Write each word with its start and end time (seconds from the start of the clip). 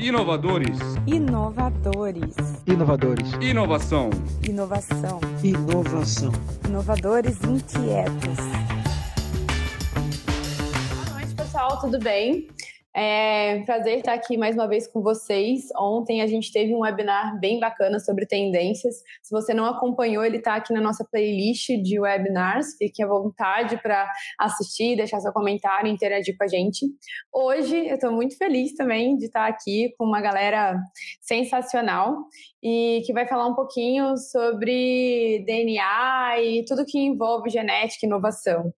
Inovadores. 0.00 0.78
Inovadores. 1.06 2.34
Inovadores. 2.66 3.32
Inovação. 3.38 4.08
Inovação. 4.48 5.20
Inovação. 5.44 6.32
Inovadores 6.66 7.36
inquietos. 7.44 8.38
Boa 11.04 11.18
noite, 11.18 11.34
pessoal, 11.34 11.78
tudo 11.82 11.98
bem? 11.98 12.48
É 12.94 13.62
prazer 13.66 13.98
estar 13.98 14.14
aqui 14.14 14.36
mais 14.36 14.56
uma 14.56 14.66
vez 14.66 14.88
com 14.88 15.00
vocês. 15.00 15.68
Ontem 15.78 16.22
a 16.22 16.26
gente 16.26 16.52
teve 16.52 16.74
um 16.74 16.80
webinar 16.80 17.38
bem 17.38 17.60
bacana 17.60 18.00
sobre 18.00 18.26
tendências. 18.26 18.96
Se 19.22 19.30
você 19.30 19.54
não 19.54 19.64
acompanhou, 19.64 20.24
ele 20.24 20.38
está 20.38 20.56
aqui 20.56 20.72
na 20.72 20.80
nossa 20.80 21.06
playlist 21.08 21.68
de 21.84 22.00
webinars. 22.00 22.76
Fique 22.76 23.00
à 23.00 23.06
vontade 23.06 23.80
para 23.80 24.10
assistir, 24.40 24.96
deixar 24.96 25.20
seu 25.20 25.32
comentário, 25.32 25.88
interagir 25.88 26.36
com 26.36 26.42
a 26.42 26.48
gente. 26.48 26.84
Hoje 27.32 27.76
eu 27.76 27.94
estou 27.94 28.10
muito 28.10 28.36
feliz 28.36 28.74
também 28.74 29.16
de 29.16 29.26
estar 29.26 29.46
aqui 29.46 29.94
com 29.96 30.04
uma 30.04 30.20
galera 30.20 30.76
sensacional 31.20 32.16
e 32.62 33.02
que 33.06 33.12
vai 33.12 33.26
falar 33.26 33.46
um 33.46 33.54
pouquinho 33.54 34.16
sobre 34.16 35.42
DNA 35.46 36.40
e 36.40 36.64
tudo 36.64 36.84
que 36.84 36.98
envolve 36.98 37.48
genética 37.48 38.04
e 38.04 38.06
inovação. 38.06 38.72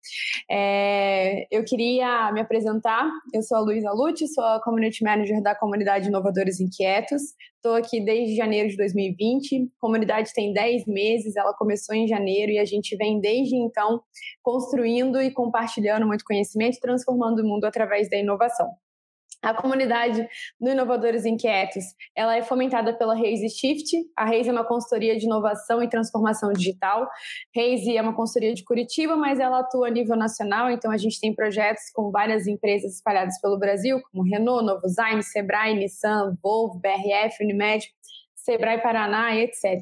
É, 0.51 1.47
eu 1.51 1.65
queria 1.65 2.31
me 2.33 2.41
apresentar, 2.41 3.09
eu 3.33 3.43
sou 3.43 3.57
a 3.59 3.61
Luísa 3.61 3.91
Lute, 3.93 4.29
sou 4.29 4.45
a 4.45 4.63
Community 4.63 5.03
Manager 5.03 5.43
da 5.43 5.55
comunidade 5.55 6.09
Inovadores 6.09 6.61
Inquietos, 6.61 7.23
estou 7.57 7.75
aqui 7.75 8.01
desde 8.01 8.37
janeiro 8.37 8.69
de 8.69 8.77
2020, 8.77 9.65
a 9.65 9.81
comunidade 9.81 10.33
tem 10.35 10.53
10 10.53 10.87
meses, 10.87 11.37
ela 11.37 11.55
começou 11.55 11.95
em 11.95 12.07
janeiro 12.07 12.53
e 12.53 12.59
a 12.59 12.65
gente 12.65 12.97
vem 12.97 13.21
desde 13.21 13.57
então 13.57 14.03
construindo 14.43 15.21
e 15.21 15.31
compartilhando 15.31 16.07
muito 16.07 16.25
conhecimento, 16.25 16.79
transformando 16.81 17.41
o 17.41 17.47
mundo 17.47 17.65
através 17.65 18.09
da 18.11 18.17
inovação. 18.17 18.71
A 19.43 19.55
comunidade 19.55 20.29
do 20.61 20.71
Inovadores 20.71 21.25
Inquietos, 21.25 21.85
ela 22.15 22.37
é 22.37 22.43
fomentada 22.43 22.93
pela 22.93 23.15
Raise 23.15 23.49
Shift. 23.49 23.97
A 24.15 24.27
Raise 24.27 24.49
é 24.49 24.53
uma 24.53 24.65
consultoria 24.65 25.17
de 25.17 25.25
inovação 25.25 25.83
e 25.83 25.89
transformação 25.89 26.53
digital. 26.53 27.09
Raise 27.57 27.97
é 27.97 28.03
uma 28.03 28.15
consultoria 28.15 28.55
de 28.55 28.63
Curitiba, 28.65 29.17
mas 29.17 29.41
ela 29.41 29.61
atua 29.61 29.89
a 29.89 29.91
nível 29.91 30.17
nacional, 30.17 30.71
então 30.71 30.91
a 30.91 30.97
gente 30.97 31.19
tem 31.19 31.35
projetos 31.35 31.85
com 31.95 32.11
várias 32.11 32.47
empresas 32.47 32.95
espalhadas 32.95 33.41
pelo 33.41 33.59
Brasil, 33.59 34.01
como 34.11 34.25
Renault, 34.25 34.65
Novozymes, 34.65 35.33
Sebrae, 35.33 35.75
Nissan, 35.75 36.37
Volvo, 36.43 36.79
BRF, 36.79 37.43
Unimed, 37.43 37.87
Sebrae 38.45 38.81
Paraná, 38.83 39.37
etc. 39.37 39.81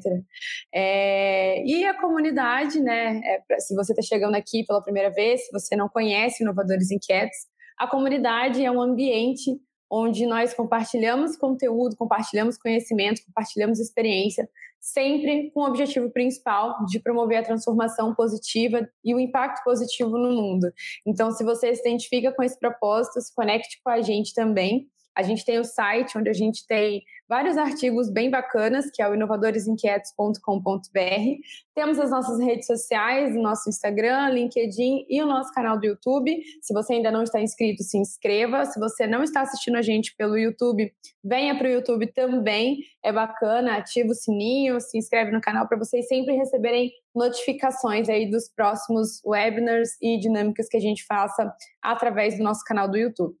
É, 0.73 1.63
e 1.65 1.85
a 1.85 1.99
comunidade, 1.99 2.79
né? 2.79 3.19
É, 3.23 3.59
se 3.59 3.75
você 3.75 3.93
está 3.93 4.01
chegando 4.01 4.35
aqui 4.35 4.65
pela 4.65 4.81
primeira 4.81 5.09
vez, 5.09 5.45
se 5.45 5.51
você 5.51 5.75
não 5.75 5.89
conhece 5.89 6.43
Inovadores 6.43 6.91
Inquietos, 6.91 7.37
a 7.79 7.87
comunidade 7.87 8.63
é 8.63 8.69
um 8.69 8.81
ambiente 8.81 9.57
onde 9.89 10.25
nós 10.27 10.53
compartilhamos 10.53 11.35
conteúdo, 11.35 11.95
compartilhamos 11.95 12.57
conhecimento, 12.57 13.25
compartilhamos 13.25 13.79
experiência, 13.79 14.47
sempre 14.79 15.49
com 15.51 15.61
o 15.61 15.65
objetivo 15.65 16.11
principal 16.11 16.85
de 16.85 16.99
promover 16.99 17.37
a 17.39 17.43
transformação 17.43 18.13
positiva 18.13 18.87
e 19.03 19.15
o 19.15 19.19
impacto 19.19 19.63
positivo 19.63 20.11
no 20.11 20.31
mundo. 20.31 20.71
Então, 21.05 21.31
se 21.31 21.43
você 21.43 21.73
se 21.73 21.81
identifica 21.81 22.31
com 22.31 22.43
esse 22.43 22.59
propósito, 22.59 23.19
se 23.21 23.33
conecte 23.33 23.79
com 23.83 23.89
a 23.89 24.01
gente 24.01 24.33
também. 24.33 24.87
A 25.15 25.23
gente 25.23 25.43
tem 25.43 25.57
o 25.57 25.65
site 25.65 26.17
onde 26.17 26.29
a 26.29 26.33
gente 26.33 26.67
tem 26.67 27.01
vários 27.29 27.57
artigos 27.57 28.09
bem 28.09 28.31
bacanas, 28.31 28.89
que 28.91 29.03
é 29.03 29.07
o 29.07 29.13
inovadoresinquietos.com.br. 29.13 31.41
Temos 31.75 31.99
as 31.99 32.09
nossas 32.09 32.39
redes 32.39 32.65
sociais, 32.65 33.35
o 33.35 33.41
nosso 33.41 33.69
Instagram, 33.69 34.29
LinkedIn 34.29 35.05
e 35.07 35.21
o 35.21 35.27
nosso 35.27 35.53
canal 35.53 35.79
do 35.79 35.85
YouTube. 35.85 36.41
Se 36.59 36.73
você 36.73 36.93
ainda 36.93 37.11
não 37.11 37.21
está 37.21 37.39
inscrito, 37.39 37.83
se 37.83 37.99
inscreva. 37.99 38.65
Se 38.65 38.79
você 38.79 39.05
não 39.05 39.21
está 39.21 39.41
assistindo 39.41 39.75
a 39.75 39.83
gente 39.83 40.15
pelo 40.17 40.35
YouTube, 40.35 40.91
venha 41.23 41.55
para 41.55 41.67
o 41.67 41.71
YouTube 41.71 42.07
também. 42.07 42.79
É 43.03 43.11
bacana, 43.11 43.77
ativa 43.77 44.09
o 44.09 44.15
sininho, 44.15 44.81
se 44.81 44.97
inscreve 44.97 45.31
no 45.31 45.39
canal 45.39 45.67
para 45.67 45.77
vocês 45.77 46.07
sempre 46.07 46.35
receberem 46.35 46.91
notificações 47.15 48.09
aí 48.09 48.27
dos 48.29 48.49
próximos 48.49 49.21
webinars 49.23 49.89
e 50.01 50.17
dinâmicas 50.17 50.67
que 50.67 50.77
a 50.77 50.81
gente 50.81 51.05
faça 51.05 51.53
através 51.79 52.37
do 52.37 52.43
nosso 52.43 52.63
canal 52.63 52.89
do 52.89 52.97
YouTube. 52.97 53.35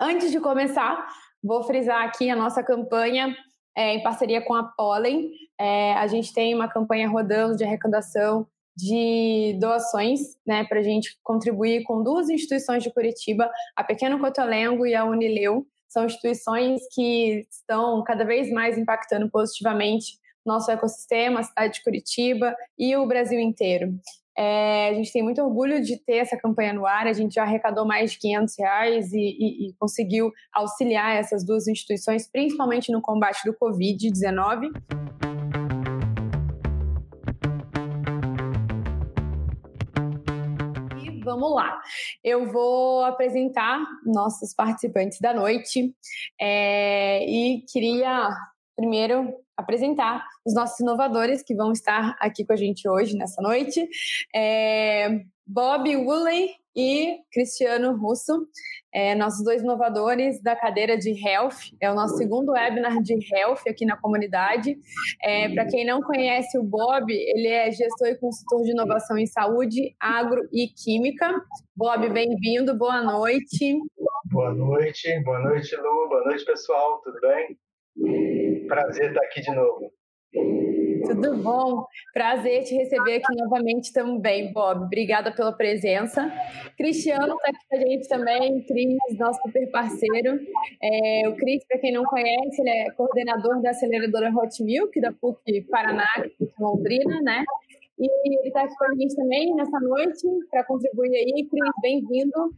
Antes 0.00 0.32
de 0.32 0.40
começar, 0.40 1.06
vou 1.42 1.62
frisar 1.62 2.04
aqui 2.04 2.30
a 2.30 2.36
nossa 2.36 2.62
campanha 2.62 3.34
é, 3.76 3.94
em 3.94 4.02
parceria 4.02 4.40
com 4.42 4.54
a 4.54 4.64
Pollen. 4.64 5.30
É, 5.58 5.94
a 5.94 6.06
gente 6.06 6.32
tem 6.32 6.54
uma 6.54 6.68
campanha 6.68 7.08
rodando 7.08 7.56
de 7.56 7.64
arrecadação 7.64 8.46
de 8.76 9.56
doações, 9.60 10.20
né, 10.46 10.64
para 10.64 10.80
a 10.80 10.82
gente 10.82 11.18
contribuir 11.22 11.82
com 11.82 12.02
duas 12.02 12.30
instituições 12.30 12.82
de 12.82 12.92
Curitiba, 12.92 13.50
a 13.76 13.84
Pequeno 13.84 14.18
Cotolengo 14.18 14.86
e 14.86 14.94
a 14.94 15.04
Unileu. 15.04 15.66
São 15.88 16.06
instituições 16.06 16.80
que 16.94 17.46
estão 17.50 18.02
cada 18.02 18.24
vez 18.24 18.50
mais 18.50 18.78
impactando 18.78 19.30
positivamente 19.30 20.18
nosso 20.44 20.70
ecossistema, 20.70 21.40
a 21.40 21.42
cidade 21.42 21.74
de 21.74 21.82
Curitiba 21.82 22.56
e 22.78 22.96
o 22.96 23.06
Brasil 23.06 23.38
inteiro. 23.38 23.94
É, 24.36 24.88
a 24.88 24.94
gente 24.94 25.12
tem 25.12 25.22
muito 25.22 25.42
orgulho 25.42 25.82
de 25.82 25.96
ter 25.98 26.16
essa 26.16 26.36
campanha 26.36 26.72
no 26.72 26.86
ar. 26.86 27.06
A 27.06 27.12
gente 27.12 27.34
já 27.34 27.42
arrecadou 27.42 27.86
mais 27.86 28.12
de 28.12 28.18
500 28.18 28.54
reais 28.58 29.12
e, 29.12 29.18
e, 29.18 29.68
e 29.68 29.74
conseguiu 29.78 30.30
auxiliar 30.52 31.16
essas 31.16 31.44
duas 31.44 31.68
instituições, 31.68 32.30
principalmente 32.30 32.90
no 32.90 33.00
combate 33.00 33.40
do 33.44 33.54
Covid-19. 33.54 34.70
vamos 41.24 41.54
lá. 41.54 41.80
Eu 42.22 42.50
vou 42.50 43.04
apresentar 43.04 43.80
nossos 44.04 44.52
participantes 44.54 45.20
da 45.20 45.32
noite 45.32 45.94
é, 46.40 47.24
e 47.24 47.64
queria 47.72 48.28
primeiro 48.76 49.32
apresentar 49.62 50.24
os 50.44 50.54
nossos 50.54 50.78
inovadores 50.80 51.42
que 51.42 51.54
vão 51.54 51.72
estar 51.72 52.16
aqui 52.20 52.44
com 52.44 52.52
a 52.52 52.56
gente 52.56 52.88
hoje, 52.88 53.16
nessa 53.16 53.40
noite. 53.40 53.88
É 54.34 55.22
Bob 55.46 55.96
Woolley 55.96 56.50
e 56.74 57.18
Cristiano 57.30 57.94
Russo, 57.96 58.46
é, 58.92 59.14
nossos 59.14 59.44
dois 59.44 59.62
inovadores 59.62 60.42
da 60.42 60.56
cadeira 60.56 60.96
de 60.96 61.10
Health. 61.10 61.74
É 61.80 61.90
o 61.90 61.94
nosso 61.94 62.16
segundo 62.16 62.52
webinar 62.52 63.02
de 63.02 63.14
Health 63.34 63.60
aqui 63.68 63.84
na 63.84 63.96
comunidade. 63.96 64.78
É, 65.22 65.48
Para 65.50 65.66
quem 65.66 65.84
não 65.84 66.00
conhece 66.00 66.58
o 66.58 66.62
Bob, 66.62 67.12
ele 67.12 67.48
é 67.48 67.70
gestor 67.70 68.08
e 68.08 68.18
consultor 68.18 68.62
de 68.62 68.70
inovação 68.70 69.18
em 69.18 69.26
saúde, 69.26 69.94
agro 70.00 70.40
e 70.52 70.68
química. 70.68 71.30
Bob, 71.76 72.08
bem-vindo, 72.08 72.76
boa 72.76 73.02
noite. 73.02 73.78
Boa 74.30 74.54
noite, 74.54 75.20
boa 75.24 75.40
noite, 75.40 75.76
Lu, 75.76 76.08
boa 76.08 76.24
noite, 76.24 76.44
pessoal, 76.44 77.02
tudo 77.02 77.20
bem? 77.20 77.58
Prazer 78.68 79.08
estar 79.08 79.24
aqui 79.24 79.40
de 79.40 79.54
novo. 79.54 79.92
Tudo 81.06 81.36
bom? 81.36 81.84
Prazer 82.14 82.62
te 82.64 82.74
receber 82.74 83.16
aqui 83.16 83.34
novamente 83.36 83.92
também, 83.92 84.52
Bob. 84.52 84.84
Obrigada 84.84 85.32
pela 85.32 85.52
presença. 85.52 86.32
Cristiano 86.76 87.34
está 87.34 87.48
aqui 87.48 87.58
com 87.68 87.76
a 87.76 87.80
gente 87.80 88.08
também, 88.08 88.64
Cris, 88.64 89.18
nosso 89.18 89.40
super 89.42 89.70
parceiro. 89.70 90.38
É, 90.82 91.28
o 91.28 91.36
Cris, 91.36 91.64
para 91.66 91.78
quem 91.78 91.92
não 91.92 92.04
conhece, 92.04 92.60
ele 92.60 92.70
é 92.70 92.90
coordenador 92.92 93.60
da 93.60 93.70
aceleradora 93.70 94.30
Hot 94.30 94.62
Milk, 94.62 95.00
da 95.00 95.12
PUC 95.12 95.62
Paraná, 95.70 96.06
PUC 96.38 96.52
Londrina, 96.58 97.20
né? 97.20 97.44
E 97.98 98.08
ele 98.26 98.48
está 98.48 98.62
aqui 98.62 98.74
com 98.76 98.84
a 98.84 98.94
gente 98.94 99.14
também 99.14 99.54
nessa 99.54 99.78
noite 99.80 100.26
para 100.50 100.64
contribuir 100.64 101.14
aí. 101.14 101.46
Cris, 101.46 101.72
bem-vindo. 101.82 102.54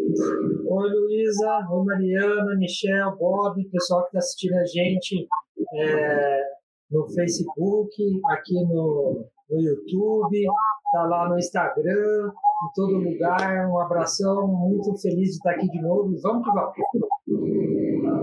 Oi, 0.00 0.88
Luísa. 0.88 1.68
Oi, 1.70 1.84
Mariana, 1.84 2.56
Michel, 2.56 3.16
Bob, 3.18 3.62
pessoal 3.70 4.02
que 4.02 4.08
está 4.08 4.18
assistindo 4.18 4.54
a 4.54 4.64
gente 4.64 5.28
é, 5.74 6.42
no 6.90 7.06
Facebook, 7.08 7.90
aqui 8.30 8.54
no, 8.64 9.26
no 9.50 9.60
YouTube, 9.60 10.46
está 10.86 11.02
lá 11.04 11.28
no 11.28 11.38
Instagram, 11.38 12.32
em 12.62 12.72
todo 12.74 12.98
lugar. 12.98 13.68
Um 13.68 13.78
abração, 13.78 14.46
muito 14.46 14.96
feliz 15.00 15.30
de 15.30 15.36
estar 15.36 15.52
aqui 15.52 15.68
de 15.68 15.80
novo 15.80 16.10
vamos 16.22 16.44
que 16.44 16.52
vamos. 16.52 16.74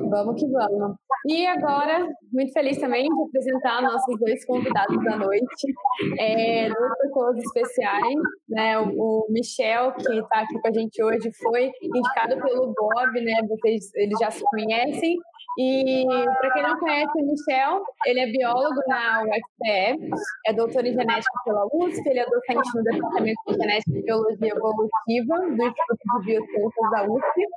Vamos 0.09 0.41
que 0.41 0.47
vamos. 0.51 0.97
E 1.25 1.45
agora, 1.45 2.07
muito 2.31 2.53
feliz 2.53 2.79
também 2.79 3.03
de 3.03 3.23
apresentar 3.23 3.81
nossos 3.81 4.17
dois 4.19 4.45
convidados 4.45 5.03
da 5.03 5.17
noite, 5.17 5.73
é, 6.19 6.69
dois 6.69 6.97
pessoas 7.01 7.37
especiais. 7.37 8.15
Né? 8.47 8.79
O, 8.79 8.91
o 8.97 9.27
Michel, 9.29 9.93
que 9.93 10.13
está 10.13 10.41
aqui 10.41 10.59
com 10.61 10.67
a 10.67 10.71
gente 10.71 11.03
hoje, 11.03 11.29
foi 11.43 11.71
indicado 11.81 12.41
pelo 12.41 12.73
Bob, 12.73 13.21
né? 13.21 13.41
Vocês 13.49 13.91
eles 13.95 14.17
já 14.19 14.31
se 14.31 14.43
conhecem. 14.45 15.17
E 15.59 16.05
para 16.39 16.53
quem 16.53 16.63
não 16.63 16.79
conhece 16.79 17.11
o 17.15 17.25
Michel, 17.25 17.83
ele 18.05 18.19
é 18.19 18.27
biólogo 18.27 18.79
na 18.87 19.23
UFPE, 19.23 20.11
é 20.45 20.53
doutor 20.53 20.85
em 20.85 20.93
genética 20.93 21.39
pela 21.43 21.65
USP, 21.73 22.07
ele 22.07 22.19
é 22.19 22.25
docente 22.25 22.69
no 22.75 22.83
Departamento 22.83 23.41
de 23.47 23.53
Genética 23.55 23.97
e 23.97 24.03
Biologia 24.03 24.53
Evolutiva 24.53 25.35
do 25.39 25.63
Instituto 25.63 26.19
de 26.19 26.25
Biociências 26.25 26.91
da 26.91 27.03
USP 27.03 27.47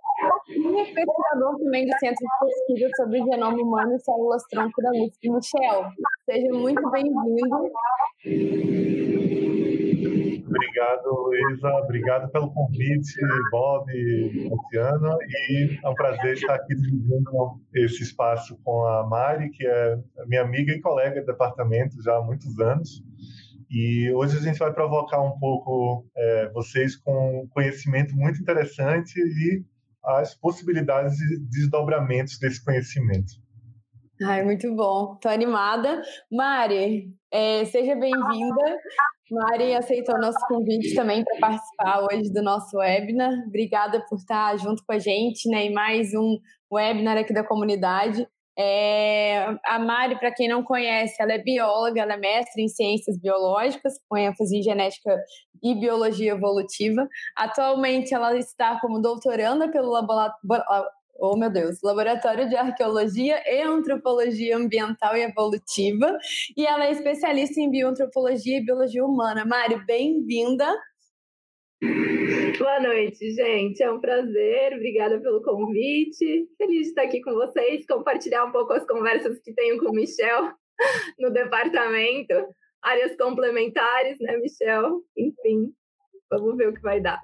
e 0.48 0.81
é 0.81 0.84
pesquisador 0.84 1.58
também 1.58 1.87
do 1.87 1.98
Centro 1.98 2.25
de 2.25 2.46
Pesquisa 2.46 2.90
sobre 2.96 3.20
o 3.20 3.25
Genoma 3.25 3.62
Humano 3.62 3.94
e 3.94 4.00
Células 4.00 4.42
Tronco 4.50 4.82
da 4.82 4.90
USP. 4.90 5.31
Michel, 5.31 5.84
seja 6.25 6.52
muito 6.52 6.90
bem-vindo. 6.90 7.70
Obrigado, 10.50 11.06
Luísa. 11.06 11.69
Obrigado 11.85 12.31
pelo 12.32 12.52
convite, 12.52 13.20
Bob, 13.52 13.87
Luciano. 14.50 15.17
E 15.23 15.79
é 15.82 15.88
um 15.88 15.94
prazer 15.94 16.35
estar 16.35 16.56
aqui 16.56 16.75
dividindo 16.75 17.61
esse 17.73 18.02
espaço 18.02 18.58
com 18.64 18.85
a 18.85 19.06
Mari, 19.06 19.50
que 19.50 19.64
é 19.64 19.97
minha 20.26 20.43
amiga 20.43 20.73
e 20.73 20.81
colega 20.81 21.20
de 21.20 21.26
departamento 21.26 22.02
já 22.02 22.17
há 22.17 22.23
muitos 22.23 22.58
anos. 22.58 23.00
E 23.70 24.12
hoje 24.12 24.37
a 24.37 24.41
gente 24.41 24.58
vai 24.58 24.73
provocar 24.73 25.23
um 25.23 25.38
pouco 25.38 26.05
é, 26.17 26.50
vocês 26.50 26.97
com 26.97 27.47
conhecimento 27.50 28.17
muito 28.17 28.43
interessante 28.43 29.20
e 29.20 29.64
as 30.02 30.35
possibilidades 30.35 31.17
de 31.17 31.38
desdobramentos 31.49 32.38
desse 32.41 32.64
conhecimento. 32.64 33.39
Ai, 34.22 34.43
muito 34.43 34.75
bom. 34.75 35.14
Estou 35.14 35.31
animada. 35.31 36.02
Mari, 36.31 37.08
é, 37.32 37.64
seja 37.64 37.94
bem-vinda. 37.94 38.78
Mari 39.31 39.75
aceitou 39.75 40.19
nosso 40.20 40.38
convite 40.46 40.94
também 40.94 41.25
para 41.25 41.38
participar 41.38 42.02
hoje 42.02 42.31
do 42.31 42.43
nosso 42.43 42.76
webinar. 42.76 43.32
Obrigada 43.46 44.05
por 44.08 44.17
estar 44.17 44.58
junto 44.58 44.84
com 44.84 44.93
a 44.93 44.99
gente, 44.99 45.49
né? 45.49 45.67
E 45.67 45.72
mais 45.72 46.12
um 46.14 46.37
webinar 46.70 47.17
aqui 47.17 47.32
da 47.32 47.43
comunidade. 47.46 48.26
É, 48.58 49.56
a 49.64 49.78
Mari, 49.78 50.19
para 50.19 50.34
quem 50.34 50.49
não 50.49 50.62
conhece, 50.62 51.14
ela 51.23 51.32
é 51.32 51.38
bióloga, 51.38 52.02
ela 52.02 52.12
é 52.12 52.19
mestre 52.19 52.62
em 52.62 52.69
ciências 52.69 53.19
biológicas, 53.19 53.94
com 54.06 54.19
ênfase 54.19 54.58
em 54.58 54.62
genética 54.62 55.16
e 55.62 55.75
biologia 55.75 56.32
evolutiva. 56.32 57.08
Atualmente, 57.38 58.14
ela 58.14 58.37
está 58.37 58.78
como 58.81 59.00
doutoranda 59.00 59.70
pelo 59.70 59.90
laboratório 59.90 60.90
oh 61.20 61.37
meu 61.37 61.50
Deus, 61.50 61.82
Laboratório 61.82 62.49
de 62.49 62.56
Arqueologia 62.56 63.43
e 63.46 63.62
Antropologia 63.62 64.56
Ambiental 64.56 65.14
e 65.17 65.22
Evolutiva, 65.22 66.17
e 66.56 66.67
ela 66.67 66.87
é 66.87 66.93
especialista 66.93 67.61
em 67.61 67.70
bioantropologia 67.70 68.56
e 68.56 68.64
biologia 68.64 69.05
humana. 69.05 69.44
Mari, 69.44 69.84
bem-vinda. 69.84 70.67
Boa 72.58 72.81
noite, 72.81 73.32
gente. 73.32 73.82
É 73.82 73.90
um 73.90 74.00
prazer. 74.00 74.75
Obrigada 74.75 75.20
pelo 75.20 75.43
convite. 75.43 76.49
Feliz 76.56 76.82
de 76.82 76.88
estar 76.88 77.02
aqui 77.02 77.20
com 77.20 77.32
vocês, 77.32 77.87
compartilhar 77.87 78.44
um 78.44 78.52
pouco 78.52 78.73
as 78.73 78.87
conversas 78.87 79.38
que 79.40 79.52
tenho 79.55 79.78
com 79.78 79.90
o 79.90 79.94
Michel 79.94 80.52
no 81.19 81.31
departamento. 81.31 82.34
Áreas 82.82 83.14
complementares, 83.16 84.19
né, 84.20 84.38
Michel? 84.38 85.02
Enfim, 85.16 85.70
vamos 86.31 86.56
ver 86.56 86.69
o 86.69 86.75
que 86.75 86.81
vai 86.81 87.00
dar. 87.00 87.20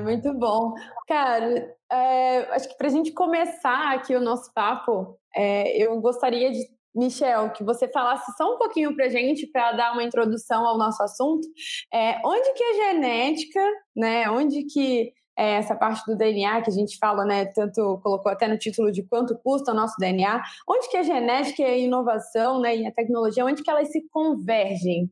Muito 0.00 0.32
bom. 0.34 0.74
Cara, 1.06 1.74
é, 1.90 2.38
acho 2.54 2.68
que 2.68 2.76
para 2.76 2.88
a 2.88 2.90
gente 2.90 3.12
começar 3.12 3.94
aqui 3.94 4.14
o 4.14 4.20
nosso 4.20 4.52
papo, 4.52 5.18
é, 5.34 5.76
eu 5.82 6.00
gostaria 6.00 6.50
de, 6.50 6.66
Michel, 6.94 7.50
que 7.50 7.64
você 7.64 7.88
falasse 7.88 8.32
só 8.36 8.54
um 8.54 8.58
pouquinho 8.58 8.94
para 8.94 9.06
a 9.06 9.08
gente, 9.08 9.46
para 9.48 9.72
dar 9.72 9.92
uma 9.92 10.04
introdução 10.04 10.66
ao 10.66 10.78
nosso 10.78 11.02
assunto. 11.02 11.46
É, 11.92 12.20
onde 12.24 12.52
que 12.52 12.62
a 12.62 12.92
genética, 12.92 13.60
né, 13.96 14.30
onde 14.30 14.64
que 14.64 15.12
é, 15.36 15.54
essa 15.54 15.74
parte 15.74 16.04
do 16.06 16.16
DNA 16.16 16.62
que 16.62 16.70
a 16.70 16.72
gente 16.72 16.96
fala, 16.98 17.24
né, 17.24 17.46
tanto 17.46 17.98
colocou 18.02 18.30
até 18.30 18.46
no 18.46 18.56
título 18.56 18.92
de 18.92 19.02
quanto 19.02 19.36
custa 19.38 19.72
o 19.72 19.74
nosso 19.74 19.96
DNA, 19.98 20.40
onde 20.68 20.88
que 20.88 20.96
a 20.96 21.02
genética 21.02 21.62
e 21.62 21.64
a 21.64 21.76
inovação, 21.76 22.60
né, 22.60 22.76
e 22.76 22.86
a 22.86 22.92
tecnologia, 22.92 23.44
onde 23.44 23.62
que 23.62 23.70
elas 23.70 23.90
se 23.90 24.08
convergem? 24.10 25.10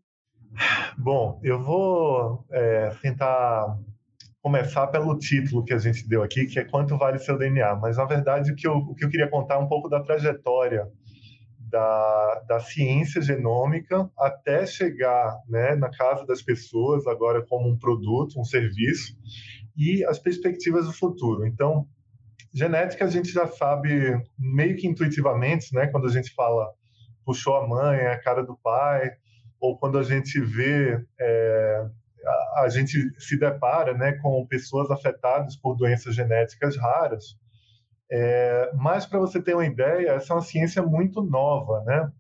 Bom, 0.97 1.41
eu 1.43 1.61
vou 1.61 2.45
é, 2.53 2.91
tentar 3.01 3.77
começar 4.43 4.89
pelo 4.89 5.17
título 5.17 5.65
que 5.65 5.73
a 5.73 5.79
gente 5.79 6.07
deu 6.09 6.23
aqui, 6.23 6.47
que 6.47 6.59
é 6.59 6.65
Quanto 6.65 6.99
Vale 6.99 7.19
Seu 7.21 7.39
DNA. 7.39 7.77
Mas, 7.77 7.97
na 7.97 8.05
verdade, 8.05 8.51
o 8.51 8.57
que 8.57 8.67
eu, 8.67 8.75
o 8.75 8.95
que 8.95 9.05
eu 9.05 9.09
queria 9.09 9.31
contar 9.31 9.55
é 9.55 9.59
um 9.59 9.69
pouco 9.69 9.89
da 9.89 10.03
trajetória 10.03 10.89
da, 11.59 12.43
da 12.49 12.61
ciência 12.61 13.23
genômica 13.23 14.11
até 14.19 14.67
chegar 14.67 15.39
né, 15.49 15.77
na 15.77 15.89
casa 15.91 16.27
das 16.27 16.43
pessoas, 16.43 17.07
agora 17.07 17.41
como 17.47 17.69
um 17.69 17.79
produto, 17.79 18.39
um 18.39 18.45
serviço, 18.45 19.17
e 19.77 20.05
as 20.05 20.19
perspectivas 20.19 20.87
do 20.87 20.93
futuro. 20.93 21.47
Então, 21.47 21.87
genética 22.53 23.05
a 23.05 23.09
gente 23.09 23.31
já 23.31 23.47
sabe 23.47 24.21
meio 24.37 24.77
que 24.77 24.87
intuitivamente, 24.87 25.73
né, 25.73 25.87
quando 25.87 26.09
a 26.09 26.11
gente 26.11 26.35
fala 26.35 26.69
puxou 27.25 27.57
a 27.57 27.67
mãe, 27.67 27.99
é 27.99 28.13
a 28.13 28.21
cara 28.21 28.43
do 28.43 28.57
pai, 28.57 29.13
ou 29.61 29.79
quando 29.79 29.97
a 29.97 30.03
gente 30.03 30.41
vê 30.41 31.01
é, 31.21 31.87
a, 32.57 32.69
gente 32.69 33.11
se 33.21 33.39
depara 33.39 33.95
né, 33.95 34.13
com 34.13 34.47
pessoas 34.47 34.91
afetadas 34.91 35.57
por 35.57 35.77
doenças 35.77 36.15
genéticas 36.15 36.77
raras. 36.77 37.37
É, 38.11 38.71
mas, 38.75 39.07
para 39.07 39.19
você 39.19 39.41
ter 39.41 39.55
uma 39.55 39.67
ideia, 39.67 40.11
essa 40.11 40.33
é 40.33 40.37
uma 40.37 40.43
ciência 40.43 40.83
muito 40.83 41.23
nova. 41.23 41.83
Né? 41.85 42.13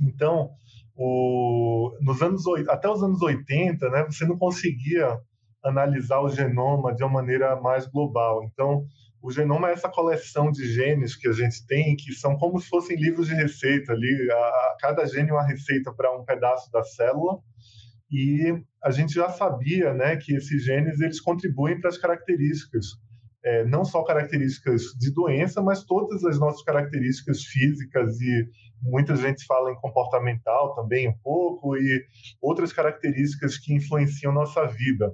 Então, 0.00 0.50
o, 0.96 1.96
nos 2.00 2.22
anos, 2.22 2.42
até 2.68 2.88
os 2.88 3.02
anos 3.02 3.20
80, 3.20 3.88
né, 3.90 4.04
você 4.04 4.24
não 4.24 4.38
conseguia 4.38 5.18
analisar 5.64 6.20
o 6.20 6.28
genoma 6.28 6.94
de 6.94 7.02
uma 7.02 7.12
maneira 7.12 7.60
mais 7.60 7.86
global. 7.86 8.42
Então, 8.44 8.86
o 9.22 9.30
genoma 9.30 9.68
é 9.68 9.72
essa 9.72 9.88
coleção 9.88 10.50
de 10.50 10.64
genes 10.72 11.16
que 11.16 11.28
a 11.28 11.32
gente 11.32 11.66
tem, 11.66 11.96
que 11.96 12.12
são 12.12 12.36
como 12.38 12.60
se 12.60 12.68
fossem 12.68 12.96
livros 12.96 13.26
de 13.26 13.34
receita 13.34 13.92
ali. 13.92 14.30
A, 14.30 14.36
a 14.36 14.76
cada 14.80 15.04
gene 15.04 15.30
é 15.30 15.32
uma 15.32 15.46
receita 15.46 15.92
para 15.92 16.16
um 16.16 16.24
pedaço 16.24 16.70
da 16.70 16.82
célula 16.82 17.38
e 18.10 18.62
a 18.82 18.90
gente 18.90 19.12
já 19.12 19.28
sabia 19.30 19.92
né, 19.92 20.16
que 20.16 20.34
esses 20.34 20.64
genes 20.64 21.00
eles 21.00 21.20
contribuem 21.20 21.80
para 21.80 21.90
as 21.90 21.98
características, 21.98 22.86
é, 23.44 23.64
não 23.64 23.84
só 23.84 24.02
características 24.04 24.82
de 24.98 25.12
doença, 25.12 25.62
mas 25.62 25.84
todas 25.84 26.24
as 26.24 26.38
nossas 26.38 26.62
características 26.62 27.42
físicas 27.42 28.20
e 28.20 28.48
muita 28.82 29.16
gente 29.16 29.44
fala 29.46 29.70
em 29.70 29.76
comportamental 29.76 30.74
também 30.74 31.08
um 31.08 31.18
pouco 31.22 31.76
e 31.76 32.04
outras 32.40 32.72
características 32.72 33.58
que 33.58 33.74
influenciam 33.74 34.32
nossa 34.32 34.66
vida 34.66 35.12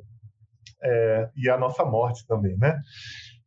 é, 0.82 1.30
e 1.36 1.48
a 1.48 1.56
nossa 1.56 1.84
morte 1.84 2.26
também, 2.26 2.56
né? 2.58 2.78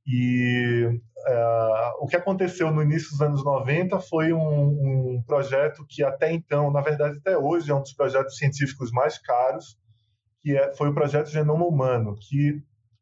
E 0.08 0.86
uh, 0.86 2.04
o 2.04 2.08
que 2.08 2.16
aconteceu 2.16 2.72
no 2.72 2.82
início 2.84 3.10
dos 3.12 3.22
anos 3.22 3.44
90 3.44 4.00
foi 4.00 4.32
um, 4.34 5.18
um, 5.18 5.24
projeto 5.26 5.86
que 5.90 6.04
até 6.04 6.32
então, 6.32 6.72
na 6.72 6.82
verdade 6.82 7.18
até 7.18 7.38
hoje, 7.38 7.72
é 7.72 7.76
um 7.76 7.82
dos 7.82 7.94
projetos 7.94 8.38
científicos 8.38 8.92
mais 8.92 9.18
caros, 9.18 9.80
que 10.42 10.56
é, 10.56 10.74
foi 10.76 10.90
o 10.90 10.94
projeto 10.94 11.30
Genoma 11.30 11.66
Humano, 11.66 12.16
que 12.16 12.62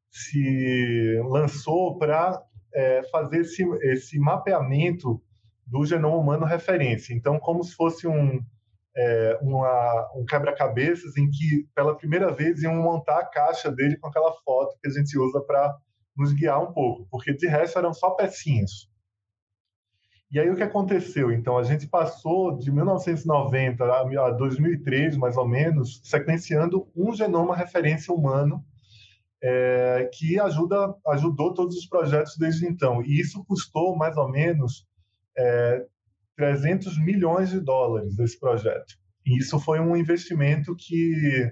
se 0.09 1.19
lançou 1.25 1.97
para 1.97 2.41
é, 2.73 3.03
fazer 3.11 3.41
esse, 3.41 3.63
esse 3.81 4.19
mapeamento 4.19 5.21
do 5.65 5.85
genoma 5.85 6.17
humano 6.17 6.45
referência. 6.45 7.13
Então, 7.13 7.39
como 7.39 7.63
se 7.63 7.75
fosse 7.75 8.07
um, 8.07 8.39
é, 8.95 9.39
uma, 9.41 10.11
um 10.15 10.25
quebra-cabeças 10.25 11.17
em 11.17 11.29
que, 11.29 11.67
pela 11.75 11.97
primeira 11.97 12.31
vez, 12.31 12.61
iam 12.61 12.75
montar 12.75 13.19
a 13.19 13.25
caixa 13.25 13.71
dele 13.71 13.97
com 13.97 14.07
aquela 14.07 14.33
foto 14.43 14.77
que 14.79 14.87
a 14.87 14.91
gente 14.91 15.17
usa 15.17 15.41
para 15.41 15.75
nos 16.15 16.33
guiar 16.33 16.61
um 16.61 16.71
pouco, 16.71 17.07
porque 17.09 17.33
de 17.33 17.47
resto 17.47 17.79
eram 17.79 17.93
só 17.93 18.11
pecinhas. 18.11 18.89
E 20.31 20.39
aí 20.39 20.49
o 20.49 20.55
que 20.55 20.63
aconteceu? 20.63 21.31
Então 21.31 21.57
a 21.57 21.63
gente 21.63 21.87
passou 21.87 22.57
de 22.57 22.71
1990 22.71 23.83
a 23.85 24.31
2003, 24.31 25.15
mais 25.15 25.37
ou 25.37 25.47
menos, 25.47 26.01
sequenciando 26.03 26.87
um 26.95 27.13
genoma 27.13 27.55
referência 27.55 28.11
humano 28.11 28.65
é, 29.43 30.09
que 30.11 30.39
ajuda, 30.39 30.95
ajudou 31.09 31.53
todos 31.53 31.77
os 31.77 31.85
projetos 31.85 32.35
desde 32.35 32.65
então. 32.65 33.03
E 33.03 33.19
isso 33.19 33.45
custou 33.45 33.95
mais 33.95 34.17
ou 34.17 34.27
menos 34.27 34.87
é, 35.37 35.85
300 36.35 36.97
milhões 36.97 37.49
de 37.49 37.59
dólares 37.59 38.17
esse 38.17 38.39
projeto. 38.39 38.95
E 39.25 39.37
isso 39.37 39.59
foi 39.59 39.79
um 39.79 39.95
investimento 39.95 40.75
que 40.75 41.51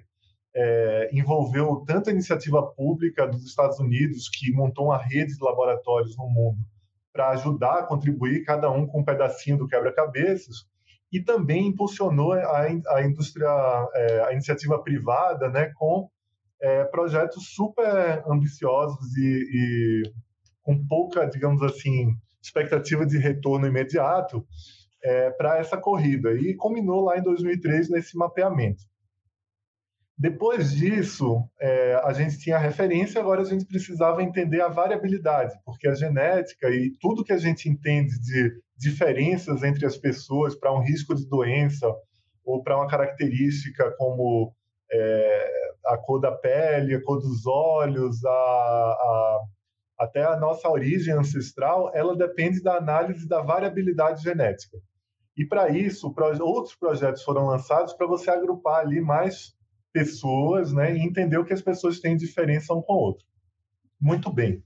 é, 0.54 1.10
envolveu 1.14 1.84
tanto 1.88 2.10
a 2.10 2.14
iniciativa 2.14 2.62
pública 2.62 3.28
dos 3.28 3.46
Estados 3.46 3.80
Unidos, 3.80 4.30
que 4.30 4.52
montou 4.52 4.86
uma 4.86 4.98
rede 4.98 5.36
de 5.36 5.44
laboratórios 5.44 6.18
no 6.18 6.28
mundo 6.28 6.60
para 7.14 7.30
ajudar 7.30 7.80
a 7.80 7.84
contribuir, 7.84 8.44
cada 8.44 8.70
um 8.70 8.86
com 8.86 9.02
um 9.02 9.06
pedacinho 9.06 9.58
do 9.58 9.68
quebra-cabeças, 9.68 10.66
e 11.12 11.20
também 11.20 11.68
impulsionou 11.68 12.34
a, 12.34 12.62
a 12.62 13.04
indústria, 13.04 13.50
é, 13.94 14.24
a 14.24 14.32
iniciativa 14.32 14.82
privada, 14.82 15.50
né, 15.50 15.72
com 15.76 16.10
é, 16.62 16.86
projetos 16.86 17.54
super 17.54 18.24
ambiciosos 18.28 19.18
e, 19.18 19.24
e, 19.54 20.14
com 20.64 20.86
pouca, 20.88 21.26
digamos 21.26 21.62
assim, 21.64 22.16
expectativa 22.42 23.06
de 23.06 23.18
retorno 23.18 23.68
imediato 23.68 24.46
é, 25.04 25.32
para 25.32 25.58
essa 25.58 25.76
corrida. 25.76 26.34
E 26.34 26.56
combinou 26.56 27.04
lá 27.04 27.18
em 27.18 27.24
2003 27.24 27.90
nesse 27.90 28.16
mapeamento. 28.16 28.84
Depois 30.22 30.76
disso, 30.76 31.44
é, 31.60 31.96
a 32.04 32.14
gente 32.14 32.38
tinha 32.38 32.56
a 32.56 32.60
referência, 32.60 33.20
agora 33.20 33.42
a 33.42 33.44
gente 33.44 33.66
precisava 33.66 34.22
entender 34.22 34.62
a 34.62 34.68
variabilidade, 34.68 35.60
porque 35.66 35.88
a 35.88 35.96
genética 35.96 36.70
e 36.70 36.92
tudo 37.02 37.24
que 37.24 37.34
a 37.34 37.40
gente 37.40 37.68
entende 37.68 38.22
de 38.22 38.54
diferenças 38.78 39.64
entre 39.64 39.84
as 39.84 39.98
pessoas 39.98 40.54
para 40.54 40.72
um 40.72 40.84
risco 40.84 41.16
de 41.16 41.28
doença 41.28 41.92
ou 42.46 42.62
para 42.62 42.78
uma 42.78 42.88
característica 42.88 43.96
como 43.98 44.54
é, 44.92 45.52
a 45.88 45.98
cor 45.98 46.22
da 46.22 46.32
pele, 46.32 46.94
a 46.94 47.04
cor 47.04 47.20
dos 47.20 47.48
olhos, 47.48 48.24
a, 48.24 48.30
a, 48.30 49.40
até 50.02 50.24
a 50.24 50.38
nossa 50.38 50.70
origem 50.70 51.16
ancestral, 51.16 51.90
ela 51.96 52.16
depende 52.16 52.62
da 52.62 52.76
análise 52.76 53.28
da 53.28 53.42
variabilidade 53.42 54.22
genética. 54.22 54.78
E 55.36 55.48
para 55.48 55.70
isso, 55.70 56.14
outros 56.42 56.76
projetos 56.76 57.24
foram 57.24 57.48
lançados 57.48 57.96
para 57.96 58.06
você 58.06 58.30
agrupar 58.30 58.82
ali 58.82 59.02
mais 59.02 59.60
pessoas 59.92 60.72
né, 60.74 60.96
e 60.96 61.02
entender 61.02 61.38
o 61.38 61.46
que 61.46 61.54
as 61.54 61.62
pessoas 61.62 62.00
têm 62.00 62.16
de 62.16 62.26
diferença 62.26 62.74
um 62.74 62.82
com 62.82 62.94
o 62.94 63.00
outro. 63.00 63.26
Muito 64.00 64.34
bem. 64.34 64.64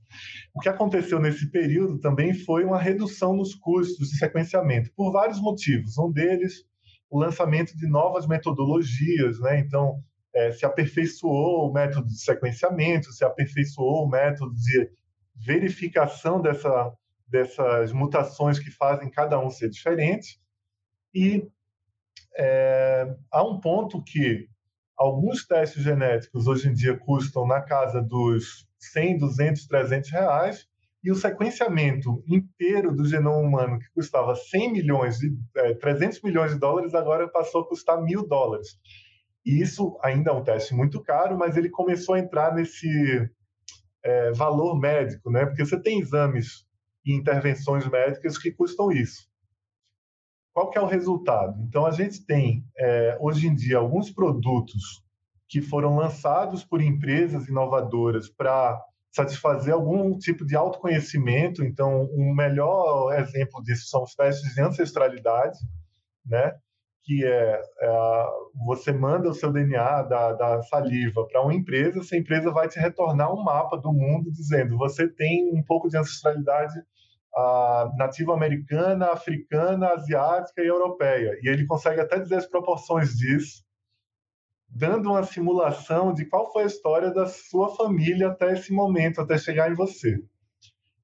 O 0.53 0.62
que 0.62 0.70
aconteceu 0.70 1.20
nesse 1.20 1.51
período 1.51 2.00
também 2.00 2.34
foi 2.34 2.63
uma 2.63 2.79
redução 2.79 3.36
nos 3.36 3.53
custos 3.53 4.10
de 4.10 4.17
sequenciamento, 4.17 4.91
por 4.96 5.12
vários 5.12 5.41
motivos. 5.41 5.98
Um 5.98 6.10
deles, 6.10 6.63
o 7.10 7.20
lançamento 7.20 7.75
de 7.75 7.86
novas 7.86 8.25
metodologias, 8.25 9.39
né? 9.41 9.60
Então, 9.60 10.01
é, 10.34 10.53
se 10.53 10.65
aperfeiçoou 10.65 11.70
o 11.70 11.74
método 11.74 12.08
de 12.08 12.20
sequenciamento, 12.20 13.12
se 13.12 13.25
aperfeiçoou 13.25 14.05
o 14.05 14.10
método 14.10 14.53
de 14.55 14.89
verificação 15.36 16.41
dessa, 16.41 16.94
dessas 17.27 17.91
mutações 17.91 18.58
que 18.58 18.72
fazem 18.72 19.10
cada 19.10 19.38
um 19.38 19.50
ser 19.50 19.70
diferente. 19.70 20.39
E 21.13 21.46
é, 22.38 23.13
há 23.32 23.44
um 23.44 23.60
ponto 23.60 24.01
que 24.01 24.48
alguns 24.97 25.45
testes 25.45 25.83
genéticos 25.83 26.47
hoje 26.47 26.69
em 26.69 26.73
dia 26.73 26.97
custam 26.97 27.45
na 27.45 27.61
casa 27.61 28.01
dos 28.01 28.67
100, 28.79 29.17
200, 29.19 29.67
300 29.67 30.11
reais, 30.11 30.67
e 31.03 31.11
o 31.11 31.15
sequenciamento 31.15 32.23
inteiro 32.27 32.91
do 32.91 33.05
genoma 33.05 33.37
humano, 33.37 33.77
que 33.77 33.85
custava 33.93 34.33
100 34.33 34.73
milhões, 34.73 35.19
de, 35.19 35.37
é, 35.55 35.75
300 35.75 36.19
milhões 36.23 36.53
de 36.53 36.59
dólares, 36.59 36.95
agora 36.95 37.27
passou 37.27 37.61
a 37.61 37.67
custar 37.67 38.01
mil 38.01 38.27
dólares. 38.27 38.69
E 39.45 39.61
isso 39.61 39.99
ainda 40.01 40.31
é 40.31 40.33
um 40.33 40.43
teste 40.43 40.73
muito 40.73 40.99
caro, 41.03 41.37
mas 41.37 41.55
ele 41.55 41.69
começou 41.69 42.15
a 42.15 42.19
entrar 42.19 42.55
nesse 42.55 42.89
é, 44.03 44.31
valor 44.31 44.79
médico, 44.79 45.29
né? 45.29 45.45
Porque 45.45 45.63
você 45.63 45.79
tem 45.79 45.99
exames 45.99 46.65
e 47.05 47.13
intervenções 47.13 47.87
médicas 47.87 48.35
que 48.39 48.51
custam 48.51 48.91
isso. 48.91 49.29
Qual 50.55 50.69
que 50.69 50.77
é 50.77 50.81
o 50.81 50.85
resultado? 50.85 51.62
Então, 51.63 51.85
a 51.85 51.91
gente 51.91 52.25
tem, 52.25 52.65
é, 52.77 53.17
hoje 53.19 53.45
em 53.45 53.53
dia, 53.53 53.77
alguns 53.77 54.09
produtos 54.09 55.03
que 55.50 55.62
foram 55.62 55.97
lançados 55.97 56.63
por 56.63 56.81
empresas 56.81 57.50
inovadoras 57.50 58.29
para 58.29 58.81
satisfazer 59.13 59.74
algum 59.74 60.17
tipo 60.17 60.45
de 60.45 60.55
autoconhecimento. 60.55 61.62
Então, 61.62 62.07
um 62.13 62.33
melhor 62.33 63.13
exemplo 63.19 63.62
disso 63.63 63.89
são 63.89 64.03
os 64.03 64.15
testes 64.15 64.55
de 64.55 64.62
ancestralidade, 64.62 65.57
né? 66.25 66.55
que 67.03 67.25
é, 67.25 67.62
é 67.81 68.25
você 68.65 68.93
manda 68.93 69.29
o 69.29 69.33
seu 69.33 69.51
DNA 69.51 70.03
da, 70.03 70.31
da 70.31 70.63
saliva 70.63 71.27
para 71.27 71.43
uma 71.43 71.53
empresa, 71.53 72.00
essa 72.00 72.15
empresa 72.15 72.50
vai 72.50 72.69
te 72.69 72.79
retornar 72.79 73.31
um 73.31 73.43
mapa 73.43 73.77
do 73.77 73.91
mundo 73.91 74.31
dizendo 74.31 74.77
você 74.77 75.05
tem 75.07 75.53
um 75.53 75.62
pouco 75.62 75.89
de 75.89 75.97
ancestralidade 75.97 76.74
a 77.35 77.91
nativa 77.97 78.33
americana, 78.33 79.07
africana, 79.07 79.89
asiática 79.89 80.61
e 80.61 80.67
europeia. 80.67 81.37
E 81.41 81.49
ele 81.49 81.65
consegue 81.65 81.99
até 81.99 82.19
dizer 82.19 82.35
as 82.35 82.45
proporções 82.45 83.15
disso, 83.17 83.63
dando 84.69 85.09
uma 85.09 85.23
simulação 85.23 86.13
de 86.13 86.25
qual 86.25 86.51
foi 86.51 86.63
a 86.63 86.67
história 86.67 87.11
da 87.11 87.27
sua 87.27 87.75
família 87.75 88.29
até 88.29 88.53
esse 88.53 88.73
momento, 88.73 89.21
até 89.21 89.37
chegar 89.37 89.69
em 89.69 89.75
você. 89.75 90.17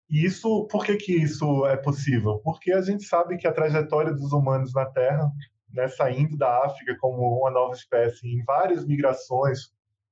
E 0.09 0.25
isso, 0.25 0.67
por 0.67 0.85
que, 0.85 0.97
que 0.97 1.15
isso 1.15 1.65
é 1.65 1.77
possível? 1.77 2.39
Porque 2.43 2.73
a 2.73 2.81
gente 2.81 3.03
sabe 3.03 3.38
que 3.38 3.47
a 3.47 3.53
trajetória 3.53 4.13
dos 4.13 4.33
humanos 4.33 4.73
na 4.73 4.85
Terra, 4.85 5.29
né, 5.71 5.88
saindo 5.88 6.38
da 6.38 6.65
África 6.65 6.97
como 7.00 7.39
uma 7.39 7.50
nova 7.50 7.73
espécie, 7.73 8.27
em 8.27 8.43
várias 8.43 8.85
migrações 8.85 9.71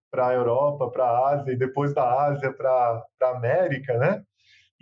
para 0.09 0.27
a 0.29 0.33
Europa, 0.33 0.89
para 0.89 1.03
a 1.03 1.33
Ásia 1.33 1.51
e 1.51 1.57
depois 1.57 1.93
da 1.93 2.27
Ásia 2.27 2.51
para 2.53 3.03
a 3.21 3.29
América, 3.29 3.97
né? 3.97 4.23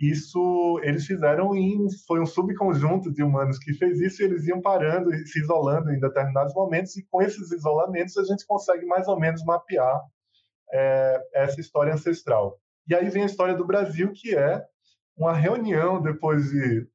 Isso 0.00 0.80
eles 0.84 1.04
fizeram 1.06 1.56
em 1.56 1.88
foi 2.06 2.20
um 2.20 2.26
subconjunto 2.26 3.12
de 3.12 3.22
humanos 3.22 3.58
que 3.58 3.74
fez 3.74 4.00
isso 4.00 4.22
e 4.22 4.26
eles 4.26 4.46
iam 4.46 4.60
parando 4.60 5.12
e 5.12 5.26
se 5.26 5.40
isolando 5.40 5.90
em 5.90 5.98
determinados 5.98 6.54
momentos 6.54 6.96
e 6.96 7.04
com 7.10 7.20
esses 7.20 7.50
isolamentos 7.50 8.16
a 8.16 8.24
gente 8.24 8.46
consegue 8.46 8.86
mais 8.86 9.08
ou 9.08 9.18
menos 9.18 9.44
mapear 9.44 10.00
é, 10.72 11.20
essa 11.34 11.60
história 11.60 11.94
ancestral. 11.94 12.58
E 12.86 12.94
aí 12.94 13.08
vem 13.10 13.24
a 13.24 13.26
história 13.26 13.54
do 13.54 13.66
Brasil 13.66 14.12
que 14.14 14.36
é 14.36 14.64
uma 15.16 15.32
reunião 15.32 16.00
depois 16.00 16.50
de 16.50 16.86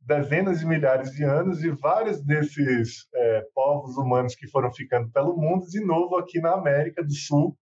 dezenas 0.00 0.58
de 0.58 0.66
milhares 0.66 1.12
de 1.12 1.22
anos 1.22 1.60
de 1.60 1.70
vários 1.70 2.20
desses 2.24 3.06
é, 3.14 3.46
povos 3.54 3.96
humanos 3.96 4.34
que 4.34 4.48
foram 4.48 4.72
ficando 4.72 5.10
pelo 5.12 5.36
mundo 5.36 5.66
de 5.66 5.84
novo 5.84 6.16
aqui 6.16 6.40
na 6.40 6.54
América 6.54 7.04
do 7.04 7.14
Sul 7.14 7.56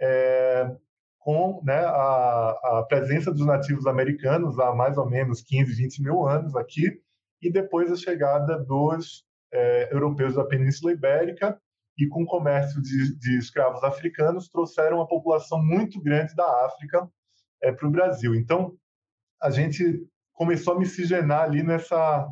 é, 0.00 0.76
com 1.24 1.62
né, 1.64 1.78
a, 1.78 2.50
a, 2.50 2.86
presença 2.86 3.32
dos 3.32 3.46
nativos 3.46 3.86
americanos 3.86 4.58
há 4.58 4.74
mais 4.74 4.98
ou 4.98 5.08
menos 5.08 5.40
15, 5.40 5.74
20 5.74 6.02
mil 6.02 6.28
anos 6.28 6.54
aqui, 6.54 7.00
e 7.40 7.50
depois 7.50 7.90
a 7.90 7.96
chegada 7.96 8.62
dos 8.62 9.24
é, 9.50 9.88
europeus 9.90 10.34
da 10.34 10.44
Península 10.44 10.92
Ibérica, 10.92 11.58
e 11.96 12.06
com 12.08 12.24
o 12.24 12.26
comércio 12.26 12.82
de, 12.82 13.18
de, 13.18 13.38
escravos 13.38 13.82
africanos, 13.82 14.50
trouxeram 14.50 14.98
uma 14.98 15.08
população 15.08 15.64
muito 15.64 15.98
grande 16.02 16.34
da 16.34 16.44
África 16.66 17.08
é, 17.62 17.72
para 17.72 17.88
o 17.88 17.90
Brasil. 17.90 18.34
Então, 18.34 18.76
a 19.40 19.48
gente 19.48 20.06
começou 20.34 20.74
a 20.74 20.78
miscigenar 20.78 21.44
ali 21.44 21.62
nessa, 21.62 22.28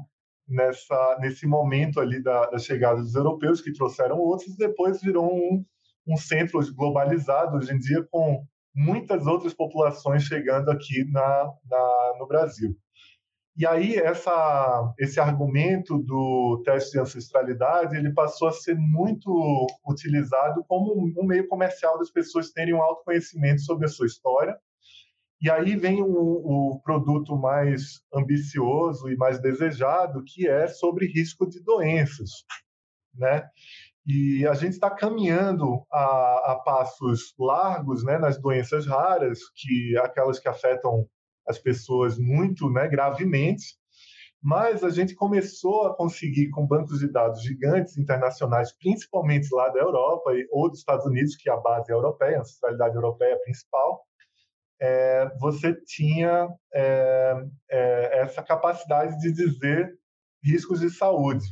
nessa, 0.47 1.19
nesse 1.19 1.47
momento 1.47 1.99
ali 1.99 2.23
da, 2.23 2.45
da 2.51 2.59
chegada 2.59 3.01
dos 3.01 3.15
europeus, 3.15 3.63
que 3.63 3.73
trouxeram 3.73 4.19
outros, 4.19 4.53
e 4.53 4.59
depois 4.59 5.01
virou 5.01 5.33
um, 5.33 5.65
um 6.07 6.17
centro 6.19 6.61
globalizado, 6.75 7.57
hoje 7.57 7.73
em 7.73 7.79
dia, 7.79 8.07
com 8.11 8.45
muitas 8.75 9.27
outras 9.27 9.55
populações 9.55 10.25
chegando 10.25 10.71
aqui 10.71 11.05
na, 11.11 11.53
na, 11.71 12.13
no 12.19 12.27
Brasil. 12.27 12.77
E 13.55 13.67
aí 13.67 13.97
essa, 13.97 14.95
esse 14.99 15.21
argumento 15.21 15.99
do 15.99 16.63
teste 16.65 16.93
de 16.93 17.01
ancestralidade 17.01 17.97
ele 17.97 18.13
passou 18.15 18.49
a 18.49 18.53
ser 18.53 18.75
muito 18.77 19.67
utilizado 19.87 20.65
como 20.67 20.95
um 20.95 21.27
meio 21.27 21.47
comercial 21.49 21.99
das 21.99 22.11
pessoas 22.11 22.51
terem 22.51 22.73
um 22.73 22.81
autoconhecimento 22.81 23.61
sobre 23.61 23.85
a 23.85 23.89
sua 23.91 24.07
história. 24.07 24.57
E 25.39 25.51
aí 25.51 25.77
vem 25.77 26.01
o, 26.03 26.07
o 26.07 26.81
produto 26.83 27.37
mais 27.37 28.01
ambicioso 28.15 29.11
e 29.11 29.17
mais 29.17 29.39
desejado, 29.41 30.25
que 30.25 30.49
é 30.49 30.67
sobre 30.69 31.07
risco 31.07 31.47
de 31.47 31.61
doenças, 31.63 32.31
né? 33.13 33.45
E 34.07 34.47
a 34.47 34.55
gente 34.55 34.73
está 34.73 34.91
caminhando 34.91 35.85
a, 35.91 36.53
a, 36.53 36.63
passos 36.65 37.35
largos 37.39 38.05
né, 38.05 38.19
nas 38.19 38.41
doenças 38.41 38.87
raras, 38.87 39.39
que 39.55 39.97
aquelas 39.99 40.41
que 40.41 40.49
afetam 40.49 41.07
as 41.47 41.59
pessoas 41.59 42.19
muito 42.19 42.69
né, 42.71 42.89
gravemente, 42.89 43.77
mas 44.43 44.83
a 44.83 44.91
gente 44.91 45.15
começou 45.15 45.87
a 45.87 45.97
conseguir, 45.97 46.51
com 46.51 46.67
bancos 46.67 46.99
de 46.99 47.11
dados 47.11 47.43
gigantes 47.43 47.97
internacionais, 47.97 48.77
principalmente 48.77 49.49
lá 49.55 49.69
da 49.69 49.79
Europa 49.79 50.33
ou 50.51 50.69
dos 50.69 50.81
Estados 50.81 51.07
Unidos, 51.07 51.37
que 51.37 51.49
é 51.49 51.53
a 51.53 51.57
base 51.57 51.93
europeia, 51.93 52.39
a 52.39 52.41
ancestralidade 52.41 52.97
europeia 52.97 53.39
principal, 53.45 54.05
é, 54.81 55.31
você 55.39 55.73
tinha 55.87 56.49
é, 56.75 57.45
é, 57.71 58.23
essa 58.23 58.43
capacidade 58.43 59.17
de 59.21 59.33
dizer 59.33 59.97
riscos 60.43 60.81
de 60.81 60.91
saúde. 60.91 61.45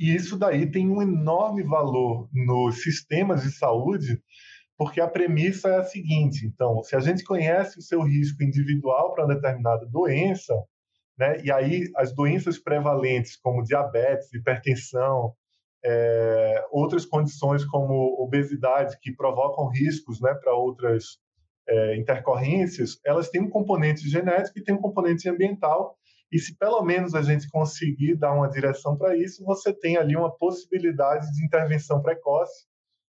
E 0.00 0.14
isso 0.14 0.38
daí 0.38 0.70
tem 0.70 0.88
um 0.88 1.02
enorme 1.02 1.62
valor 1.62 2.26
nos 2.32 2.82
sistemas 2.82 3.42
de 3.42 3.52
saúde, 3.52 4.18
porque 4.78 4.98
a 4.98 5.06
premissa 5.06 5.68
é 5.68 5.76
a 5.76 5.84
seguinte: 5.84 6.46
então, 6.46 6.82
se 6.82 6.96
a 6.96 7.00
gente 7.00 7.22
conhece 7.22 7.78
o 7.78 7.82
seu 7.82 8.00
risco 8.02 8.42
individual 8.42 9.12
para 9.12 9.26
uma 9.26 9.34
determinada 9.34 9.84
doença, 9.84 10.54
né, 11.18 11.38
e 11.44 11.52
aí 11.52 11.90
as 11.94 12.14
doenças 12.14 12.58
prevalentes, 12.58 13.36
como 13.36 13.62
diabetes, 13.62 14.32
hipertensão, 14.32 15.34
é, 15.84 16.64
outras 16.70 17.04
condições 17.04 17.62
como 17.66 18.22
obesidade, 18.22 18.98
que 19.02 19.12
provocam 19.14 19.68
riscos 19.68 20.18
né, 20.18 20.32
para 20.32 20.54
outras 20.54 21.18
é, 21.68 21.96
intercorrências, 21.98 22.98
elas 23.04 23.28
têm 23.28 23.42
um 23.42 23.50
componente 23.50 24.08
genético 24.08 24.58
e 24.58 24.64
têm 24.64 24.74
um 24.74 24.80
componente 24.80 25.28
ambiental, 25.28 25.94
e 26.32 26.38
se 26.38 26.56
pelo 26.56 26.82
menos 26.82 27.14
a 27.14 27.22
gente 27.22 27.48
conseguir 27.48 28.16
dar 28.16 28.32
uma 28.32 28.48
direção 28.48 28.96
para 28.96 29.16
isso, 29.16 29.44
você 29.44 29.72
tem 29.72 29.96
ali 29.96 30.16
uma 30.16 30.30
possibilidade 30.30 31.30
de 31.32 31.44
intervenção 31.44 32.00
precoce, 32.00 32.66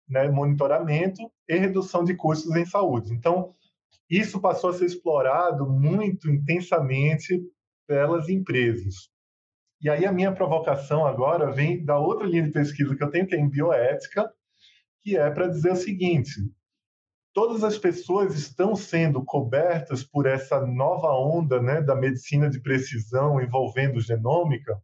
né, 0.07 0.27
monitoramento 0.29 1.21
e 1.47 1.55
redução 1.55 2.03
de 2.03 2.15
custos 2.15 2.55
em 2.55 2.65
saúde. 2.65 3.13
Então, 3.13 3.53
isso 4.09 4.41
passou 4.41 4.69
a 4.69 4.73
ser 4.73 4.85
explorado 4.85 5.69
muito 5.69 6.29
intensamente 6.29 7.41
pelas 7.87 8.29
empresas. 8.29 9.09
E 9.81 9.89
aí 9.89 10.05
a 10.05 10.11
minha 10.11 10.31
provocação 10.31 11.05
agora 11.05 11.51
vem 11.51 11.83
da 11.83 11.97
outra 11.97 12.25
linha 12.25 12.43
de 12.43 12.51
pesquisa 12.51 12.95
que 12.95 13.03
eu 13.03 13.09
tenho, 13.09 13.27
que 13.27 13.35
é 13.35 13.39
em 13.39 13.49
bioética, 13.49 14.31
que 15.03 15.17
é 15.17 15.29
para 15.29 15.47
dizer 15.47 15.73
o 15.73 15.75
seguinte: 15.75 16.31
todas 17.33 17.63
as 17.63 17.77
pessoas 17.77 18.35
estão 18.35 18.75
sendo 18.75 19.23
cobertas 19.25 20.03
por 20.03 20.25
essa 20.27 20.65
nova 20.65 21.11
onda 21.11 21.61
né, 21.61 21.81
da 21.81 21.95
medicina 21.95 22.49
de 22.49 22.61
precisão 22.61 23.41
envolvendo 23.41 23.99
genômica, 23.99 24.79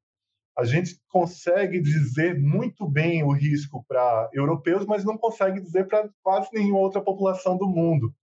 a 0.58 0.66
gente 0.66 1.00
consegue 1.08 1.80
dizer 1.80 2.38
muito 2.38 2.86
bem 2.90 3.24
o 3.24 3.32
risco 3.32 3.86
para 3.88 4.30
europeus, 4.34 4.86
mas 4.86 5.06
não 5.06 5.18
consegue 5.18 5.62
dizer 5.62 5.88
para 5.88 6.10
quase 6.22 6.50
nenhuma 6.52 6.80
outra 6.80 7.00
população 7.00 7.58
do 7.58 7.68
mundo. 7.68 8.14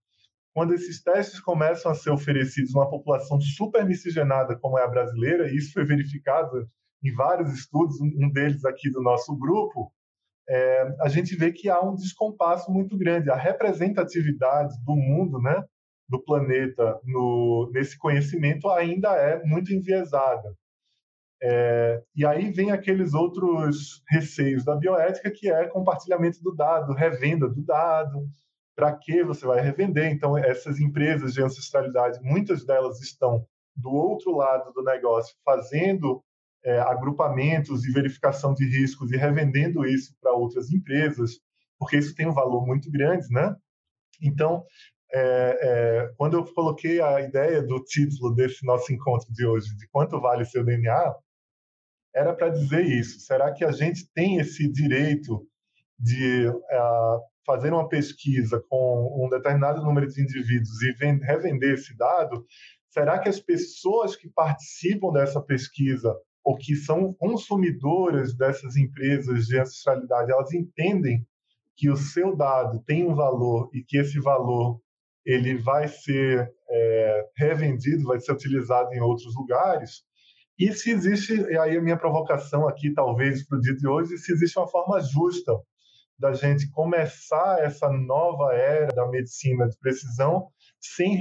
Quando 0.53 0.75
esses 0.75 1.03
testes 1.03 1.41
começam 1.41 1.91
a 1.91 1.95
ser 1.95 2.11
oferecidos 2.11 2.75
numa 2.75 2.91
população 2.91 3.41
super 3.41 3.87
miscigenada 3.87 4.57
como 4.59 4.79
é 4.79 4.83
a 4.83 4.89
brasileira, 4.89 5.51
e 5.51 5.57
isso 5.57 5.73
foi 5.73 5.85
verificado 5.85 6.69
em 7.03 7.13
vários 7.15 7.53
estudos, 7.53 8.01
um 8.01 8.31
deles 8.31 8.65
aqui 8.65 8.91
do 8.91 9.01
nosso 9.01 9.35
grupo, 9.37 9.93
é, 10.49 10.97
a 11.01 11.09
gente 11.09 11.35
vê 11.35 11.53
que 11.53 11.69
há 11.69 11.81
um 11.81 11.95
descompasso 11.95 12.71
muito 12.71 12.97
grande. 12.97 13.31
A 13.31 13.37
representatividade 13.37 14.75
do 14.85 14.95
mundo, 14.95 15.41
né, 15.41 15.65
do 16.09 16.23
planeta, 16.23 17.01
no, 17.05 17.71
nesse 17.73 17.99
conhecimento 17.99 18.69
ainda 18.71 19.11
é 19.17 19.43
muito 19.45 19.73
enviesada. 19.73 20.55
É, 21.43 22.03
e 22.15 22.25
aí 22.25 22.51
vem 22.51 22.71
aqueles 22.71 23.13
outros 23.13 24.03
receios 24.09 24.65
da 24.65 24.75
bioética, 24.75 25.31
que 25.31 25.51
é 25.51 25.69
compartilhamento 25.69 26.43
do 26.43 26.55
dado, 26.55 26.95
revenda 26.95 27.49
do 27.49 27.63
dado, 27.63 28.27
para 28.75 28.95
que 28.97 29.23
você 29.25 29.45
vai 29.45 29.61
revender. 29.61 30.11
Então, 30.11 30.39
essas 30.39 30.81
empresas 30.81 31.35
de 31.35 31.43
ancestralidade, 31.43 32.21
muitas 32.23 32.65
delas 32.65 33.01
estão 33.01 33.45
do 33.75 33.91
outro 33.91 34.37
lado 34.37 34.73
do 34.73 34.83
negócio, 34.83 35.37
fazendo 35.45 36.23
é, 36.67 36.81
agrupamentos 36.81 37.85
e 37.85 37.93
verificação 37.93 38.53
de 38.53 38.67
riscos 38.67 39.13
e 39.13 39.17
revendendo 39.17 39.87
isso 39.87 40.13
para 40.21 40.33
outras 40.33 40.71
empresas, 40.71 41.39
porque 41.79 41.97
isso 41.97 42.15
tem 42.15 42.27
um 42.27 42.35
valor 42.35 42.67
muito 42.67 42.91
grande, 42.91 43.27
né? 43.31 43.55
Então, 44.21 44.65
é, 45.13 45.59
é, 45.63 46.15
quando 46.17 46.37
eu 46.37 46.45
coloquei 46.53 47.01
a 47.01 47.21
ideia 47.21 47.63
do 47.63 47.81
título 47.85 48.35
desse 48.35 48.67
nosso 48.67 48.93
encontro 48.93 49.33
de 49.33 49.47
hoje, 49.47 49.77
de 49.77 49.87
quanto 49.89 50.21
vale 50.21 50.45
seu 50.45 50.65
DNA, 50.65 51.15
era 52.13 52.35
para 52.35 52.49
dizer 52.49 52.85
isso. 52.85 53.21
Será 53.21 53.53
que 53.53 53.65
a 53.65 53.71
gente 53.71 54.11
tem 54.13 54.39
esse 54.39 54.67
direito 54.73 55.47
de 55.99 56.49
uh, 56.49 57.21
fazer 57.47 57.73
uma 57.73 57.89
pesquisa 57.89 58.63
com 58.69 59.25
um 59.25 59.29
determinado 59.29 59.83
número 59.83 60.09
de 60.09 60.21
indivíduos 60.21 60.83
e 60.83 60.93
revender 61.23 61.75
esse 61.75 61.97
dado? 61.97 62.45
Será 62.89 63.19
que 63.19 63.29
as 63.29 63.39
pessoas 63.39 64.17
que 64.17 64.29
participam 64.31 65.13
dessa 65.13 65.41
pesquisa 65.43 66.17
ou 66.47 66.57
que 66.57 66.77
são 66.77 67.13
consumidoras 67.15 68.33
dessas 68.37 68.77
empresas 68.77 69.47
de 69.47 69.59
ancestralidade, 69.59 70.31
elas 70.31 70.53
entendem 70.55 71.27
que 71.75 71.91
o 71.91 71.97
seu 71.97 72.37
dado 72.37 72.81
tem 72.87 73.05
um 73.05 73.17
valor 73.17 73.69
e 73.75 73.83
que 73.83 73.99
esse 73.99 74.21
valor 74.21 74.81
ele 75.25 75.57
vai 75.57 75.89
ser 75.89 76.49
é, 76.71 77.29
revendido, 77.37 78.05
vai 78.05 78.21
ser 78.21 78.31
utilizado 78.31 78.95
em 78.95 79.01
outros 79.01 79.35
lugares, 79.35 80.05
e 80.57 80.73
se 80.73 80.93
existe, 80.93 81.35
e 81.35 81.59
aí 81.59 81.77
a 81.77 81.83
minha 81.83 81.99
provocação 81.99 82.69
aqui, 82.69 82.95
talvez, 82.95 83.45
para 83.45 83.59
o 83.59 83.61
dia 83.61 83.75
de 83.75 83.89
hoje, 83.89 84.17
se 84.17 84.33
existe 84.33 84.57
uma 84.57 84.69
forma 84.69 85.01
justa 85.01 85.53
da 86.17 86.33
gente 86.33 86.71
começar 86.71 87.59
essa 87.59 87.91
nova 87.91 88.55
era 88.55 88.87
da 88.95 89.09
medicina 89.09 89.69
de 89.69 89.77
precisão 89.79 90.47
sem, 90.81 91.21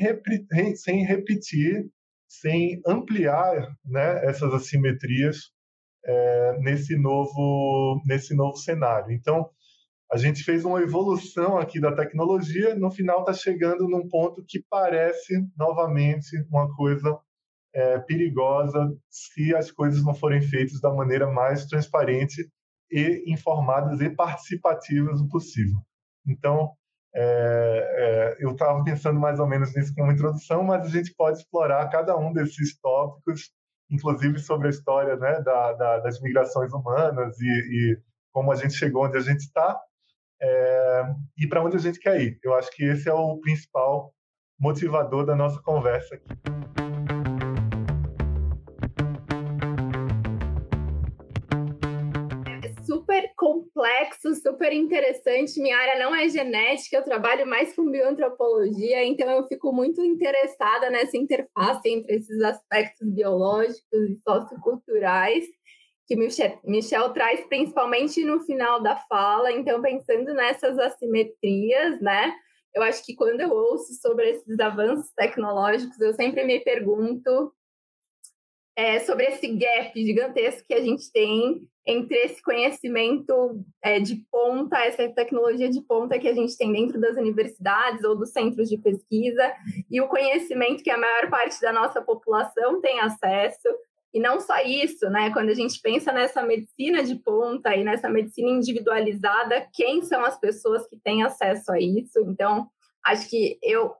sem 0.75 1.03
repetir, 1.03 1.89
sem 2.39 2.81
ampliar 2.85 3.75
né, 3.83 4.25
essas 4.25 4.53
assimetrias 4.53 5.51
é, 6.05 6.57
nesse, 6.59 6.95
novo, 6.97 8.01
nesse 8.05 8.35
novo 8.35 8.57
cenário. 8.57 9.11
Então, 9.11 9.49
a 10.11 10.17
gente 10.17 10.43
fez 10.43 10.63
uma 10.63 10.81
evolução 10.81 11.57
aqui 11.57 11.79
da 11.79 11.93
tecnologia, 11.95 12.75
no 12.75 12.91
final 12.91 13.21
está 13.21 13.33
chegando 13.33 13.87
num 13.87 14.07
ponto 14.07 14.43
que 14.47 14.63
parece 14.69 15.33
novamente 15.57 16.29
uma 16.49 16.73
coisa 16.75 17.17
é, 17.73 17.99
perigosa 17.99 18.95
se 19.09 19.53
as 19.55 19.71
coisas 19.71 20.03
não 20.03 20.13
forem 20.13 20.41
feitas 20.41 20.79
da 20.79 20.93
maneira 20.93 21.29
mais 21.29 21.65
transparente 21.65 22.47
e 22.91 23.23
informadas 23.27 23.99
e 23.99 24.09
participativas 24.09 25.21
possível. 25.29 25.79
Então, 26.25 26.71
é, 27.17 28.35
é, 28.37 28.43
eu 28.43 28.51
estava 28.51 28.83
pensando 28.83 29.19
mais 29.19 29.39
ou 29.39 29.47
menos 29.47 29.73
nisso 29.73 29.93
como 29.95 30.11
introdução, 30.11 30.63
mas 30.63 30.85
a 30.85 30.89
gente 30.89 31.13
pode 31.15 31.37
explorar 31.37 31.89
cada 31.89 32.17
um 32.17 32.33
desses 32.33 32.77
tópicos, 32.79 33.51
inclusive 33.89 34.37
sobre 34.39 34.67
a 34.67 34.69
história 34.69 35.15
né, 35.15 35.41
da, 35.41 35.73
da, 35.73 35.99
das 35.99 36.19
migrações 36.21 36.73
humanas 36.73 37.39
e, 37.39 37.45
e, 37.45 37.97
como 38.33 38.51
a 38.51 38.55
gente 38.55 38.73
chegou 38.73 39.05
onde 39.05 39.17
a 39.17 39.21
gente 39.21 39.39
está 39.39 39.79
é, 40.41 41.03
e 41.37 41.47
para 41.47 41.63
onde 41.63 41.77
a 41.77 41.79
gente 41.79 41.99
quer 41.99 42.19
ir. 42.19 42.37
Eu 42.43 42.53
acho 42.53 42.69
que 42.71 42.83
esse 42.83 43.07
é 43.07 43.13
o 43.13 43.37
principal 43.39 44.13
motivador 44.59 45.25
da 45.25 45.35
nossa 45.35 45.61
conversa 45.61 46.15
aqui. 46.15 46.84
Super 54.35 54.71
interessante. 54.71 55.59
Minha 55.59 55.77
área 55.77 55.99
não 55.99 56.15
é 56.15 56.29
genética, 56.29 56.97
eu 56.97 57.03
trabalho 57.03 57.47
mais 57.47 57.75
com 57.75 57.89
bioantropologia, 57.89 59.03
então 59.03 59.29
eu 59.29 59.47
fico 59.47 59.73
muito 59.73 60.03
interessada 60.03 60.89
nessa 60.89 61.17
interface 61.17 61.89
entre 61.89 62.15
esses 62.15 62.41
aspectos 62.41 63.09
biológicos 63.09 64.09
e 64.09 64.19
socioculturais 64.27 65.45
que 66.07 66.15
Michel, 66.15 66.59
Michel 66.63 67.13
traz 67.13 67.45
principalmente 67.47 68.23
no 68.23 68.39
final 68.41 68.81
da 68.81 68.95
fala. 68.95 69.51
Então, 69.51 69.81
pensando 69.81 70.33
nessas 70.33 70.77
assimetrias, 70.77 71.99
né? 71.99 72.33
Eu 72.73 72.83
acho 72.83 73.03
que 73.05 73.15
quando 73.15 73.39
eu 73.41 73.49
ouço 73.49 73.93
sobre 73.95 74.29
esses 74.31 74.59
avanços 74.59 75.11
tecnológicos, 75.15 75.99
eu 75.99 76.13
sempre 76.13 76.43
me 76.43 76.59
pergunto 76.59 77.51
é, 78.75 78.99
sobre 78.99 79.25
esse 79.25 79.47
gap 79.47 79.91
gigantesco 79.95 80.67
que 80.67 80.73
a 80.73 80.81
gente 80.81 81.11
tem 81.11 81.67
entre 81.87 82.17
esse 82.17 82.41
conhecimento 82.41 83.63
é, 83.81 83.99
de 83.99 84.15
ponta, 84.31 84.77
essa 84.79 85.07
tecnologia 85.09 85.69
de 85.69 85.81
ponta 85.81 86.17
que 86.17 86.27
a 86.27 86.33
gente 86.33 86.57
tem 86.57 86.71
dentro 86.71 86.99
das 86.99 87.15
universidades 87.15 88.03
ou 88.03 88.15
dos 88.17 88.31
centros 88.31 88.67
de 88.67 88.77
pesquisa, 88.77 89.53
e 89.89 90.01
o 90.01 90.07
conhecimento 90.07 90.83
que 90.83 90.89
a 90.89 90.97
maior 90.97 91.29
parte 91.29 91.61
da 91.61 91.71
nossa 91.71 92.01
população 92.01 92.81
tem 92.81 92.99
acesso. 92.99 93.67
E 94.13 94.19
não 94.19 94.39
só 94.39 94.63
isso, 94.63 95.09
né? 95.09 95.29
Quando 95.31 95.49
a 95.49 95.53
gente 95.53 95.79
pensa 95.81 96.11
nessa 96.11 96.41
medicina 96.41 97.03
de 97.03 97.15
ponta 97.15 97.75
e 97.75 97.83
nessa 97.83 98.09
medicina 98.09 98.49
individualizada, 98.49 99.67
quem 99.73 100.01
são 100.03 100.23
as 100.23 100.39
pessoas 100.39 100.87
que 100.87 100.97
têm 100.97 101.21
acesso 101.21 101.69
a 101.71 101.79
isso? 101.79 102.21
Então, 102.21 102.67
acho 103.05 103.29
que 103.29 103.59
eu, 103.61 103.93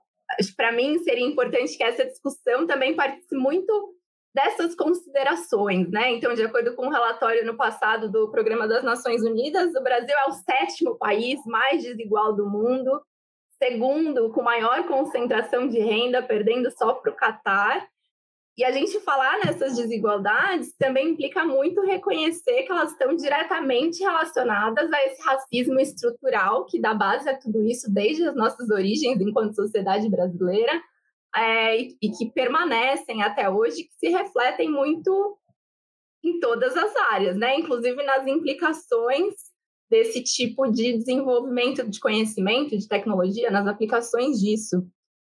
para 0.56 0.72
mim, 0.72 0.98
seria 1.00 1.26
importante 1.26 1.76
que 1.76 1.84
essa 1.84 2.04
discussão 2.04 2.66
também 2.66 2.96
participe 2.96 3.36
muito 3.36 3.95
dessas 4.36 4.74
considerações, 4.74 5.90
né? 5.90 6.12
Então, 6.12 6.34
de 6.34 6.42
acordo 6.42 6.74
com 6.76 6.84
um 6.84 6.90
relatório 6.90 7.46
no 7.46 7.56
passado 7.56 8.12
do 8.12 8.30
Programa 8.30 8.68
das 8.68 8.84
Nações 8.84 9.22
Unidas, 9.22 9.74
o 9.74 9.82
Brasil 9.82 10.14
é 10.14 10.28
o 10.28 10.34
sétimo 10.34 10.98
país 10.98 11.40
mais 11.46 11.82
desigual 11.82 12.36
do 12.36 12.44
mundo, 12.46 13.00
segundo 13.58 14.30
com 14.34 14.42
maior 14.42 14.86
concentração 14.86 15.66
de 15.66 15.78
renda, 15.78 16.22
perdendo 16.22 16.70
só 16.70 16.92
para 16.92 17.10
o 17.10 17.16
Catar. 17.16 17.88
E 18.58 18.62
a 18.62 18.70
gente 18.70 19.00
falar 19.00 19.38
nessas 19.42 19.74
desigualdades 19.74 20.74
também 20.78 21.12
implica 21.12 21.42
muito 21.42 21.80
reconhecer 21.80 22.64
que 22.64 22.72
elas 22.72 22.92
estão 22.92 23.16
diretamente 23.16 24.02
relacionadas 24.02 24.92
a 24.92 25.02
esse 25.06 25.22
racismo 25.22 25.80
estrutural 25.80 26.66
que 26.66 26.78
dá 26.78 26.92
base 26.92 27.26
a 27.26 27.38
tudo 27.38 27.64
isso 27.64 27.90
desde 27.90 28.28
as 28.28 28.36
nossas 28.36 28.68
origens 28.68 29.18
enquanto 29.18 29.54
sociedade 29.54 30.10
brasileira 30.10 30.78
é, 31.36 31.76
e, 31.80 32.10
que 32.16 32.30
permanecem 32.32 33.22
até 33.22 33.48
hoje, 33.48 33.84
que 33.84 33.94
se 33.98 34.08
refletem 34.08 34.70
muito 34.70 35.38
em 36.24 36.40
todas 36.40 36.76
as 36.76 36.94
áreas, 36.96 37.36
né? 37.36 37.58
Inclusive 37.58 38.02
nas 38.02 38.26
implicações 38.26 39.34
desse 39.90 40.22
tipo 40.22 40.66
de 40.68 40.96
desenvolvimento 40.98 41.88
de 41.88 42.00
conhecimento, 42.00 42.76
de 42.76 42.88
tecnologia, 42.88 43.50
nas 43.50 43.66
aplicações 43.66 44.40
disso. 44.40 44.84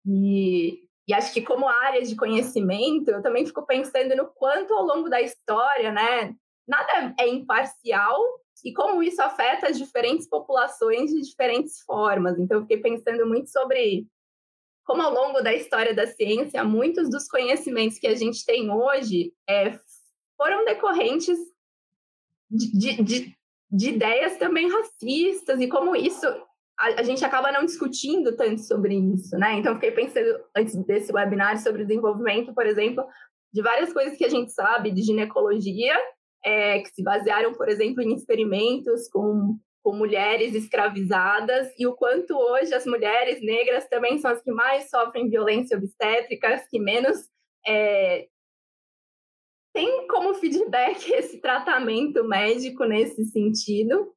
E, 0.06 0.86
e 1.08 1.13
acho 1.13 1.34
que 1.34 1.41
como 1.41 1.68
área 1.68 2.02
de 2.02 2.15
conhecimento, 2.15 3.10
eu 3.10 3.22
também 3.22 3.46
fico 3.46 3.65
pensando 3.65 4.15
no 4.15 4.28
quanto 4.28 4.74
ao 4.74 4.86
longo 4.86 5.10
da 5.10 5.22
história, 5.22 5.91
né? 5.91 6.36
Nada 6.68 7.13
é 7.20 7.28
imparcial 7.28 8.20
e 8.63 8.74
como 8.74 9.04
isso 9.04 9.22
afeta 9.22 9.68
as 9.68 9.78
diferentes 9.78 10.28
populações 10.28 11.12
de 11.12 11.22
diferentes 11.22 11.82
formas. 11.82 12.39
Então, 12.39 12.58
eu 12.58 12.62
fiquei 12.62 12.78
pensando 12.78 13.26
muito 13.28 13.50
sobre 13.50 14.08
como 14.86 15.02
ao 15.02 15.12
longo 15.12 15.41
da 15.41 15.54
história 15.54 15.93
da 15.93 16.06
ciência, 16.06 16.63
muitos 16.63 17.10
dos 17.10 17.28
conhecimentos 17.28 17.98
que 17.98 18.08
a 18.08 18.15
gente 18.15 18.45
tem 18.45 18.71
hoje 18.71 19.34
é, 19.50 19.78
foram 20.38 20.63
decorrentes 20.63 21.38
de, 22.50 23.02
de, 23.04 23.36
de, 23.71 23.89
ideias 23.89 24.38
também 24.38 24.69
racistas 24.69 25.60
e 25.60 25.67
como 25.67 25.95
isso 25.95 26.28
a, 26.78 27.00
a, 27.00 27.04
gente 27.04 27.26
acaba 27.26 27.52
não 27.52 27.65
discutindo 27.65 28.36
tanto 28.36 28.62
sobre 28.62 28.95
isso, 28.95 29.36
né? 29.38 29.54
Então, 29.54 29.74
fiquei 29.74 29.91
pensando 29.91 30.39
antes 30.56 30.76
desse 30.86 31.12
webinar 31.12 31.58
sobre 31.58 31.82
o 31.82 31.88
desenvolvimento, 31.88 32.54
por 32.54 32.67
exemplo, 32.67 33.04
de 33.52 33.62
várias 33.63 33.91
coisas 33.91 34.17
que 34.17 34.26
a 34.26 34.30
gente 34.30 34.52
sabe 34.52 34.91
de 34.91 35.02
ginecologia, 35.02 35.98
é, 36.43 36.80
que 36.80 36.89
se 36.89 37.02
basearam, 37.02 37.54
por 37.54 37.69
exemplo, 37.69 38.04
em 38.04 38.13
experimentos 38.13 39.10
com 39.10 39.58
com 39.86 39.95
mulheres 39.95 40.56
escravizadas 40.56 41.71
e 41.78 41.86
o 41.86 41.93
quanto 41.93 42.36
hoje 42.36 42.74
as 42.74 42.88
mulheres 42.88 43.39
negras 43.39 43.88
também 43.88 44.17
são 44.17 44.32
as 44.32 44.41
que 44.41 44.52
mais 44.52 44.89
sofrem 44.89 45.30
violência 45.30 45.78
obstétrica, 45.78 46.56
as 46.56 46.67
que 46.67 46.80
menos 46.80 47.30
é, 47.67 48.28
tem 49.71 50.08
como 50.08 50.34
feedback 50.34 51.08
esse 51.13 51.39
tratamento 51.39 52.24
médico 52.24 52.84
nesse 52.84 53.26
sentido. 53.26 54.12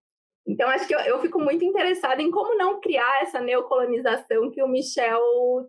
Então, 0.46 0.70
acho 0.70 0.88
que 0.88 0.94
eu, 0.94 1.00
eu, 1.00 1.20
fico 1.20 1.38
muito 1.38 1.62
interessada 1.62 2.22
em 2.22 2.30
como 2.30 2.56
não 2.56 2.80
criar 2.80 3.20
essa 3.20 3.38
neocolonização 3.38 4.50
que 4.50 4.62
o 4.62 4.68
Michel 4.68 5.20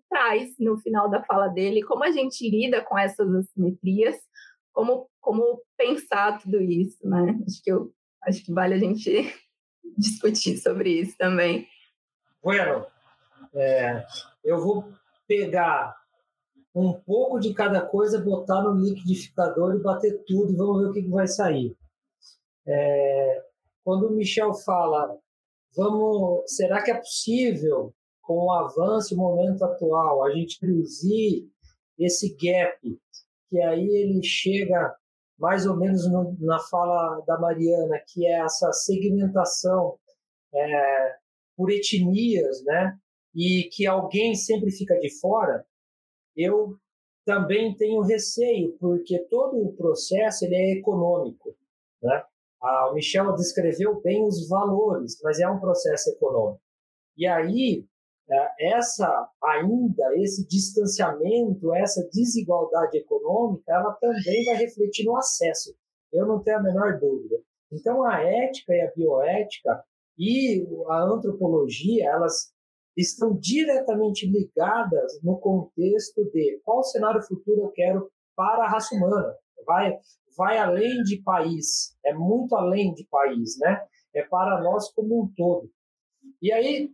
traz 0.10 0.58
no 0.58 0.78
final 0.78 1.10
da 1.10 1.22
fala 1.24 1.50
dele, 1.50 1.84
como 1.84 2.06
a 2.06 2.12
gente 2.12 2.50
lida 2.50 2.82
com 2.82 2.98
essas 2.98 3.30
assimetrias, 3.36 4.16
como, 4.72 5.10
como 5.20 5.62
pensar 5.78 6.40
tudo 6.40 6.62
isso, 6.62 7.06
né? 7.06 7.38
Acho 7.46 7.62
que, 7.62 7.70
eu, 7.70 7.92
acho 8.24 8.46
que 8.46 8.54
vale 8.54 8.76
a 8.76 8.80
gente 8.80 9.30
discutir 9.98 10.58
sobre 10.58 10.92
isso 11.02 11.18
também. 11.18 11.68
Bueno, 12.42 12.86
é, 13.54 14.06
eu 14.44 14.60
vou 14.60 14.92
pegar 15.28 15.96
um 16.74 16.94
pouco 16.94 17.40
de 17.40 17.54
cada 17.54 17.82
coisa, 17.82 18.22
botar 18.22 18.62
no 18.62 18.74
liquidificador 18.74 19.76
e 19.76 19.84
bater 19.84 20.24
tudo 20.26 20.54
e 20.54 20.56
vamos 20.56 20.82
ver 20.82 20.90
o 20.90 20.94
que, 20.94 21.10
vai 21.10 21.28
sair. 21.28 21.76
É, 22.66 23.44
quando 23.84 24.08
o 24.08 24.12
Michel 24.12 24.54
fala, 24.54 25.18
vamos, 25.76 26.44
será 26.48 26.82
que 26.84 26.92
é 26.92 26.96
possível, 26.96 27.94
com 28.22 28.46
o 28.46 28.52
avanço 28.52 29.14
e 29.14 29.18
o 29.18 29.20
momento 29.20 29.64
atual, 29.64 30.24
a 30.24 30.32
gente 30.32 30.60
reduzir 30.62 31.50
esse 31.98 32.36
gap, 32.36 32.80
que 33.50 33.60
aí 33.62 33.88
ele 33.88 34.24
chega 34.24 34.96
mais 35.40 35.66
ou 35.66 35.78
menos 35.78 36.08
no, 36.10 36.36
na 36.40 36.60
fala 36.60 37.22
da 37.26 37.40
Mariana, 37.40 38.02
que 38.08 38.28
é 38.28 38.40
essa 38.42 38.72
segmentação 38.74 39.98
é, 40.54 41.16
por 41.56 41.72
etnias, 41.72 42.64
né? 42.66 42.98
E 43.34 43.70
que 43.72 43.88
alguém 43.88 44.36
sempre 44.36 44.72
fica 44.72 45.00
de 45.00 45.10
fora, 45.20 45.66
eu 46.36 46.76
também 47.26 47.76
tenho 47.76 48.02
receio, 48.02 48.76
porque 48.80 49.20
todo 49.30 49.58
o 49.58 49.74
processo 49.74 50.46
ele 50.46 50.56
é 50.56 50.72
econômico. 50.80 51.56
Né? 52.02 52.24
Ah, 52.62 52.90
o 52.90 52.96
Michel 52.96 53.34
descreveu 53.36 54.02
bem 54.02 54.26
os 54.26 54.48
valores, 54.50 55.20
mas 55.24 55.40
é 55.40 55.48
um 55.48 55.60
processo 55.60 56.10
econômico. 56.10 56.62
E 57.16 57.28
aí, 57.28 57.86
essa 58.60 59.30
ainda, 59.44 60.04
esse 60.18 60.48
distanciamento, 60.48 61.74
essa 61.74 62.08
desigualdade 62.12 62.98
econômica, 62.98 63.72
ela 63.72 63.94
também 63.94 64.46
vai 64.46 64.56
refletir 64.56 65.06
no 65.06 65.16
acesso. 65.16 65.76
Eu 66.12 66.26
não 66.26 66.42
tenho 66.42 66.58
a 66.58 66.64
menor 66.64 67.00
dúvida. 67.00 67.38
Então, 67.72 68.04
a 68.04 68.22
ética 68.22 68.74
e 68.74 68.82
a 68.82 68.92
bioética 68.96 69.84
e 70.18 70.68
a 70.88 71.04
antropologia, 71.04 72.10
elas 72.10 72.52
estão 72.98 73.38
diretamente 73.38 74.28
ligadas 74.28 75.20
no 75.24 75.38
contexto 75.40 76.26
de 76.32 76.60
qual 76.64 76.84
cenário 76.84 77.22
futuro 77.22 77.62
eu 77.62 77.72
quero 77.72 78.12
para 78.36 78.66
a 78.66 78.70
raça 78.70 78.96
humana. 78.96 79.36
Vai, 79.66 79.98
vai 80.38 80.58
além 80.58 81.04
de 81.04 81.22
país, 81.22 81.96
é 82.06 82.14
muito 82.14 82.56
além 82.56 82.94
de 82.94 83.06
país, 83.06 83.58
né? 83.60 83.82
É 84.14 84.24
para 84.24 84.62
nós 84.62 84.92
como 84.92 85.24
um 85.24 85.34
todo. 85.36 85.70
E 86.42 86.52
aí, 86.52 86.92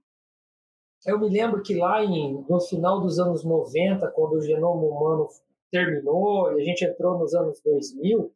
eu 1.06 1.20
me 1.20 1.30
lembro 1.30 1.62
que 1.62 1.76
lá 1.76 2.04
em, 2.04 2.44
no 2.48 2.60
final 2.62 3.02
dos 3.02 3.20
anos 3.20 3.44
90, 3.44 4.08
quando 4.12 4.34
o 4.34 4.42
genoma 4.42 4.84
humano 4.84 5.28
terminou 5.72 6.52
e 6.54 6.62
a 6.62 6.66
gente 6.66 6.86
entrou 6.86 7.18
nos 7.18 7.34
anos 7.34 7.62
2000, 7.62 8.32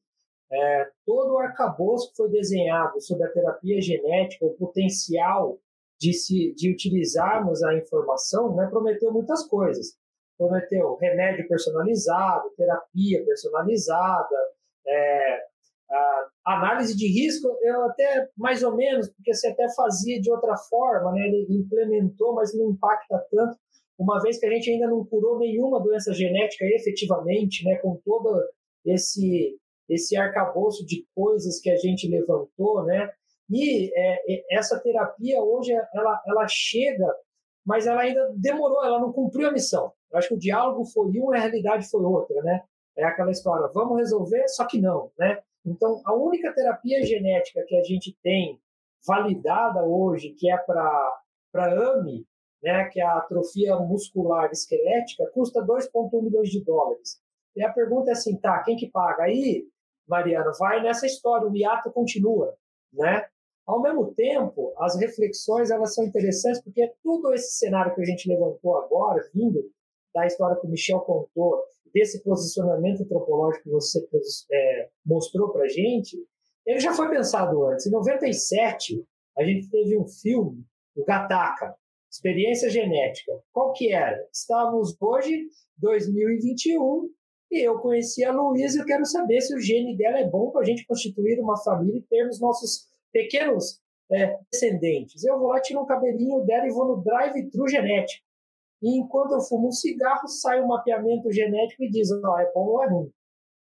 é, 0.51 0.89
todo 1.05 1.33
o 1.33 1.37
arcabouço 1.37 2.09
que 2.09 2.17
foi 2.17 2.29
desenhado 2.29 2.99
sobre 3.01 3.25
a 3.25 3.31
terapia 3.31 3.79
genética, 3.81 4.45
o 4.45 4.53
potencial 4.55 5.59
de, 5.99 6.13
se, 6.13 6.53
de 6.55 6.71
utilizarmos 6.71 7.61
a 7.63 7.75
informação, 7.75 8.55
né, 8.55 8.67
prometeu 8.67 9.11
muitas 9.11 9.47
coisas. 9.47 9.97
Prometeu 10.37 10.95
remédio 10.95 11.47
personalizado, 11.47 12.49
terapia 12.55 13.23
personalizada, 13.25 14.35
é, 14.87 15.43
análise 16.57 16.95
de 16.95 17.07
risco, 17.07 17.47
eu 17.61 17.83
até 17.83 18.27
mais 18.37 18.63
ou 18.63 18.75
menos, 18.75 19.09
porque 19.09 19.33
você 19.33 19.47
até 19.47 19.67
fazia 19.75 20.19
de 20.21 20.31
outra 20.31 20.55
forma, 20.69 21.11
né, 21.11 21.27
ele 21.27 21.47
implementou, 21.49 22.33
mas 22.33 22.57
não 22.57 22.71
impacta 22.71 23.23
tanto, 23.31 23.57
uma 23.97 24.21
vez 24.21 24.39
que 24.39 24.45
a 24.45 24.49
gente 24.49 24.71
ainda 24.71 24.87
não 24.87 25.05
curou 25.05 25.37
nenhuma 25.39 25.81
doença 25.81 26.13
genética 26.13 26.65
efetivamente, 26.65 27.65
né, 27.65 27.75
com 27.77 27.99
todo 28.05 28.41
esse 28.85 29.57
esse 29.87 30.15
arcabouço 30.15 30.85
de 30.85 31.03
coisas 31.15 31.59
que 31.59 31.67
a 31.67 31.75
gente 31.75 32.07
levantou, 32.07 32.85
né, 32.85 33.09
e 33.49 33.91
é, 33.95 34.55
essa 34.55 34.79
terapia 34.79 35.41
hoje 35.41 35.71
ela, 35.93 36.21
ela 36.27 36.47
chega, 36.47 37.07
mas 37.65 37.87
ela 37.87 38.01
ainda 38.01 38.31
demorou, 38.35 38.83
ela 38.85 38.99
não 38.99 39.11
cumpriu 39.11 39.47
a 39.47 39.51
missão. 39.51 39.91
Eu 40.11 40.19
acho 40.19 40.27
que 40.29 40.35
o 40.35 40.39
diálogo 40.39 40.85
foi 40.85 41.07
uma, 41.17 41.35
a 41.35 41.39
realidade 41.39 41.89
foi 41.89 42.03
outra, 42.03 42.41
né? 42.43 42.61
É 42.95 43.03
aquela 43.03 43.31
história, 43.31 43.67
vamos 43.73 43.97
resolver, 43.97 44.47
só 44.49 44.65
que 44.65 44.79
não, 44.79 45.11
né? 45.17 45.41
Então, 45.65 46.01
a 46.05 46.13
única 46.15 46.53
terapia 46.53 47.03
genética 47.05 47.63
que 47.67 47.75
a 47.75 47.83
gente 47.83 48.17
tem 48.23 48.59
validada 49.05 49.83
hoje, 49.83 50.31
que 50.37 50.49
é 50.49 50.57
para 50.57 51.21
AMI, 51.53 52.25
né, 52.61 52.85
que 52.89 52.99
é 52.99 53.03
a 53.03 53.17
atrofia 53.17 53.75
muscular 53.77 54.49
esquelética, 54.51 55.29
custa 55.33 55.61
2,1 55.61 56.21
milhões 56.23 56.49
de 56.49 56.63
dólares. 56.63 57.21
E 57.55 57.63
a 57.63 57.71
pergunta 57.71 58.11
é 58.11 58.13
assim, 58.13 58.37
tá, 58.37 58.61
quem 58.63 58.75
que 58.75 58.89
paga? 58.89 59.23
Aí, 59.23 59.67
Mariana, 60.07 60.51
vai 60.59 60.81
nessa 60.81 61.05
história, 61.05 61.47
o 61.47 61.51
miato 61.51 61.91
continua, 61.91 62.55
né? 62.91 63.25
Ao 63.65 63.81
mesmo 63.81 64.13
tempo, 64.15 64.73
as 64.79 64.99
reflexões 64.99 65.69
elas 65.69 65.93
são 65.93 66.03
interessantes 66.03 66.61
porque 66.63 66.91
todo 67.03 67.31
esse 67.33 67.57
cenário 67.57 67.93
que 67.93 68.01
a 68.01 68.05
gente 68.05 68.27
levantou 68.27 68.77
agora, 68.77 69.21
vindo 69.33 69.63
da 70.13 70.25
história 70.25 70.59
que 70.59 70.65
o 70.65 70.69
Michel 70.69 70.99
contou, 71.01 71.63
desse 71.93 72.23
posicionamento 72.23 73.03
antropológico 73.03 73.63
que 73.63 73.69
você 73.69 73.99
é, 74.51 74.89
mostrou 75.05 75.51
para 75.51 75.67
gente, 75.67 76.17
ele 76.65 76.79
já 76.79 76.93
foi 76.93 77.09
pensado 77.09 77.65
antes. 77.65 77.87
Em 77.87 77.91
97, 77.91 79.03
a 79.37 79.43
gente 79.43 79.69
teve 79.69 79.97
um 79.97 80.07
filme, 80.07 80.63
o 80.95 81.03
Gataca, 81.03 81.75
Experiência 82.11 82.69
Genética. 82.69 83.31
Qual 83.51 83.71
que 83.73 83.93
era? 83.93 84.17
Estávamos 84.33 84.95
hoje, 84.99 85.47
2021, 85.77 87.09
e 87.51 87.67
eu 87.67 87.79
conheci 87.79 88.23
a 88.23 88.31
Luísa 88.31 88.77
e 88.77 88.81
eu 88.81 88.85
quero 88.85 89.05
saber 89.05 89.41
se 89.41 89.55
o 89.55 89.59
gene 89.59 89.97
dela 89.97 90.19
é 90.19 90.29
bom 90.29 90.51
para 90.51 90.61
a 90.61 90.65
gente 90.65 90.85
constituir 90.85 91.39
uma 91.39 91.57
família 91.57 91.99
e 91.99 92.03
termos 92.03 92.39
nossos 92.39 92.87
pequenos 93.11 93.79
é, 94.11 94.37
descendentes. 94.51 95.23
Eu 95.23 95.39
vou 95.39 95.47
lá, 95.47 95.61
tiro 95.61 95.81
um 95.81 95.85
cabelinho 95.85 96.41
dela 96.45 96.67
e 96.67 96.71
vou 96.71 96.87
no 96.87 97.03
drive-thru 97.03 97.67
genético. 97.67 98.25
E 98.81 98.97
enquanto 98.97 99.33
eu 99.33 99.41
fumo 99.41 99.67
um 99.67 99.71
cigarro, 99.71 100.27
sai 100.27 100.61
um 100.61 100.67
mapeamento 100.67 101.31
genético 101.31 101.83
e 101.83 101.89
diz, 101.89 102.09
não, 102.21 102.39
é 102.39 102.51
bom 102.53 102.67
ou 102.67 102.83
é 102.83 102.89
ruim. 102.89 103.11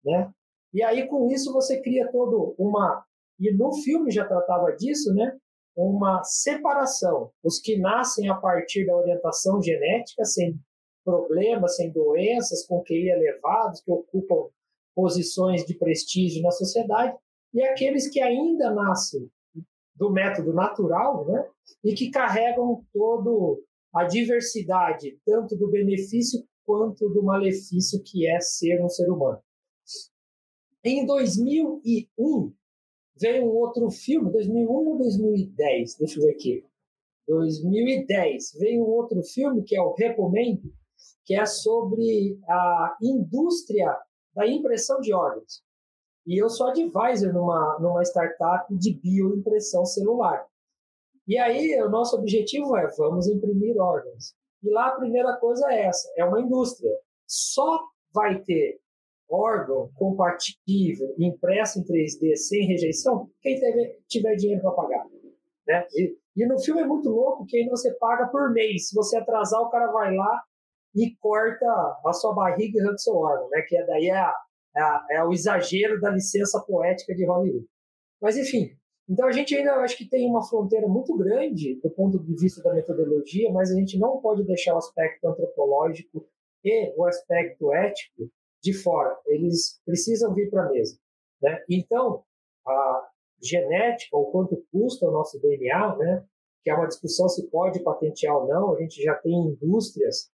Né? 0.05 0.33
E 0.73 0.83
aí, 0.83 1.07
com 1.07 1.29
isso, 1.31 1.53
você 1.53 1.81
cria 1.81 2.11
todo 2.11 2.55
uma... 2.59 3.05
E 3.39 3.53
no 3.53 3.73
filme 3.75 4.11
já 4.11 4.25
tratava 4.25 4.73
disso, 4.73 5.13
né? 5.13 5.37
Uma 5.77 6.23
separação. 6.23 7.31
Os 7.43 7.59
que 7.59 7.79
nascem 7.79 8.29
a 8.29 8.35
partir 8.35 8.87
da 8.87 8.97
orientação 8.97 9.61
genética, 9.61 10.25
sem 10.25 10.59
problemas, 11.05 11.77
sem 11.77 11.91
doenças, 11.91 12.67
com 12.67 12.83
QI 12.83 13.11
elevados, 13.11 13.81
que 13.81 13.91
ocupam 13.91 14.49
posições 14.95 15.65
de 15.65 15.75
prestígio 15.75 16.43
na 16.43 16.51
sociedade, 16.51 17.17
e 17.53 17.63
aqueles 17.65 18.09
que 18.09 18.21
ainda 18.21 18.71
nascem 18.71 19.29
do 19.95 20.11
método 20.11 20.53
natural, 20.53 21.27
né? 21.27 21.47
E 21.85 21.95
que 21.95 22.11
carregam 22.11 22.85
todo 22.93 23.63
a 23.95 24.05
diversidade, 24.05 25.19
tanto 25.25 25.57
do 25.57 25.71
benefício 25.71 26.43
quanto 26.65 27.09
do 27.11 27.23
malefício 27.23 28.03
que 28.03 28.27
é 28.27 28.41
ser 28.41 28.83
um 28.83 28.89
ser 28.89 29.11
humano. 29.11 29.41
Em 30.85 31.07
2001 31.07 32.53
veio 33.21 33.45
um 33.45 33.55
outro 33.55 33.91
filme, 33.91 34.33
2001 34.33 34.71
ou 34.71 34.99
2010? 34.99 35.97
Deixa 35.99 36.19
eu 36.19 36.25
ver 36.25 36.33
aqui. 36.33 36.65
2010 37.29 38.53
veio 38.59 38.83
um 38.83 38.89
outro 38.89 39.23
filme 39.23 39.63
que 39.63 39.77
é 39.77 39.81
o 39.81 39.95
Recomendo, 39.95 40.73
que 41.25 41.35
é 41.35 41.47
sobre 41.47 42.39
a 42.49 42.97
indústria 43.01 43.97
da 44.35 44.47
impressão 44.47 45.01
de 45.01 45.13
órgãos. 45.13 45.63
E 46.27 46.41
eu 46.41 46.49
sou 46.49 46.69
advisor 46.69 47.33
numa, 47.33 47.79
numa 47.81 48.03
startup 48.03 48.75
de 48.77 48.95
bioimpressão 48.95 49.85
celular. 49.85 50.47
E 51.33 51.39
aí, 51.39 51.83
o 51.83 51.89
nosso 51.89 52.15
objetivo 52.15 52.77
é, 52.77 52.87
vamos 52.99 53.27
imprimir 53.27 53.75
órgãos. 53.81 54.35
E 54.63 54.69
lá 54.69 54.89
a 54.89 54.97
primeira 54.97 55.35
coisa 55.39 55.67
é 55.73 55.87
essa, 55.87 56.13
é 56.19 56.23
uma 56.27 56.39
indústria. 56.43 56.93
Só 57.27 57.81
vai 58.13 58.39
ter 58.43 58.79
órgão 59.31 59.91
compatível, 59.95 61.15
impresso 61.19 61.79
em 61.79 61.85
3D, 61.85 62.37
sem 62.37 62.67
rejeição, 62.67 63.31
quem 63.41 63.59
tiver 64.09 64.37
dinheiro 64.37 64.61
para 64.61 64.73
pagar. 64.73 65.07
Né? 65.67 65.87
E, 65.95 66.19
e, 66.37 66.47
no 66.47 66.61
filme 66.61 66.83
é 66.83 66.87
muito 66.87 67.09
louco 67.09 67.47
que 67.47 67.57
ainda 67.57 67.71
você 67.71 67.95
paga 67.95 68.27
por 68.27 68.53
mês. 68.53 68.91
Se 68.91 68.95
você 68.95 69.17
atrasar, 69.17 69.63
o 69.63 69.71
cara 69.71 69.91
vai 69.91 70.15
lá 70.15 70.39
e 70.95 71.17
corta 71.17 71.65
a 72.05 72.13
sua 72.13 72.35
barriga 72.35 72.77
e 72.77 72.81
arranca 72.83 72.99
seu 72.99 73.17
órgão, 73.17 73.49
né? 73.49 73.63
que 73.67 73.75
é, 73.75 73.87
daí 73.87 74.11
é 74.11 74.23
é, 74.77 75.17
é 75.17 75.25
o 75.25 75.33
exagero 75.33 75.99
da 75.99 76.11
licença 76.11 76.61
poética 76.61 77.15
de 77.15 77.25
Hollywood. 77.25 77.67
Mas, 78.21 78.37
enfim, 78.37 78.77
então 79.13 79.27
a 79.27 79.33
gente 79.33 79.55
ainda 79.55 79.75
acho 79.75 79.99
que 79.99 80.09
tem 80.09 80.27
uma 80.27 80.43
fronteira 80.43 80.89
muito 80.89 81.15
grande 81.19 81.75
do 81.83 81.91
ponto 81.91 82.19
de 82.19 82.35
vista 82.35 82.63
da 82.63 82.73
metodologia, 82.73 83.53
mas 83.53 83.71
a 83.71 83.75
gente 83.75 83.99
não 83.99 84.23
pode 84.23 84.43
deixar 84.43 84.75
o 84.75 84.79
aspecto 84.79 85.29
antropológico 85.29 86.27
e 86.65 86.95
o 86.97 87.05
aspecto 87.05 87.71
ético 87.75 88.31
de 88.63 88.73
fora. 88.73 89.15
Eles 89.27 89.79
precisam 89.85 90.33
vir 90.33 90.49
para 90.49 90.65
a 90.65 90.71
mesa. 90.71 90.97
Né? 91.43 91.63
Então, 91.69 92.25
a 92.67 93.09
genética, 93.43 94.17
o 94.17 94.31
quanto 94.31 94.65
custa 94.73 95.07
o 95.07 95.11
nosso 95.11 95.39
DNA, 95.43 95.97
né? 95.97 96.25
que 96.65 96.71
é 96.71 96.75
uma 96.75 96.87
discussão 96.87 97.29
se 97.29 97.47
pode 97.51 97.83
patentear 97.83 98.35
ou 98.35 98.49
não, 98.49 98.75
a 98.75 98.81
gente 98.81 99.03
já 99.03 99.15
tem 99.17 99.35
indústrias 99.35 100.31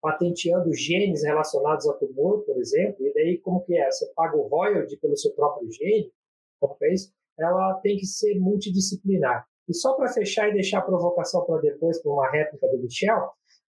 patenteando 0.00 0.72
genes 0.72 1.24
relacionados 1.24 1.84
ao 1.88 1.98
tumor, 1.98 2.44
por 2.44 2.56
exemplo, 2.58 3.04
e 3.04 3.12
daí 3.12 3.38
como 3.38 3.64
que 3.64 3.76
é? 3.76 3.90
Você 3.90 4.06
paga 4.14 4.36
o 4.36 4.46
royalty 4.46 4.96
pelo 4.98 5.16
seu 5.16 5.32
próprio 5.32 5.68
gene, 5.72 6.12
como 6.60 6.76
que 6.76 6.84
é 6.84 6.94
isso? 6.94 7.12
Ela 7.40 7.74
tem 7.82 7.96
que 7.96 8.06
ser 8.06 8.38
multidisciplinar. 8.38 9.46
E 9.68 9.74
só 9.74 9.94
para 9.94 10.12
fechar 10.12 10.48
e 10.48 10.52
deixar 10.52 10.78
a 10.78 10.82
provocação 10.82 11.44
para 11.44 11.60
depois, 11.60 12.02
para 12.02 12.12
uma 12.12 12.30
réplica 12.30 12.68
do 12.68 12.78
Michel, 12.78 13.30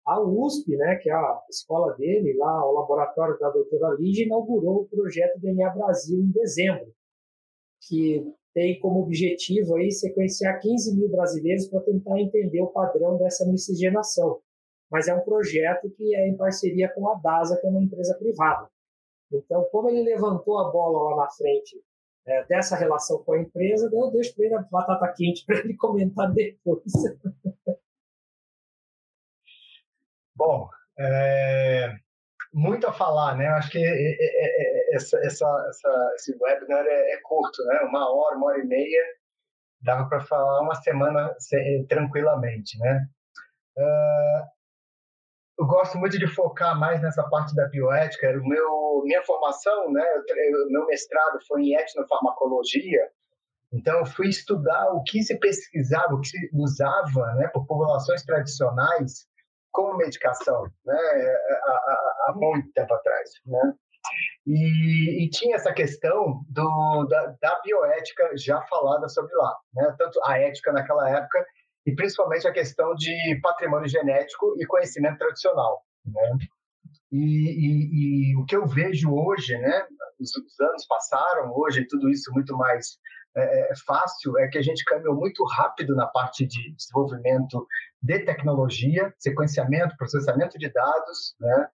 a 0.06 0.20
USP, 0.20 0.76
né, 0.76 0.96
que 0.96 1.10
é 1.10 1.12
a 1.12 1.42
escola 1.50 1.94
dele, 1.94 2.36
lá 2.36 2.64
o 2.64 2.72
laboratório 2.72 3.36
da 3.40 3.50
doutora 3.50 3.96
Lígia, 3.98 4.24
inaugurou 4.24 4.82
o 4.82 4.88
projeto 4.88 5.40
DNA 5.40 5.70
Brasil 5.70 6.20
em 6.20 6.30
dezembro, 6.30 6.92
que 7.88 8.24
tem 8.54 8.78
como 8.78 9.00
objetivo 9.00 9.74
aí 9.74 9.90
sequenciar 9.90 10.60
15 10.60 10.96
mil 10.96 11.08
brasileiros 11.08 11.66
para 11.66 11.80
tentar 11.80 12.20
entender 12.20 12.62
o 12.62 12.68
padrão 12.68 13.18
dessa 13.18 13.44
miscigenação. 13.46 14.40
Mas 14.90 15.08
é 15.08 15.14
um 15.14 15.24
projeto 15.24 15.90
que 15.90 16.14
é 16.14 16.28
em 16.28 16.36
parceria 16.36 16.88
com 16.94 17.08
a 17.08 17.14
DASA, 17.14 17.58
que 17.60 17.66
é 17.66 17.70
uma 17.70 17.82
empresa 17.82 18.14
privada. 18.14 18.68
Então, 19.32 19.66
como 19.72 19.88
ele 19.90 20.02
levantou 20.02 20.58
a 20.58 20.70
bola 20.70 21.10
lá 21.10 21.24
na 21.24 21.30
frente 21.30 21.82
é, 22.26 22.44
dessa 22.44 22.76
relação 22.76 23.22
com 23.22 23.32
a 23.34 23.38
empresa, 23.40 23.88
eu 23.92 24.10
deixo 24.10 24.34
para 24.34 24.44
ele 24.44 24.54
a 24.54 24.62
batata 24.62 25.12
quente 25.16 25.44
para 25.46 25.58
ele 25.58 25.76
comentar 25.76 26.32
depois. 26.32 26.82
Bom, 30.34 30.68
é, 30.98 31.94
muito 32.52 32.86
a 32.86 32.92
falar, 32.92 33.36
né? 33.36 33.46
Acho 33.48 33.70
que 33.70 33.84
essa, 34.92 35.18
essa, 35.24 35.66
essa, 35.68 36.12
esse 36.16 36.36
webinar 36.40 36.84
é, 36.86 37.12
é, 37.12 37.20
curto, 37.22 37.64
né? 37.64 37.80
Uma 37.82 38.10
hora, 38.12 38.36
uma 38.36 38.46
hora 38.48 38.58
e 38.58 38.66
meia, 38.66 39.04
dava 39.80 40.08
para 40.08 40.20
falar 40.20 40.62
uma 40.62 40.74
semana 40.74 41.34
tranquilamente, 41.88 42.78
né? 42.78 43.08
Uh, 43.78 44.55
eu 45.58 45.66
gosto 45.66 45.96
muito 45.98 46.18
de 46.18 46.26
focar 46.26 46.78
mais 46.78 47.00
nessa 47.00 47.22
parte 47.28 47.54
da 47.54 47.66
bioética. 47.68 48.30
O 48.38 48.46
meu, 48.46 49.02
minha 49.04 49.22
formação, 49.22 49.90
né? 49.90 50.04
Meu 50.68 50.86
mestrado 50.86 51.38
foi 51.46 51.62
em 51.62 51.74
etnofarmacologia. 51.74 53.08
Então, 53.72 53.98
eu 53.98 54.06
fui 54.06 54.28
estudar 54.28 54.92
o 54.92 55.02
que 55.02 55.22
se 55.22 55.38
pesquisava, 55.38 56.14
o 56.14 56.20
que 56.20 56.28
se 56.28 56.50
usava, 56.54 57.34
né, 57.34 57.48
por 57.48 57.66
populações 57.66 58.22
tradicionais 58.22 59.26
como 59.72 59.96
medicação, 59.98 60.62
né, 60.86 60.96
há, 60.96 62.28
há 62.28 62.32
muito 62.34 62.72
tempo 62.72 62.94
atrás, 62.94 63.30
né? 63.44 63.74
E, 64.46 65.24
e, 65.24 65.30
tinha 65.30 65.56
essa 65.56 65.72
questão 65.72 66.40
do, 66.48 67.06
da, 67.08 67.34
da, 67.42 67.60
bioética 67.62 68.30
já 68.36 68.62
falada 68.62 69.08
sobre 69.08 69.34
lá, 69.34 69.56
né? 69.74 69.94
tanto 69.98 70.20
a 70.24 70.38
ética 70.38 70.72
naquela 70.72 71.10
época 71.10 71.44
e 71.86 71.94
principalmente 71.94 72.48
a 72.48 72.52
questão 72.52 72.94
de 72.94 73.38
patrimônio 73.40 73.88
genético 73.88 74.54
e 74.58 74.66
conhecimento 74.66 75.18
tradicional. 75.18 75.82
Né? 76.04 76.38
E, 77.12 77.18
e, 77.18 78.32
e 78.32 78.36
o 78.36 78.44
que 78.44 78.56
eu 78.56 78.66
vejo 78.66 79.14
hoje, 79.14 79.56
né? 79.56 79.86
os, 80.20 80.36
os 80.36 80.60
anos 80.60 80.86
passaram, 80.86 81.52
hoje 81.54 81.86
tudo 81.86 82.10
isso 82.10 82.32
muito 82.32 82.56
mais 82.56 82.98
é, 83.36 83.70
é, 83.70 83.74
fácil 83.86 84.38
é 84.38 84.48
que 84.48 84.58
a 84.58 84.62
gente 84.62 84.84
caminhou 84.84 85.14
muito 85.14 85.44
rápido 85.44 85.94
na 85.94 86.06
parte 86.06 86.46
de 86.46 86.74
desenvolvimento 86.74 87.66
de 88.02 88.18
tecnologia, 88.20 89.14
sequenciamento, 89.18 89.96
processamento 89.96 90.58
de 90.58 90.72
dados, 90.72 91.36
né? 91.38 91.68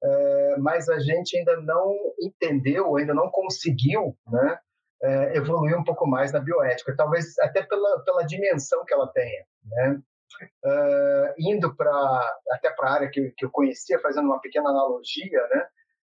É, 0.00 0.56
mas 0.58 0.88
a 0.88 1.00
gente 1.00 1.36
ainda 1.36 1.56
não 1.62 1.92
entendeu, 2.20 2.96
ainda 2.96 3.14
não 3.14 3.30
conseguiu, 3.30 4.16
né? 4.28 4.58
É, 5.00 5.36
evoluir 5.36 5.78
um 5.78 5.84
pouco 5.84 6.06
mais 6.08 6.32
na 6.32 6.40
bioética, 6.40 6.94
talvez 6.96 7.38
até 7.38 7.62
pela, 7.62 8.00
pela 8.04 8.24
dimensão 8.24 8.84
que 8.84 8.92
ela 8.92 9.06
tenha, 9.12 9.44
né? 9.64 10.00
Uh, 10.64 11.34
indo 11.38 11.74
para 11.74 12.36
até 12.50 12.70
para 12.70 12.90
a 12.90 12.92
área 12.94 13.10
que, 13.10 13.30
que 13.36 13.44
eu 13.44 13.50
conhecia, 13.50 13.98
fazendo 14.00 14.26
uma 14.26 14.40
pequena 14.40 14.70
analogia, 14.70 15.40
né? 15.52 15.66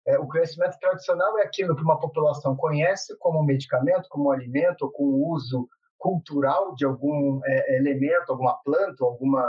É, 0.09 0.17
o 0.17 0.27
conhecimento 0.27 0.77
tradicional 0.79 1.37
é 1.37 1.43
aquilo 1.43 1.75
que 1.75 1.83
uma 1.83 1.99
população 1.99 2.55
conhece 2.55 3.15
como 3.19 3.43
medicamento, 3.43 4.09
como 4.09 4.31
alimento, 4.31 4.83
ou 4.83 4.91
com 4.91 5.03
uso 5.03 5.69
cultural 5.99 6.73
de 6.73 6.85
algum 6.85 7.39
é, 7.45 7.77
elemento, 7.77 8.31
alguma 8.31 8.57
planta, 8.63 9.03
alguma 9.03 9.47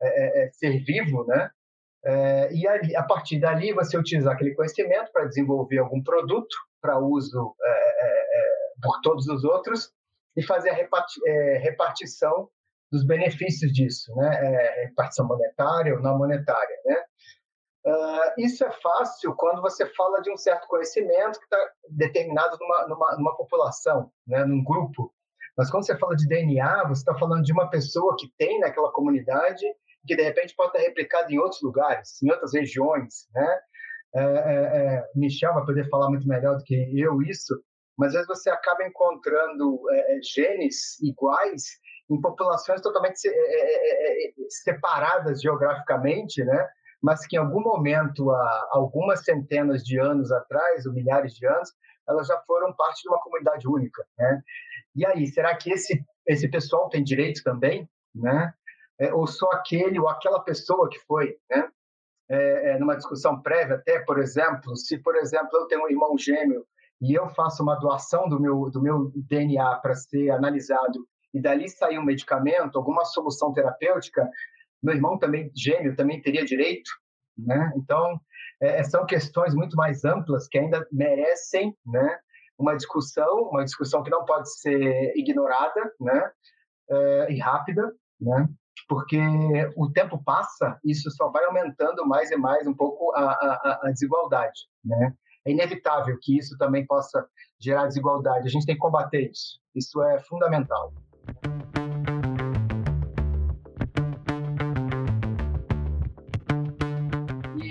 é, 0.00 0.08
é, 0.08 0.44
é 0.44 0.50
ser 0.52 0.82
vivo, 0.84 1.24
né? 1.26 1.50
E 2.52 2.66
ali, 2.66 2.96
a 2.96 3.02
partir 3.02 3.38
dali 3.38 3.70
você 3.74 3.98
utilizar 3.98 4.32
aquele 4.32 4.54
conhecimento 4.54 5.12
para 5.12 5.26
desenvolver 5.26 5.78
algum 5.78 6.02
produto 6.02 6.56
para 6.80 6.98
uso 6.98 7.54
por 8.82 9.00
todos 9.02 9.26
os 9.28 9.44
outros 9.44 9.92
e 10.36 10.42
fazer 10.42 10.70
a 10.70 10.74
reparti 10.74 11.20
repartição 11.60 12.48
dos 12.90 13.04
benefícios 13.04 13.72
disso, 13.72 14.14
né? 14.16 14.84
repartição 14.84 15.26
monetária 15.26 15.94
ou 15.94 16.00
não 16.00 16.16
monetária, 16.16 16.76
né? 16.86 17.04
Uh, 17.86 18.32
isso 18.38 18.64
é 18.64 18.70
fácil 18.70 19.34
quando 19.34 19.62
você 19.62 19.86
fala 19.94 20.20
de 20.20 20.30
um 20.30 20.36
certo 20.36 20.66
conhecimento 20.68 21.38
que 21.38 21.44
está 21.44 21.70
determinado 21.88 22.58
numa, 22.60 22.88
numa, 22.88 23.16
numa, 23.16 23.36
população, 23.36 24.10
né, 24.26 24.44
num 24.44 24.62
grupo. 24.62 25.12
Mas 25.56 25.70
quando 25.70 25.86
você 25.86 25.96
fala 25.96 26.14
de 26.14 26.26
DNA, 26.28 26.84
você 26.88 27.00
está 27.00 27.14
falando 27.14 27.44
de 27.44 27.52
uma 27.52 27.70
pessoa 27.70 28.14
que 28.18 28.30
tem 28.36 28.58
naquela 28.60 28.92
comunidade 28.92 29.64
que 30.06 30.16
de 30.16 30.22
repente 30.22 30.54
pode 30.56 30.70
estar 30.70 30.80
replicado 30.80 31.30
em 31.30 31.38
outros 31.38 31.60
lugares, 31.62 32.20
em 32.22 32.30
outras 32.30 32.54
regiões, 32.54 33.28
né? 33.34 33.60
É, 34.14 34.22
é, 34.22 34.24
é, 34.24 35.10
Michel 35.14 35.52
vai 35.52 35.64
poder 35.66 35.88
falar 35.90 36.08
muito 36.08 36.26
melhor 36.26 36.56
do 36.56 36.64
que 36.64 36.74
eu 36.98 37.20
isso, 37.22 37.54
mas 37.98 38.14
às 38.14 38.26
vezes 38.26 38.28
você 38.28 38.50
acaba 38.50 38.84
encontrando 38.84 39.80
é, 39.90 40.16
é, 40.16 40.22
genes 40.22 40.98
iguais 41.02 41.64
em 42.08 42.20
populações 42.20 42.80
totalmente 42.80 43.18
é, 43.28 44.32
separadas 44.48 45.42
geograficamente, 45.42 46.42
né? 46.44 46.68
mas 47.02 47.26
que 47.26 47.36
em 47.36 47.38
algum 47.38 47.60
momento, 47.60 48.30
há 48.30 48.68
algumas 48.70 49.24
centenas 49.24 49.84
de 49.84 49.98
anos 49.98 50.32
atrás, 50.32 50.86
ou 50.86 50.92
milhares 50.92 51.34
de 51.34 51.46
anos, 51.46 51.70
elas 52.08 52.26
já 52.26 52.38
foram 52.46 52.72
parte 52.74 53.02
de 53.02 53.08
uma 53.08 53.20
comunidade 53.20 53.68
única, 53.68 54.04
né? 54.18 54.42
E 54.96 55.06
aí, 55.06 55.26
será 55.26 55.54
que 55.56 55.70
esse 55.70 56.02
esse 56.26 56.48
pessoal 56.48 56.88
tem 56.90 57.02
direitos 57.02 57.42
também, 57.42 57.88
né? 58.14 58.52
É, 58.98 59.12
ou 59.14 59.26
só 59.26 59.48
aquele 59.52 59.98
ou 59.98 60.08
aquela 60.08 60.40
pessoa 60.40 60.88
que 60.90 60.98
foi, 61.00 61.36
né? 61.50 61.68
É, 62.30 62.70
é, 62.70 62.78
numa 62.78 62.96
discussão 62.96 63.40
prévia, 63.40 63.76
até, 63.76 64.00
por 64.00 64.18
exemplo, 64.18 64.76
se, 64.76 64.98
por 64.98 65.16
exemplo, 65.16 65.48
eu 65.54 65.66
tenho 65.66 65.84
um 65.84 65.88
irmão 65.88 66.18
gêmeo 66.18 66.66
e 67.00 67.14
eu 67.14 67.28
faço 67.30 67.62
uma 67.62 67.76
doação 67.76 68.28
do 68.28 68.40
meu, 68.40 68.70
do 68.70 68.82
meu 68.82 69.12
DNA 69.14 69.76
para 69.76 69.94
ser 69.94 70.30
analisado 70.30 71.06
e 71.32 71.40
dali 71.40 71.68
sair 71.68 71.98
um 71.98 72.04
medicamento, 72.04 72.76
alguma 72.76 73.04
solução 73.04 73.52
terapêutica, 73.52 74.28
meu 74.82 74.94
irmão 74.94 75.18
também 75.18 75.50
gêmeo 75.54 75.94
também 75.94 76.20
teria 76.20 76.44
direito, 76.44 76.90
né? 77.36 77.72
Então 77.76 78.20
é, 78.60 78.82
são 78.82 79.06
questões 79.06 79.54
muito 79.54 79.76
mais 79.76 80.04
amplas 80.04 80.48
que 80.48 80.58
ainda 80.58 80.86
merecem, 80.90 81.76
né? 81.86 82.18
Uma 82.58 82.76
discussão, 82.76 83.42
uma 83.50 83.64
discussão 83.64 84.02
que 84.02 84.10
não 84.10 84.24
pode 84.24 84.52
ser 84.58 85.12
ignorada, 85.16 85.92
né? 86.00 86.30
É, 86.90 87.32
e 87.32 87.38
rápida, 87.38 87.92
né? 88.20 88.48
Porque 88.88 89.20
o 89.76 89.90
tempo 89.90 90.22
passa, 90.24 90.78
isso 90.84 91.10
só 91.10 91.28
vai 91.28 91.44
aumentando 91.44 92.06
mais 92.06 92.30
e 92.30 92.36
mais 92.36 92.66
um 92.66 92.74
pouco 92.74 93.12
a, 93.14 93.32
a, 93.32 93.80
a 93.84 93.90
desigualdade, 93.90 94.60
né? 94.84 95.14
É 95.46 95.50
inevitável 95.50 96.16
que 96.20 96.36
isso 96.36 96.56
também 96.58 96.86
possa 96.86 97.26
gerar 97.58 97.86
desigualdade. 97.86 98.46
A 98.46 98.50
gente 98.50 98.66
tem 98.66 98.74
que 98.74 98.80
combater 98.80 99.30
isso. 99.30 99.60
Isso 99.74 100.02
é 100.02 100.18
fundamental. 100.20 100.92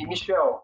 Michel, 0.07 0.63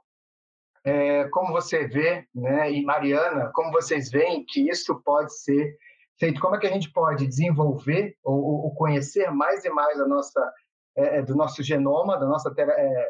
é, 0.84 1.28
como 1.30 1.54
você 1.54 1.88
vê, 1.88 2.26
né, 2.34 2.72
e 2.72 2.84
Mariana, 2.84 3.52
como 3.54 3.72
vocês 3.72 4.10
veem 4.10 4.44
que 4.46 4.70
isso 4.70 5.00
pode 5.04 5.38
ser 5.38 5.78
feito? 6.20 6.42
Como 6.42 6.56
é 6.56 6.60
que 6.60 6.68
a 6.68 6.72
gente 6.72 6.92
pode 6.92 7.28
desenvolver 7.28 8.16
ou, 8.24 8.66
ou 8.66 8.76
conhecer 8.76 9.30
mais 9.32 9.64
e 9.64 9.70
mais 9.70 10.00
a 10.00 10.08
nossa, 10.08 10.54
é, 10.98 11.20
é 11.20 11.22
do 11.22 11.36
nosso 11.36 11.62
genoma, 11.62 12.18
da 12.18 12.26
nossa 12.26 12.54
é, 12.58 13.10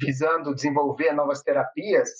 visando 0.00 0.54
desenvolver 0.54 1.12
novas 1.12 1.42
terapias 1.42 2.10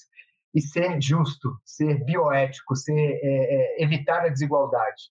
e 0.54 0.60
ser 0.60 1.00
justo, 1.00 1.56
ser 1.64 2.04
bioético, 2.04 2.74
ser 2.76 2.92
é, 2.92 3.18
é, 3.22 3.82
evitar 3.82 4.24
a 4.24 4.28
desigualdade? 4.28 5.10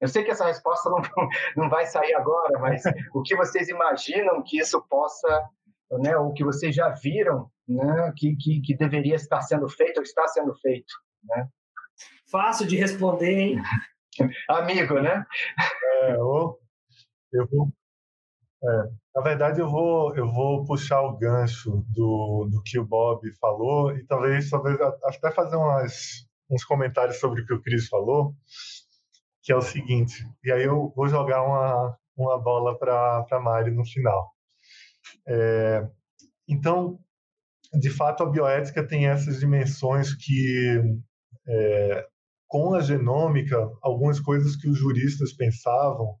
Eu 0.00 0.08
sei 0.08 0.22
que 0.22 0.30
essa 0.30 0.46
resposta 0.46 0.90
não, 0.90 1.00
não 1.56 1.68
vai 1.70 1.86
sair 1.86 2.14
agora, 2.14 2.58
mas 2.58 2.82
o 3.12 3.22
que 3.22 3.36
vocês 3.36 3.68
imaginam 3.68 4.42
que 4.42 4.58
isso 4.58 4.82
possa, 4.88 5.48
né, 5.92 6.16
ou 6.16 6.32
que 6.32 6.44
vocês 6.44 6.74
já 6.74 6.90
viram 6.90 7.50
né, 7.66 8.12
que, 8.16 8.36
que, 8.36 8.60
que, 8.60 8.76
deveria 8.76 9.14
estar 9.14 9.40
sendo 9.40 9.68
feito 9.68 9.98
ou 9.98 10.02
está 10.02 10.26
sendo 10.28 10.54
feito. 10.56 10.92
Né? 11.24 11.48
Fácil 12.30 12.66
de 12.66 12.76
responder, 12.76 13.38
hein? 13.38 13.62
Amigo, 14.48 15.00
né? 15.00 15.24
É, 16.02 16.12
eu, 16.12 16.58
eu 17.32 17.46
vou, 17.50 17.72
é, 18.64 18.90
na 19.14 19.22
verdade, 19.22 19.60
eu 19.60 19.68
vou, 19.68 20.16
eu 20.16 20.26
vou 20.32 20.64
puxar 20.64 21.02
o 21.02 21.16
gancho 21.16 21.84
do, 21.88 22.48
do 22.50 22.62
que 22.62 22.78
o 22.78 22.86
Bob 22.86 23.20
falou 23.38 23.94
e 23.94 24.04
talvez, 24.06 24.48
talvez 24.48 24.80
até 24.80 25.30
fazer 25.30 25.56
umas, 25.56 26.26
uns 26.50 26.64
comentários 26.64 27.18
sobre 27.20 27.42
o 27.42 27.46
que 27.46 27.52
o 27.52 27.62
Cris 27.62 27.88
falou, 27.88 28.34
que 29.42 29.52
é 29.52 29.56
o 29.56 29.62
seguinte, 29.62 30.24
e 30.42 30.50
aí 30.50 30.64
eu 30.64 30.92
vou 30.96 31.06
jogar 31.08 31.42
uma, 31.42 31.96
uma 32.16 32.38
bola 32.38 32.78
para 32.78 33.26
a 33.30 33.40
Mari 33.40 33.70
no 33.70 33.84
final. 33.84 34.32
É, 35.28 35.86
então, 36.48 36.98
de 37.72 37.90
fato, 37.90 38.22
a 38.22 38.30
bioética 38.30 38.86
tem 38.86 39.08
essas 39.08 39.40
dimensões 39.40 40.14
que, 40.14 40.80
é, 41.46 42.06
com 42.48 42.74
a 42.74 42.80
genômica, 42.80 43.70
algumas 43.82 44.20
coisas 44.20 44.56
que 44.56 44.68
os 44.68 44.78
juristas 44.78 45.34
pensavam 45.34 46.18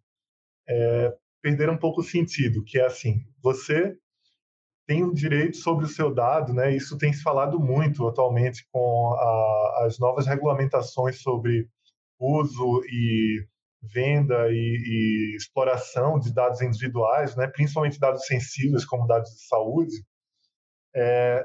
é, 0.68 1.14
perderam 1.44 1.74
um 1.74 1.78
pouco 1.78 2.00
o 2.00 2.04
sentido, 2.04 2.64
que 2.64 2.78
é 2.78 2.86
assim, 2.86 3.20
você 3.42 3.94
tem 4.86 5.04
o 5.04 5.12
direito 5.12 5.58
sobre 5.58 5.84
o 5.84 5.88
seu 5.88 6.12
dado, 6.12 6.54
né? 6.54 6.74
Isso 6.74 6.96
tem 6.96 7.12
se 7.12 7.22
falado 7.22 7.60
muito 7.60 8.08
atualmente 8.08 8.66
com 8.72 9.12
a, 9.12 9.84
as 9.84 9.98
novas 9.98 10.26
regulamentações 10.26 11.20
sobre 11.20 11.68
uso 12.18 12.82
e 12.86 13.46
venda 13.82 14.48
e, 14.48 14.54
e, 14.54 15.36
exploração 15.36 16.18
de 16.18 16.32
dados 16.32 16.62
individuais, 16.62 17.36
né? 17.36 17.46
Principalmente 17.46 18.00
dados 18.00 18.24
sensíveis 18.24 18.86
como 18.86 19.06
dados 19.06 19.30
de 19.30 19.46
saúde. 19.46 20.02
É, 20.96 21.44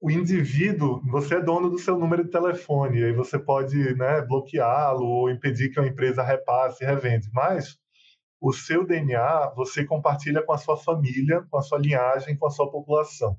o 0.00 0.10
indivíduo, 0.10 1.00
você 1.08 1.36
é 1.36 1.40
dono 1.40 1.70
do 1.70 1.78
seu 1.78 1.96
número 1.96 2.24
de 2.24 2.30
telefone, 2.30 3.04
aí 3.04 3.12
você 3.12 3.38
pode 3.38 3.76
né, 3.94 4.22
bloqueá-lo 4.22 5.04
ou 5.04 5.30
impedir 5.30 5.70
que 5.70 5.78
a 5.78 5.86
empresa 5.86 6.20
repasse 6.20 6.82
e 6.82 6.86
revende. 6.86 7.30
Mas 7.32 7.78
o 8.46 8.52
seu 8.52 8.86
DNA 8.86 9.54
você 9.56 9.86
compartilha 9.86 10.42
com 10.42 10.52
a 10.52 10.58
sua 10.58 10.76
família, 10.76 11.46
com 11.50 11.56
a 11.56 11.62
sua 11.62 11.78
linhagem, 11.78 12.36
com 12.36 12.46
a 12.46 12.50
sua 12.50 12.70
população. 12.70 13.38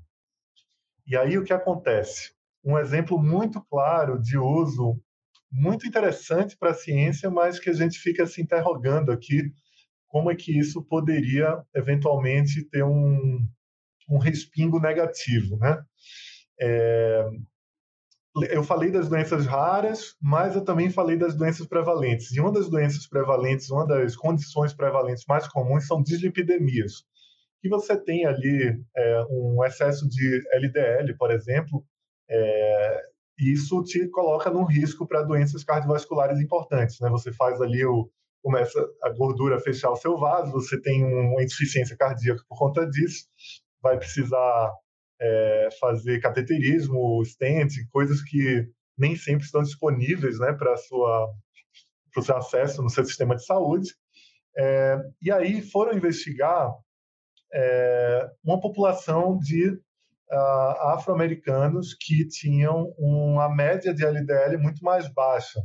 E 1.06 1.16
aí 1.16 1.38
o 1.38 1.44
que 1.44 1.52
acontece? 1.52 2.32
Um 2.64 2.76
exemplo 2.76 3.16
muito 3.16 3.64
claro 3.70 4.20
de 4.20 4.36
uso 4.36 5.00
muito 5.48 5.86
interessante 5.86 6.56
para 6.58 6.70
a 6.70 6.74
ciência, 6.74 7.30
mas 7.30 7.60
que 7.60 7.70
a 7.70 7.72
gente 7.72 8.00
fica 8.00 8.26
se 8.26 8.42
interrogando 8.42 9.12
aqui 9.12 9.52
como 10.08 10.28
é 10.28 10.34
que 10.34 10.58
isso 10.58 10.82
poderia 10.82 11.56
eventualmente 11.72 12.68
ter 12.68 12.82
um, 12.82 13.38
um 14.10 14.18
respingo 14.18 14.80
negativo, 14.80 15.56
né? 15.58 15.84
É, 16.60 17.28
eu 18.50 18.62
falei 18.62 18.90
das 18.90 19.08
doenças 19.08 19.46
raras, 19.46 20.14
mas 20.20 20.54
eu 20.54 20.64
também 20.64 20.90
falei 20.90 21.16
das 21.16 21.34
doenças 21.34 21.66
prevalentes. 21.66 22.32
E 22.32 22.40
uma 22.40 22.52
das 22.52 22.68
doenças 22.68 23.06
prevalentes, 23.06 23.70
uma 23.70 23.86
das 23.86 24.16
condições 24.16 24.74
prevalentes 24.74 25.24
mais 25.28 25.48
comuns 25.48 25.86
são 25.86 26.02
dislipidemias. 26.02 27.04
Que 27.62 27.68
você 27.68 27.96
tem 27.96 28.26
ali 28.26 28.78
é, 28.96 29.24
um 29.30 29.64
excesso 29.64 30.08
de 30.08 30.42
LDL, 30.52 31.16
por 31.16 31.30
exemplo, 31.30 31.84
é, 32.28 33.02
isso 33.38 33.82
te 33.82 34.06
coloca 34.08 34.50
num 34.50 34.64
risco 34.64 35.06
para 35.06 35.22
doenças 35.22 35.64
cardiovasculares 35.64 36.40
importantes. 36.40 37.00
Né? 37.00 37.08
Você 37.10 37.32
faz 37.32 37.60
ali 37.60 37.84
o 37.84 38.10
começa 38.42 38.78
a 39.02 39.10
gordura 39.10 39.56
a 39.56 39.60
fechar 39.60 39.90
o 39.90 39.96
seu 39.96 40.16
vaso, 40.16 40.52
você 40.52 40.80
tem 40.80 41.04
uma 41.04 41.42
insuficiência 41.42 41.96
cardíaca 41.96 42.44
por 42.48 42.56
conta 42.56 42.86
disso, 42.86 43.26
vai 43.82 43.98
precisar 43.98 44.72
é, 45.20 45.68
fazer 45.80 46.20
cateterismo, 46.20 47.24
stent, 47.24 47.72
coisas 47.90 48.22
que 48.22 48.68
nem 48.96 49.16
sempre 49.16 49.44
estão 49.44 49.62
disponíveis 49.62 50.38
né, 50.38 50.52
para 50.52 50.74
o 50.74 52.22
seu 52.22 52.36
acesso 52.36 52.82
no 52.82 52.90
seu 52.90 53.04
sistema 53.04 53.36
de 53.36 53.44
saúde. 53.44 53.90
É, 54.56 54.98
e 55.20 55.30
aí 55.30 55.60
foram 55.60 55.96
investigar 55.96 56.72
é, 57.52 58.30
uma 58.42 58.60
população 58.60 59.38
de 59.38 59.78
uh, 60.30 60.92
afro-americanos 60.94 61.94
que 61.94 62.26
tinham 62.26 62.92
uma 62.98 63.48
média 63.54 63.94
de 63.94 64.04
LDL 64.04 64.58
muito 64.58 64.82
mais 64.84 65.08
baixa. 65.12 65.60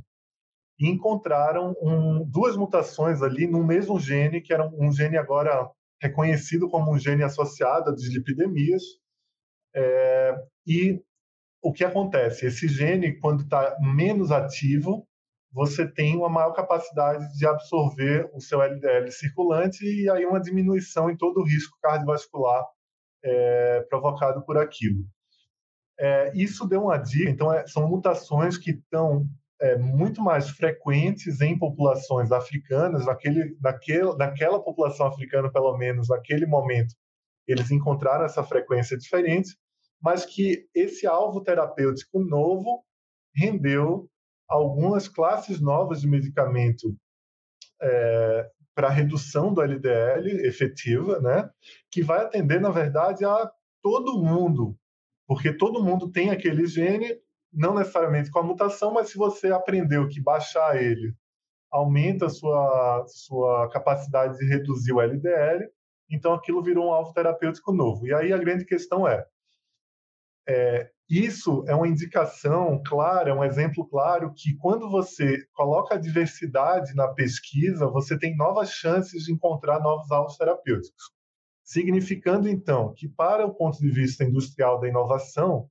E 0.80 0.90
encontraram 0.90 1.76
um, 1.82 2.26
duas 2.28 2.56
mutações 2.56 3.22
ali 3.22 3.48
no 3.48 3.64
mesmo 3.64 4.00
gene, 4.00 4.42
que 4.42 4.54
era 4.54 4.68
um 4.68 4.92
gene 4.92 5.18
agora 5.18 5.70
reconhecido 6.02 6.68
como 6.68 6.92
um 6.92 6.98
gene 6.98 7.24
associado 7.24 7.90
a 7.92 7.96
dislipidemias, 7.96 8.82
é, 9.76 10.36
e 10.66 11.02
o 11.62 11.72
que 11.72 11.84
acontece? 11.84 12.46
Esse 12.46 12.68
gene, 12.68 13.20
quando 13.20 13.44
está 13.44 13.78
menos 13.80 14.32
ativo, 14.32 15.08
você 15.52 15.88
tem 15.88 16.16
uma 16.16 16.30
maior 16.30 16.54
capacidade 16.54 17.38
de 17.38 17.46
absorver 17.46 18.30
o 18.34 18.40
seu 18.40 18.62
LDL 18.62 19.12
circulante 19.12 19.86
e 19.86 20.10
aí 20.10 20.26
uma 20.26 20.40
diminuição 20.40 21.10
em 21.10 21.18
todo 21.18 21.42
o 21.42 21.46
risco 21.46 21.78
cardiovascular 21.82 22.64
é, 23.24 23.82
provocado 23.90 24.44
por 24.44 24.58
aquilo. 24.58 25.06
É, 26.00 26.32
isso 26.36 26.68
deu 26.68 26.86
uma 26.86 26.98
dica, 26.98 27.30
então 27.30 27.54
é, 27.54 27.68
são 27.68 27.88
mutações 27.88 28.58
que 28.58 28.72
estão 28.72 29.28
é, 29.62 29.78
muito 29.78 30.22
mais 30.22 30.50
frequentes 30.50 31.42
em 31.42 31.58
populações 31.58 32.32
africanas, 32.32 33.06
naquele, 33.06 33.56
naquele, 33.62 34.16
naquela 34.16 34.60
população 34.64 35.06
africana, 35.06 35.52
pelo 35.52 35.78
menos 35.78 36.10
naquele 36.10 36.48
momento, 36.48 36.96
eles 37.52 37.72
encontraram 37.72 38.26
essa 38.26 38.44
frequência 38.44 38.98
diferente, 38.98 39.56
mas 40.02 40.26
que 40.26 40.66
esse 40.74 41.06
alvo 41.06 41.42
terapêutico 41.42 42.20
novo 42.20 42.84
rendeu 43.36 44.10
algumas 44.50 45.08
classes 45.08 45.62
novas 45.62 46.02
de 46.02 46.08
medicamento 46.08 46.96
é, 47.82 48.50
para 48.76 48.90
redução 48.90 49.54
do 49.54 49.62
LDL 49.62 50.46
efetiva, 50.46 51.20
né? 51.20 51.50
Que 51.90 52.02
vai 52.02 52.22
atender, 52.22 52.60
na 52.60 52.70
verdade, 52.70 53.24
a 53.24 53.52
todo 53.82 54.22
mundo, 54.22 54.76
porque 55.28 55.56
todo 55.56 55.84
mundo 55.84 56.12
tem 56.12 56.30
aquele 56.30 56.66
gene, 56.66 57.16
não 57.52 57.74
necessariamente 57.74 58.30
com 58.30 58.40
a 58.40 58.44
mutação, 58.44 58.94
mas 58.94 59.10
se 59.10 59.18
você 59.18 59.52
aprendeu 59.52 60.08
que 60.08 60.22
baixar 60.22 60.82
ele 60.82 61.14
aumenta 61.72 62.26
a 62.26 62.30
sua, 62.30 63.06
sua 63.08 63.70
capacidade 63.70 64.38
de 64.38 64.46
reduzir 64.46 64.92
o 64.92 65.02
LDL, 65.02 65.68
então 66.16 66.34
aquilo 66.34 66.64
virou 66.64 66.88
um 66.88 66.94
alvo 66.94 67.14
terapêutico 67.14 67.72
novo. 67.72 68.08
E 68.08 68.14
aí 68.14 68.34
a 68.34 68.38
grande 68.38 68.66
questão 68.66 69.08
é, 69.08 69.26
é 70.48 70.90
isso 71.12 71.66
é 71.68 71.76
uma 71.76 71.90
indicação 71.90 72.82
clara, 72.86 73.32
é 73.32 73.34
um 73.34 73.44
exemplo 73.44 73.86
claro 73.86 74.34
que 74.34 74.56
quando 74.56 74.90
você 74.90 75.46
coloca 75.54 75.96
a 75.96 75.98
diversidade 75.98 76.96
na 76.96 77.10
pesquisa, 77.10 77.86
você 77.86 78.18
tem 78.18 78.34
novas 78.38 78.72
chances 78.72 79.26
de 79.26 79.34
encontrar 79.34 79.82
novos 79.82 80.10
alvos 80.10 80.38
terapêuticos. 80.38 81.12
Significando, 81.66 82.48
então, 82.48 82.94
que 82.94 83.10
para 83.10 83.46
o 83.46 83.54
ponto 83.54 83.78
de 83.78 83.92
vista 83.92 84.24
industrial 84.24 84.80
da 84.80 84.88
inovação, 84.88 85.70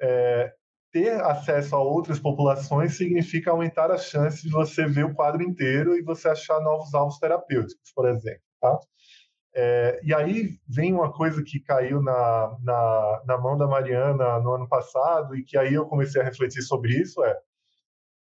é, 0.00 0.54
ter 0.90 1.20
acesso 1.22 1.76
a 1.76 1.82
outras 1.82 2.18
populações 2.18 2.96
significa 2.96 3.50
aumentar 3.50 3.90
as 3.90 4.06
chances 4.06 4.40
de 4.40 4.48
você 4.48 4.86
ver 4.86 5.04
o 5.04 5.14
quadro 5.14 5.42
inteiro 5.42 5.94
e 5.94 6.02
você 6.02 6.28
achar 6.28 6.60
novos 6.60 6.94
alvos 6.94 7.18
terapêuticos, 7.18 7.92
por 7.94 8.08
exemplo. 8.08 8.40
Tá? 8.58 8.80
É, 9.58 9.98
e 10.02 10.12
aí 10.12 10.58
vem 10.68 10.92
uma 10.92 11.10
coisa 11.10 11.42
que 11.42 11.58
caiu 11.58 12.02
na, 12.02 12.58
na, 12.62 13.22
na, 13.26 13.38
mão 13.38 13.56
da 13.56 13.66
Mariana 13.66 14.38
no 14.38 14.52
ano 14.52 14.68
passado 14.68 15.34
e 15.34 15.42
que 15.42 15.56
aí 15.56 15.72
eu 15.72 15.86
comecei 15.86 16.20
a 16.20 16.24
refletir 16.24 16.60
sobre 16.60 16.92
isso 16.92 17.24
é 17.24 17.34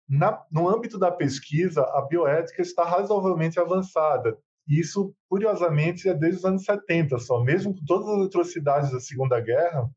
na, 0.07 0.39
no 0.51 0.69
âmbito 0.69 0.99
da 0.99 1.09
pesquisa 1.09 1.81
a 1.81 2.03
bioética 2.03 2.61
está 2.61 2.83
razoavelmente 2.83 3.59
avançada. 3.59 4.37
Isso 4.67 5.11
curiosamente 5.27 6.07
é 6.07 6.13
desde 6.13 6.37
os 6.37 6.45
anos 6.45 6.63
70 6.65 7.17
só. 7.17 7.43
Mesmo 7.43 7.73
com 7.73 7.83
todas 7.83 8.07
as 8.09 8.27
atrocidades 8.27 8.91
da 8.91 8.99
Segunda 8.99 9.39
Guerra 9.39 9.89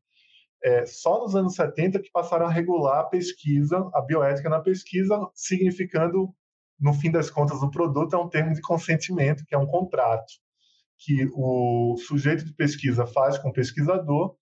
é, 0.63 0.87
só 0.87 1.21
nos 1.21 1.35
anos 1.35 1.53
70 1.53 1.99
que 2.01 2.11
passaram 2.11 2.47
a 2.47 2.51
regular 2.51 3.01
a 3.01 3.03
pesquisa 3.03 3.87
a 3.93 4.01
bioética 4.01 4.49
na 4.49 4.59
pesquisa 4.59 5.19
significando 5.35 6.33
no 6.79 6.95
fim 6.95 7.11
das 7.11 7.29
contas 7.29 7.61
o 7.61 7.69
produto 7.69 8.15
é 8.15 8.19
um 8.19 8.27
termo 8.27 8.55
de 8.55 8.61
consentimento 8.61 9.45
que 9.45 9.53
é 9.53 9.57
um 9.57 9.67
contrato 9.67 10.33
que 11.03 11.27
o 11.33 11.97
sujeito 11.97 12.45
de 12.45 12.53
pesquisa 12.53 13.05
faz 13.05 13.37
com 13.37 13.49
o 13.49 13.53
pesquisador 13.53 14.35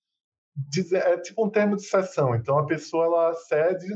é 0.93 1.17
tipo 1.17 1.45
um 1.45 1.49
termo 1.49 1.75
de 1.75 1.83
sessão. 1.83 2.35
Então, 2.35 2.59
a 2.59 2.65
pessoa 2.65 3.05
ela 3.05 3.33
cede 3.33 3.87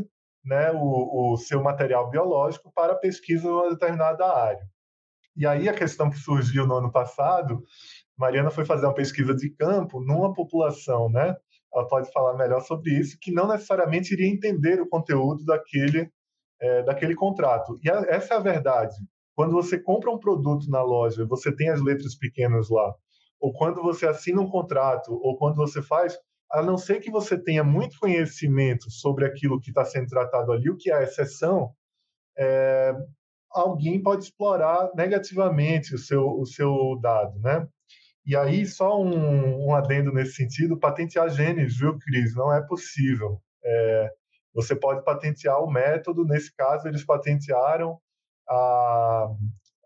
né, 0.46 0.72
o, 0.72 1.34
o 1.34 1.38
seu 1.38 1.62
material 1.62 2.10
biológico 2.10 2.72
para 2.74 2.96
pesquisa 2.96 3.48
em 3.48 3.52
uma 3.52 3.70
determinada 3.70 4.26
área. 4.26 4.66
E 5.36 5.46
aí 5.46 5.68
a 5.68 5.74
questão 5.74 6.10
que 6.10 6.18
surgiu 6.18 6.66
no 6.66 6.78
ano 6.78 6.92
passado, 6.92 7.64
Mariana 8.18 8.52
foi 8.52 8.66
fazer 8.66 8.86
uma 8.86 8.94
pesquisa 8.94 9.36
de 9.36 9.50
campo 9.50 10.00
numa 10.00 10.34
população, 10.34 11.10
né? 11.10 11.36
Ela 11.74 11.88
pode 11.88 12.12
falar 12.12 12.38
melhor 12.38 12.62
sobre 12.62 12.92
isso, 12.92 13.18
que 13.20 13.32
não 13.32 13.48
necessariamente 13.48 14.14
iria 14.14 14.32
entender 14.32 14.80
o 14.80 14.88
conteúdo 14.88 15.44
daquele 15.44 16.10
é, 16.62 16.84
daquele 16.84 17.16
contrato. 17.16 17.78
E 17.84 17.90
a, 17.90 18.06
essa 18.08 18.36
é 18.36 18.38
a 18.38 18.40
verdade. 18.40 18.96
Quando 19.36 19.54
você 19.54 19.80
compra 19.80 20.12
um 20.12 20.20
produto 20.20 20.70
na 20.70 20.82
loja, 20.82 21.26
você 21.26 21.52
tem 21.56 21.70
as 21.70 21.82
letras 21.82 22.16
pequenas 22.16 22.70
lá, 22.70 22.94
ou 23.40 23.52
quando 23.54 23.82
você 23.82 24.06
assina 24.06 24.42
um 24.42 24.50
contrato, 24.50 25.14
ou 25.22 25.38
quando 25.38 25.56
você 25.56 25.82
faz, 25.82 26.18
a 26.52 26.62
não 26.62 26.78
ser 26.78 27.00
que 27.00 27.10
você 27.10 27.38
tenha 27.38 27.64
muito 27.64 28.00
conhecimento 28.00 28.90
sobre 28.92 29.26
aquilo 29.26 29.60
que 29.60 29.70
está 29.70 29.84
sendo 29.84 30.08
tratado 30.08 30.52
ali, 30.52 30.70
o 30.70 30.78
que 30.78 30.92
é 30.92 30.96
a 30.96 31.04
exceção, 31.04 31.74
é, 32.38 32.94
alguém 33.52 34.02
pode 34.02 34.24
explorar 34.26 34.92
negativamente 34.96 35.96
o 35.96 35.98
seu, 35.98 36.26
o 36.26 36.46
seu 36.46 36.98
dado, 37.02 37.40
né? 37.40 37.68
E 38.26 38.38
aí, 38.38 38.66
só 38.66 39.02
um, 39.02 39.68
um 39.68 39.76
adendo 39.76 40.14
nesse 40.14 40.36
sentido, 40.36 40.80
patentear 40.80 41.30
genes, 41.30 41.78
viu, 41.78 41.98
Cris? 42.00 42.34
Não 42.36 42.54
é 42.54 42.62
possível. 42.62 43.42
É, 43.64 44.12
você 44.54 44.76
pode 44.76 45.04
patentear 45.04 45.62
o 45.62 45.70
método, 45.70 46.24
nesse 46.24 46.56
caso, 46.56 46.88
eles 46.88 47.04
patentearam 47.04 48.00
a, 48.50 49.28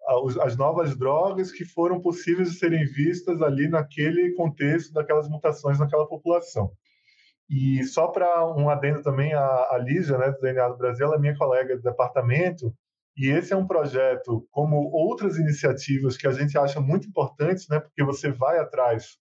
a, 0.07 0.43
as 0.45 0.55
novas 0.55 0.95
drogas 0.97 1.51
que 1.51 1.65
foram 1.65 2.01
possíveis 2.01 2.51
de 2.51 2.59
serem 2.59 2.85
vistas 2.85 3.41
ali 3.41 3.67
naquele 3.67 4.33
contexto 4.35 4.93
daquelas 4.93 5.27
mutações 5.29 5.79
naquela 5.79 6.07
população. 6.07 6.71
E 7.49 7.83
só 7.85 8.07
para 8.07 8.45
um 8.55 8.69
adendo 8.69 9.01
também, 9.01 9.33
a, 9.33 9.45
a 9.71 9.77
Lígia, 9.77 10.17
né, 10.17 10.31
do 10.31 10.39
DNA 10.39 10.67
do 10.67 10.77
Brasil, 10.77 11.05
ela 11.05 11.15
é 11.15 11.19
minha 11.19 11.37
colega 11.37 11.77
de 11.77 11.81
departamento, 11.81 12.73
e 13.15 13.29
esse 13.29 13.53
é 13.53 13.55
um 13.55 13.65
projeto, 13.65 14.45
como 14.51 14.91
outras 14.91 15.37
iniciativas 15.37 16.17
que 16.17 16.27
a 16.27 16.31
gente 16.31 16.57
acha 16.57 16.79
muito 16.79 17.07
importantes, 17.07 17.67
né, 17.69 17.79
porque 17.79 18.03
você 18.03 18.31
vai 18.31 18.59
atrás 18.59 19.17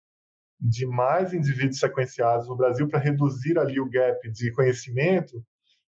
de 0.58 0.86
mais 0.86 1.34
indivíduos 1.34 1.78
sequenciados 1.78 2.48
no 2.48 2.56
Brasil 2.56 2.88
para 2.88 2.98
reduzir 2.98 3.58
ali 3.58 3.78
o 3.78 3.88
gap 3.88 4.18
de 4.32 4.50
conhecimento, 4.52 5.44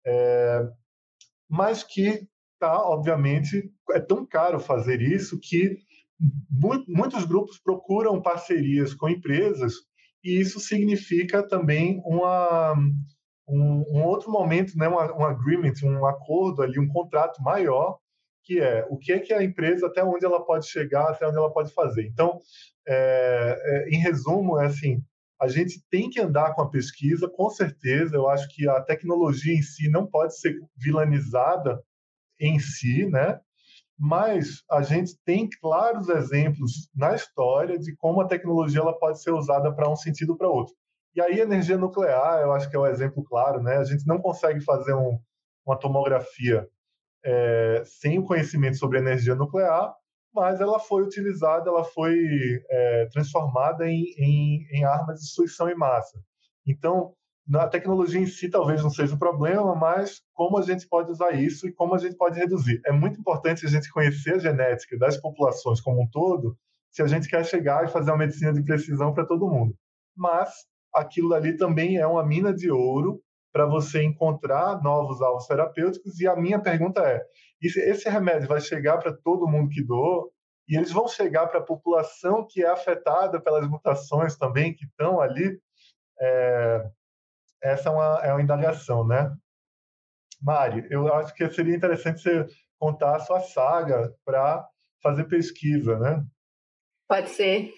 é, 0.07 0.67
mas 1.49 1.83
que 1.83 2.27
tá, 2.65 2.83
obviamente, 2.83 3.71
é 3.91 4.01
tão 4.01 4.25
caro 4.25 4.59
fazer 4.59 5.03
isso 5.03 5.39
que 5.39 5.77
muitos 6.89 7.27
grupos 7.27 7.59
procuram 7.59 8.23
parcerias 8.23 8.95
com 8.95 9.09
empresas 9.09 9.75
e 10.23 10.41
isso 10.41 10.59
significa 10.59 11.47
também 11.47 12.01
uma, 12.07 12.73
um, 13.47 13.85
um 13.91 14.05
outro 14.05 14.31
momento, 14.31 14.79
né, 14.79 14.89
um, 14.89 14.95
um 14.95 15.25
agreement, 15.27 15.75
um 15.83 16.07
acordo 16.07 16.63
ali, 16.63 16.79
um 16.79 16.89
contrato 16.89 17.43
maior, 17.43 17.99
que 18.43 18.59
é 18.59 18.87
o 18.89 18.97
que 18.97 19.13
é 19.13 19.19
que 19.19 19.35
a 19.35 19.43
empresa, 19.43 19.87
até 19.87 20.03
onde 20.03 20.25
ela 20.25 20.43
pode 20.43 20.67
chegar, 20.67 21.11
até 21.11 21.29
onde 21.29 21.37
ela 21.37 21.53
pode 21.53 21.71
fazer. 21.75 22.07
Então, 22.07 22.39
é, 22.89 23.59
é, 23.63 23.89
em 23.95 23.99
resumo, 23.99 24.59
é 24.59 24.67
assim, 24.67 25.03
a 25.39 25.49
gente 25.49 25.83
tem 25.91 26.09
que 26.09 26.21
andar 26.21 26.55
com 26.55 26.63
a 26.63 26.71
pesquisa, 26.71 27.29
com 27.29 27.51
certeza. 27.51 28.17
Eu 28.17 28.29
acho 28.29 28.49
que 28.49 28.67
a 28.67 28.81
tecnologia 28.81 29.55
em 29.55 29.63
si 29.63 29.91
não 29.91 30.07
pode 30.07 30.39
ser 30.39 30.59
vilanizada 30.77 31.83
em 32.47 32.59
si, 32.59 33.07
né? 33.07 33.41
Mas 33.99 34.63
a 34.71 34.83
gente 34.83 35.17
tem 35.25 35.49
claros 35.61 36.09
exemplos 36.09 36.89
na 36.95 37.15
história 37.15 37.79
de 37.79 37.95
como 37.97 38.21
a 38.21 38.27
tecnologia 38.27 38.81
ela 38.81 38.99
pode 38.99 39.23
ser 39.23 39.31
usada 39.31 39.73
para 39.73 39.89
um 39.89 39.97
sentido 39.97 40.37
para 40.37 40.49
outro. 40.49 40.75
E 41.15 41.21
aí, 41.21 41.39
energia 41.39 41.79
nuclear, 41.79 42.41
eu 42.41 42.53
acho 42.53 42.69
que 42.69 42.75
é 42.75 42.79
o 42.79 42.83
um 42.83 42.87
exemplo 42.87 43.23
claro, 43.23 43.63
né? 43.63 43.77
A 43.77 43.85
gente 43.85 44.05
não 44.07 44.19
consegue 44.19 44.61
fazer 44.61 44.95
um, 44.95 45.19
uma 45.65 45.79
tomografia 45.79 46.69
é, 47.25 47.83
sem 47.87 48.19
o 48.19 48.25
conhecimento 48.25 48.77
sobre 48.77 48.99
energia 48.99 49.37
nuclear, 49.37 49.95
mas 50.35 50.61
ela 50.61 50.81
foi 50.81 51.05
utilizada, 51.05 51.71
ela 51.71 51.85
foi 51.85 52.19
é, 52.69 53.07
transformada 53.13 53.89
em, 53.89 54.05
em, 54.19 54.67
em 54.73 54.85
arma 54.85 55.15
de 55.15 55.21
destruição 55.21 55.71
em 55.71 55.77
massa. 55.77 56.19
Então, 56.67 57.15
a 57.53 57.69
tecnologia 57.69 58.21
em 58.21 58.27
si 58.27 58.49
talvez 58.49 58.83
não 58.83 58.91
seja 58.91 59.15
um 59.15 59.19
problema, 59.19 59.75
mas 59.75 60.23
como 60.33 60.59
a 60.59 60.63
gente 60.63 60.89
pode 60.89 61.11
usar 61.11 61.33
isso 61.33 61.69
e 61.69 61.73
como 61.73 61.95
a 61.95 61.99
gente 61.99 62.17
pode 62.17 62.39
reduzir. 62.39 62.81
É 62.87 62.93
muito 62.93 63.21
importante 63.21 63.67
a 63.67 63.69
gente 63.69 63.91
conhecer 63.93 64.35
a 64.35 64.39
genética 64.39 64.97
das 64.97 65.17
populações 65.19 65.81
como 65.81 66.03
um 66.03 66.09
todo, 66.09 66.57
se 66.91 67.03
a 67.03 67.07
gente 67.07 67.29
quer 67.29 67.45
chegar 67.45 67.85
e 67.85 67.89
fazer 67.89 68.11
uma 68.11 68.19
medicina 68.19 68.53
de 68.53 68.63
precisão 68.63 69.13
para 69.13 69.27
todo 69.27 69.49
mundo. 69.49 69.75
Mas 70.17 70.51
aquilo 70.95 71.35
ali 71.35 71.57
também 71.57 71.99
é 71.99 72.07
uma 72.07 72.25
mina 72.25 72.55
de 72.55 72.71
ouro 72.71 73.21
para 73.53 73.67
você 73.67 74.03
encontrar 74.03 74.83
novos 74.83 75.21
alvos 75.21 75.47
terapêuticos. 75.47 76.19
E 76.21 76.27
a 76.27 76.35
minha 76.35 76.61
pergunta 76.61 77.01
é: 77.03 77.25
esse 77.61 78.09
remédio 78.09 78.49
vai 78.49 78.61
chegar 78.61 78.99
para 78.99 79.13
todo 79.13 79.47
mundo 79.47 79.71
que 79.71 79.85
doou? 79.85 80.33
E 80.69 80.77
eles 80.77 80.91
vão 80.91 81.07
chegar 81.07 81.47
para 81.49 81.61
a 81.61 81.65
população 81.65 82.47
que 82.49 82.65
é 82.65 82.69
afetada 82.69 83.41
pelas 83.41 83.69
mutações 83.69 84.37
também 84.37 84.75
que 84.75 84.87
estão 84.87 85.21
ali? 85.21 85.61
É, 86.21 86.91
essa 87.65 87.89
é 87.89 87.93
uma, 87.93 88.21
é 88.23 88.33
uma 88.33 88.43
indagação, 88.43 89.07
né? 89.07 89.35
Mari, 90.43 90.87
eu 90.91 91.13
acho 91.15 91.35
que 91.35 91.49
seria 91.51 91.75
interessante 91.75 92.21
você 92.21 92.47
contar 92.79 93.17
a 93.17 93.21
sua 93.21 93.41
saga 93.41 94.15
para 94.25 94.69
fazer 95.03 95.25
pesquisa, 95.25 95.99
né? 95.99 96.23
Pode 97.09 97.31
ser. 97.31 97.73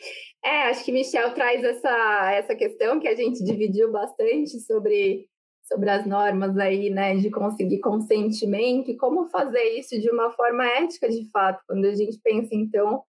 É, 0.45 0.69
acho 0.69 0.85
que 0.85 0.93
Michel 0.93 1.35
traz 1.35 1.63
essa, 1.63 2.33
essa 2.33 2.55
questão 2.55 3.01
que 3.01 3.09
a 3.09 3.15
gente 3.15 3.43
dividiu 3.45 3.91
bastante 3.91 4.61
sobre, 4.61 5.29
sobre 5.65 5.91
as 5.91 6.07
normas 6.07 6.57
aí, 6.57 6.91
né, 6.91 7.17
de 7.17 7.31
conseguir 7.31 7.81
consentimento 7.81 8.91
e 8.91 8.97
como 8.97 9.29
fazer 9.29 9.63
isso 9.79 10.01
de 10.01 10.11
uma 10.11 10.31
forma 10.33 10.65
ética, 10.65 11.09
de 11.09 11.29
fato, 11.31 11.63
quando 11.67 11.85
a 11.85 11.95
gente 11.95 12.19
pensa, 12.23 12.51
então, 12.53 13.03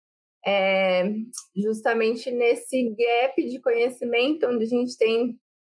é, 0.45 1.11
justamente 1.55 2.32
nesse 2.32 2.95
gap 2.95 3.43
de 3.43 3.59
conhecimento, 3.59 4.47
onde 4.47 4.63
a 4.63 4.67
gente 4.67 4.97
tem, 4.97 5.38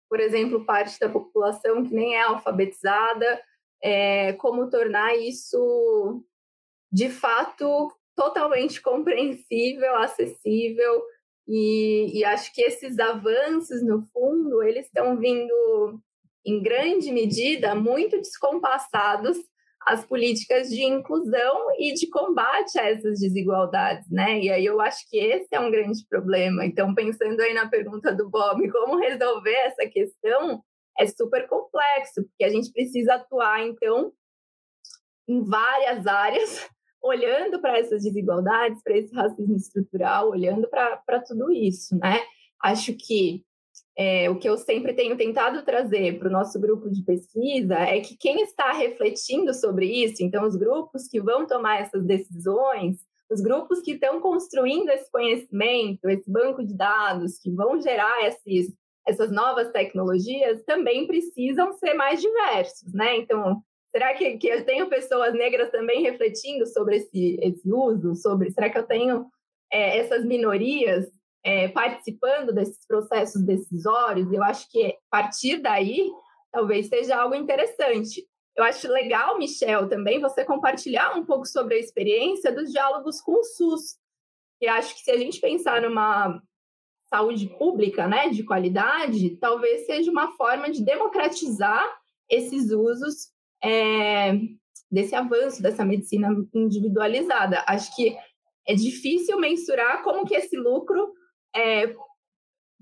por 0.09 0.19
exemplo, 0.19 0.65
parte 0.65 0.99
da 0.99 1.07
população 1.07 1.85
que 1.85 1.93
nem 1.93 2.15
é 2.15 2.21
alfabetizada, 2.23 3.41
é, 3.81 4.33
como 4.33 4.69
tornar 4.69 5.15
isso, 5.15 6.23
de 6.91 7.09
fato, 7.09 7.91
totalmente 8.15 8.81
compreensível, 8.81 9.95
acessível, 9.97 11.03
e, 11.47 12.19
e, 12.19 12.23
acho 12.25 12.53
que 12.53 12.61
esses 12.61 12.99
avanços, 12.99 13.81
no 13.81 14.03
fundo, 14.13 14.61
eles 14.61 14.85
estão 14.85 15.17
vindo, 15.17 15.99
em 16.45 16.61
grande 16.61 17.11
medida, 17.11 17.73
muito 17.73 18.17
descompassados 18.17 19.37
às 19.85 20.05
políticas 20.05 20.69
de 20.69 20.83
inclusão 20.83 21.67
e 21.77 21.93
de 21.93 22.07
combate 22.09 22.77
a 22.79 22.89
essas 22.89 23.19
desigualdades, 23.19 24.09
né? 24.09 24.39
E 24.39 24.49
aí 24.49 24.65
eu 24.65 24.79
acho 24.81 25.09
que 25.09 25.17
esse 25.17 25.47
é 25.51 25.59
um 25.59 25.71
grande 25.71 26.05
problema. 26.07 26.65
Então, 26.65 26.93
pensando 26.93 27.39
aí 27.41 27.53
na 27.53 27.67
pergunta 27.67 28.13
do 28.13 28.29
Bob, 28.29 28.69
como 28.71 28.99
resolver 28.99 29.55
essa 29.55 29.87
questão, 29.87 30.61
é 30.99 31.07
super 31.07 31.47
complexo, 31.47 32.23
porque 32.23 32.43
a 32.43 32.49
gente 32.49 32.71
precisa 32.71 33.15
atuar, 33.15 33.65
então, 33.65 34.11
em 35.27 35.43
várias 35.43 36.05
áreas 36.05 36.69
olhando 37.01 37.61
para 37.61 37.79
essas 37.79 38.03
desigualdades, 38.03 38.83
para 38.83 38.97
esse 38.97 39.15
racismo 39.15 39.55
estrutural, 39.55 40.29
olhando 40.29 40.67
para 40.67 41.21
tudo 41.25 41.51
isso, 41.51 41.97
né? 41.97 42.19
Acho 42.61 42.93
que 42.93 43.45
é, 44.01 44.29
o 44.29 44.39
que 44.39 44.47
eu 44.47 44.57
sempre 44.57 44.93
tenho 44.93 45.17
tentado 45.17 45.61
trazer 45.63 46.17
para 46.17 46.29
o 46.29 46.31
nosso 46.31 46.57
grupo 46.57 46.89
de 46.89 47.03
pesquisa 47.03 47.75
é 47.75 47.99
que 47.99 48.15
quem 48.17 48.41
está 48.43 48.71
refletindo 48.71 49.53
sobre 49.53 49.87
isso, 49.87 50.23
então 50.23 50.47
os 50.47 50.55
grupos 50.55 51.05
que 51.09 51.19
vão 51.19 51.45
tomar 51.45 51.81
essas 51.81 52.05
decisões, 52.05 52.95
os 53.29 53.41
grupos 53.41 53.81
que 53.81 53.91
estão 53.91 54.21
construindo 54.21 54.87
esse 54.87 55.11
conhecimento, 55.11 56.07
esse 56.07 56.31
banco 56.31 56.65
de 56.65 56.73
dados, 56.77 57.37
que 57.39 57.51
vão 57.51 57.81
gerar 57.81 58.25
esses, 58.25 58.73
essas 59.05 59.29
novas 59.29 59.69
tecnologias, 59.71 60.63
também 60.63 61.05
precisam 61.05 61.73
ser 61.73 61.93
mais 61.93 62.21
diversos, 62.21 62.93
né? 62.93 63.17
Então, 63.17 63.61
Será 63.91 64.13
que, 64.13 64.37
que 64.37 64.47
eu 64.47 64.63
tenho 64.65 64.87
pessoas 64.87 65.33
negras 65.33 65.71
também 65.71 66.03
refletindo 66.03 66.63
sobre 66.67 66.97
esse, 66.97 67.39
esse 67.41 67.73
uso? 67.73 68.13
Sobre, 68.13 68.51
será 68.51 68.69
que 68.69 68.77
eu 68.77 68.85
tenho 68.85 69.25
é, 69.71 69.97
essas 69.97 70.23
minorias 70.23 71.07
é, 71.43 71.67
participando 71.69 72.53
desses 72.53 72.85
processos 72.87 73.41
decisórios? 73.43 74.31
Eu 74.31 74.43
acho 74.43 74.69
que 74.69 74.97
partir 75.09 75.61
daí 75.61 76.09
talvez 76.51 76.87
seja 76.87 77.17
algo 77.17 77.35
interessante. 77.35 78.27
Eu 78.55 78.63
acho 78.63 78.87
legal, 78.87 79.37
Michel, 79.37 79.87
também 79.87 80.19
você 80.19 80.43
compartilhar 80.43 81.15
um 81.15 81.25
pouco 81.25 81.45
sobre 81.45 81.75
a 81.75 81.79
experiência 81.79 82.51
dos 82.51 82.71
diálogos 82.71 83.21
com 83.21 83.39
o 83.39 83.43
SUS. 83.43 83.97
E 84.61 84.67
acho 84.67 84.95
que 84.95 85.01
se 85.01 85.11
a 85.11 85.17
gente 85.17 85.39
pensar 85.39 85.81
numa 85.81 86.41
saúde 87.09 87.47
pública, 87.57 88.07
né, 88.07 88.29
de 88.29 88.43
qualidade, 88.43 89.37
talvez 89.37 89.85
seja 89.85 90.11
uma 90.11 90.31
forma 90.33 90.69
de 90.69 90.83
democratizar 90.83 91.83
esses 92.29 92.71
usos 92.71 93.31
é, 93.63 94.33
desse 94.91 95.15
avanço 95.15 95.61
dessa 95.61 95.85
medicina 95.85 96.29
individualizada. 96.53 97.63
Acho 97.67 97.95
que 97.95 98.15
é 98.67 98.75
difícil 98.75 99.39
mensurar 99.39 100.03
como 100.03 100.25
que 100.25 100.35
esse 100.35 100.55
lucro 100.55 101.13
é, 101.55 101.93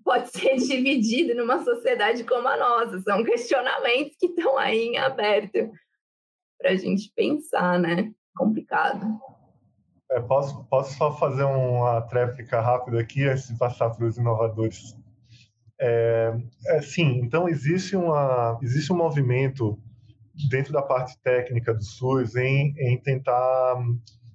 pode 0.03 0.29
ser 0.31 0.55
dividido 0.55 1.35
numa 1.35 1.63
sociedade 1.63 2.23
como 2.23 2.47
a 2.47 2.57
nossa. 2.57 2.99
São 3.01 3.23
questionamentos 3.23 4.15
que 4.19 4.27
estão 4.27 4.57
aí 4.57 4.89
em 4.89 4.97
aberto 4.97 5.71
para 6.57 6.71
a 6.71 6.75
gente 6.75 7.11
pensar, 7.15 7.79
né? 7.79 8.11
Complicado. 8.35 9.19
É, 10.11 10.21
posso, 10.21 10.63
posso 10.65 10.97
só 10.97 11.11
fazer 11.17 11.43
uma 11.43 12.01
tréplica 12.03 12.61
rápida 12.61 12.99
aqui 12.99 13.25
antes 13.25 13.47
de 13.49 13.57
passar 13.57 13.89
para 13.89 14.05
os 14.05 14.17
inovadores? 14.17 14.95
É, 15.79 16.33
é, 16.67 16.81
sim, 16.81 17.19
então 17.19 17.47
existe, 17.47 17.95
uma, 17.95 18.57
existe 18.63 18.91
um 18.91 18.95
movimento 18.95 19.77
dentro 20.49 20.73
da 20.73 20.81
parte 20.81 21.19
técnica 21.21 21.73
do 21.73 21.83
SUS, 21.83 22.35
em, 22.35 22.73
em 22.77 22.97
tentar 22.97 23.75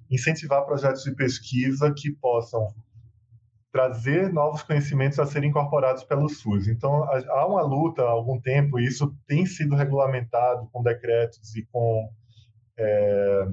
incentivar 0.09 0.65
projetos 0.65 1.03
de 1.03 1.13
pesquisa 1.15 1.91
que 1.91 2.11
possam 2.11 2.67
trazer 3.73 4.31
novos 4.31 4.61
conhecimentos 4.61 5.17
a 5.17 5.25
serem 5.25 5.49
incorporados 5.49 6.03
pelo 6.03 6.29
SUS. 6.29 6.67
Então, 6.67 7.05
há 7.05 7.47
uma 7.47 7.63
luta 7.63 8.03
há 8.03 8.09
algum 8.09 8.39
tempo, 8.39 8.79
e 8.79 8.85
isso 8.85 9.17
tem 9.27 9.47
sido 9.47 9.75
regulamentado 9.75 10.69
com 10.71 10.83
decretos 10.83 11.55
e 11.55 11.65
com, 11.65 12.07
é, 12.77 13.47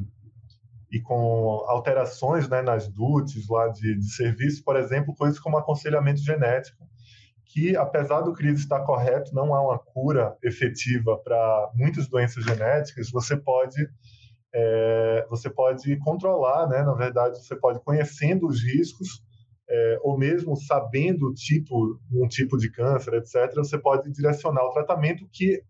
e 0.93 1.01
com 1.01 1.65
alterações 1.67 2.47
né, 2.51 2.61
nas 2.61 2.87
DUTs 2.87 3.49
lá 3.49 3.69
de, 3.69 3.97
de 3.97 4.15
serviço, 4.15 4.63
por 4.63 4.77
exemplo, 4.77 5.15
coisas 5.15 5.41
como 5.41 5.57
aconselhamento 5.57 6.21
genético, 6.21 6.87
que, 7.47 7.75
apesar 7.75 8.21
do 8.21 8.35
CRIS 8.35 8.61
estar 8.61 8.81
correto, 8.81 9.35
não 9.35 9.55
há 9.55 9.63
uma 9.63 9.79
cura 9.79 10.37
efetiva 10.43 11.17
para 11.17 11.71
muitas 11.75 12.07
doenças 12.07 12.45
genéticas, 12.45 13.11
você 13.11 13.39
pode 13.39 13.89
é, 14.53 15.27
você 15.31 15.49
pode 15.49 15.97
controlar, 15.99 16.69
né? 16.69 16.83
Na 16.83 16.95
verdade, 16.95 17.39
você 17.39 17.57
pode 17.57 17.81
conhecendo 17.81 18.49
os 18.49 18.63
riscos, 18.63 19.23
é, 19.71 19.99
ou 20.03 20.19
mesmo 20.19 20.57
sabendo 20.57 21.33
tipo, 21.33 22.01
um 22.13 22.27
tipo 22.27 22.59
de 22.59 22.71
câncer, 22.71 23.15
etc., 23.15 23.55
você 23.55 23.79
pode 23.79 24.11
direcionar 24.11 24.65
o 24.65 24.73
tratamento 24.73 25.29
que, 25.33 25.63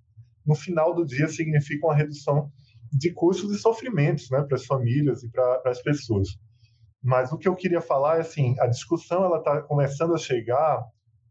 no 0.47 0.55
final 0.55 0.95
do 0.95 1.05
dia, 1.05 1.29
significa 1.29 1.87
uma 1.87 1.95
redução 1.95 2.51
de 2.91 3.13
custos 3.13 3.55
e 3.55 3.59
sofrimentos 3.59 4.31
né, 4.31 4.43
para 4.43 4.57
as 4.57 4.65
famílias 4.65 5.23
e 5.23 5.31
para 5.31 5.63
as 5.67 5.83
pessoas. 5.83 6.29
Mas 7.03 7.31
o 7.31 7.37
que 7.37 7.47
eu 7.47 7.55
queria 7.55 7.81
falar 7.81 8.17
é 8.17 8.21
assim, 8.21 8.57
a 8.59 8.67
discussão 8.67 9.23
ela 9.25 9.39
está 9.39 9.61
começando 9.63 10.15
a 10.15 10.19
chegar 10.19 10.83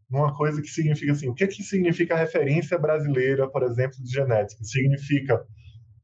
numa 0.08 0.36
coisa 0.36 0.62
que 0.62 0.68
significa 0.68 1.12
assim, 1.12 1.28
o 1.28 1.34
que 1.34 1.46
que 1.48 1.62
significa 1.62 2.16
referência 2.16 2.78
brasileira, 2.78 3.48
por 3.48 3.62
exemplo, 3.62 4.02
de 4.02 4.10
genética? 4.10 4.64
Significa 4.64 5.44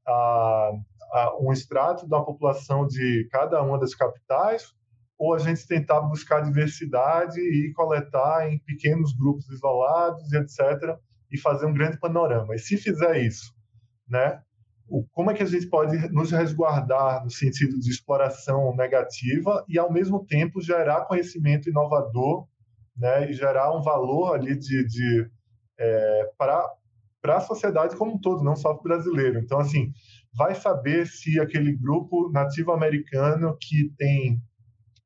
ah, 0.06 0.70
ah, 1.12 1.36
um 1.40 1.52
extrato 1.52 2.06
da 2.08 2.20
população 2.20 2.86
de 2.86 3.28
cada 3.30 3.62
uma 3.62 3.78
das 3.78 3.94
capitais 3.94 4.75
ou 5.18 5.34
a 5.34 5.38
gente 5.38 5.66
tentar 5.66 6.00
buscar 6.00 6.40
diversidade 6.40 7.40
e 7.40 7.72
coletar 7.72 8.50
em 8.50 8.58
pequenos 8.58 9.12
grupos 9.16 9.48
isolados 9.48 10.32
etc 10.32 10.96
e 11.30 11.38
fazer 11.38 11.66
um 11.66 11.74
grande 11.74 11.98
panorama. 11.98 12.54
E 12.54 12.58
se 12.58 12.76
fizer 12.76 13.20
isso, 13.22 13.54
né, 14.08 14.40
como 15.12 15.30
é 15.30 15.34
que 15.34 15.42
a 15.42 15.46
gente 15.46 15.66
pode 15.66 15.96
nos 16.12 16.30
resguardar 16.30 17.24
no 17.24 17.30
sentido 17.30 17.78
de 17.78 17.90
exploração 17.90 18.74
negativa 18.76 19.64
e 19.68 19.78
ao 19.78 19.92
mesmo 19.92 20.24
tempo 20.24 20.60
gerar 20.60 21.06
conhecimento 21.06 21.68
inovador, 21.68 22.46
né, 22.96 23.28
e 23.28 23.32
gerar 23.32 23.76
um 23.76 23.82
valor 23.82 24.34
ali 24.34 24.56
de, 24.56 24.86
de 24.86 25.30
é, 25.78 26.30
para 26.38 26.64
para 27.20 27.38
a 27.38 27.40
sociedade 27.40 27.96
como 27.96 28.14
um 28.14 28.20
todo, 28.20 28.44
não 28.44 28.54
só 28.54 28.72
para 28.72 28.80
o 28.80 28.82
brasileiro. 28.84 29.40
Então, 29.40 29.58
assim, 29.58 29.92
vai 30.32 30.54
saber 30.54 31.08
se 31.08 31.40
aquele 31.40 31.76
grupo 31.76 32.30
nativo 32.30 32.70
americano 32.70 33.56
que 33.60 33.92
tem 33.98 34.40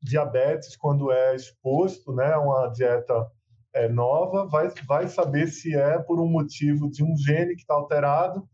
diabetes 0.02 0.76
quando 0.76 1.12
é 1.12 1.34
exposto, 1.34 2.12
né, 2.12 2.32
a 2.32 2.40
uma 2.40 2.68
dieta 2.68 3.26
é, 3.74 3.88
nova, 3.88 4.46
vai, 4.46 4.68
vai 4.86 5.08
saber 5.08 5.48
se 5.48 5.74
é 5.74 5.98
por 5.98 6.20
um 6.20 6.28
motivo 6.28 6.90
de 6.90 7.04
um 7.04 7.16
gene 7.16 7.54
que 7.54 7.62
está 7.62 7.74
alterado 7.74 8.48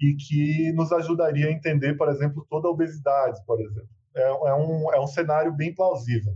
e 0.00 0.14
que 0.14 0.72
nos 0.72 0.92
ajudaria 0.92 1.46
a 1.46 1.52
entender, 1.52 1.94
por 1.94 2.08
exemplo, 2.08 2.46
toda 2.48 2.68
a 2.68 2.70
obesidade, 2.70 3.40
por 3.46 3.60
exemplo. 3.60 3.88
É, 4.14 4.22
é, 4.22 4.54
um, 4.54 4.92
é 4.92 5.00
um 5.00 5.06
cenário 5.06 5.52
bem 5.52 5.74
plausível. 5.74 6.34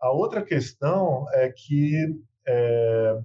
A 0.00 0.10
outra 0.10 0.42
questão 0.42 1.26
é 1.32 1.50
que, 1.50 1.94
é, 2.46 3.18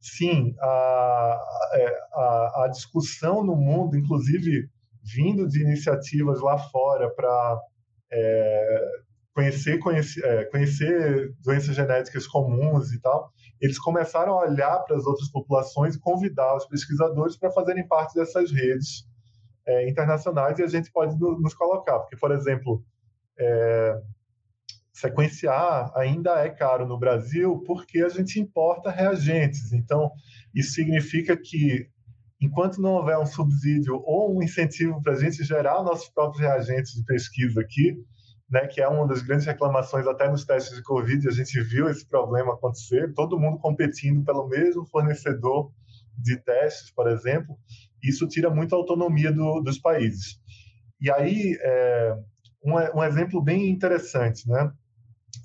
sim, 0.00 0.54
a, 0.60 1.40
é, 1.74 1.98
a, 2.12 2.64
a, 2.64 2.68
discussão 2.68 3.44
no 3.44 3.56
mundo, 3.56 3.96
inclusive 3.96 4.68
vindo 5.02 5.48
de 5.48 5.62
iniciativas 5.62 6.40
lá 6.40 6.58
fora 6.58 7.08
para 7.10 7.60
é, 8.12 8.82
conhecer, 9.38 9.78
conhecer, 9.78 10.24
é, 10.24 10.44
conhecer 10.46 11.32
doenças 11.44 11.76
genéticas 11.76 12.26
comuns 12.26 12.92
e 12.92 13.00
tal, 13.00 13.32
eles 13.60 13.78
começaram 13.78 14.32
a 14.32 14.48
olhar 14.48 14.80
para 14.80 14.96
as 14.96 15.06
outras 15.06 15.30
populações 15.30 15.94
e 15.94 16.00
convidar 16.00 16.56
os 16.56 16.66
pesquisadores 16.66 17.36
para 17.36 17.52
fazerem 17.52 17.86
parte 17.86 18.16
dessas 18.16 18.50
redes 18.50 19.06
é, 19.64 19.88
internacionais 19.88 20.58
e 20.58 20.64
a 20.64 20.66
gente 20.66 20.90
pode 20.90 21.16
nos 21.16 21.54
colocar, 21.54 22.00
porque, 22.00 22.16
por 22.16 22.32
exemplo, 22.32 22.84
é, 23.38 24.00
sequenciar 24.92 25.92
ainda 25.94 26.40
é 26.40 26.50
caro 26.50 26.84
no 26.84 26.98
Brasil 26.98 27.62
porque 27.64 28.00
a 28.00 28.08
gente 28.08 28.40
importa 28.40 28.90
reagentes. 28.90 29.72
Então, 29.72 30.10
isso 30.52 30.72
significa 30.72 31.36
que, 31.36 31.88
enquanto 32.40 32.82
não 32.82 32.94
houver 32.94 33.16
um 33.16 33.26
subsídio 33.26 34.02
ou 34.04 34.36
um 34.36 34.42
incentivo 34.42 35.00
para 35.00 35.12
a 35.12 35.16
gente 35.16 35.44
gerar 35.44 35.84
nossos 35.84 36.08
próprios 36.08 36.40
reagentes 36.40 36.94
de 36.94 37.04
pesquisa 37.04 37.60
aqui, 37.60 37.96
né, 38.50 38.66
que 38.66 38.80
é 38.80 38.88
uma 38.88 39.06
das 39.06 39.22
grandes 39.22 39.46
reclamações 39.46 40.06
até 40.06 40.28
nos 40.28 40.44
testes 40.44 40.74
de 40.74 40.82
Covid, 40.82 41.28
a 41.28 41.32
gente 41.32 41.60
viu 41.62 41.88
esse 41.88 42.06
problema 42.06 42.54
acontecer, 42.54 43.12
todo 43.14 43.38
mundo 43.38 43.58
competindo 43.58 44.24
pelo 44.24 44.48
mesmo 44.48 44.86
fornecedor 44.86 45.70
de 46.16 46.36
testes, 46.38 46.90
por 46.90 47.08
exemplo, 47.08 47.58
isso 48.02 48.26
tira 48.26 48.50
muito 48.50 48.74
autonomia 48.74 49.30
do, 49.30 49.60
dos 49.60 49.78
países. 49.78 50.40
E 51.00 51.10
aí, 51.10 51.56
é, 51.60 52.16
um, 52.64 52.74
um, 52.98 53.04
exemplo 53.04 53.42
bem 53.42 53.68
interessante, 53.68 54.48
né? 54.48 54.72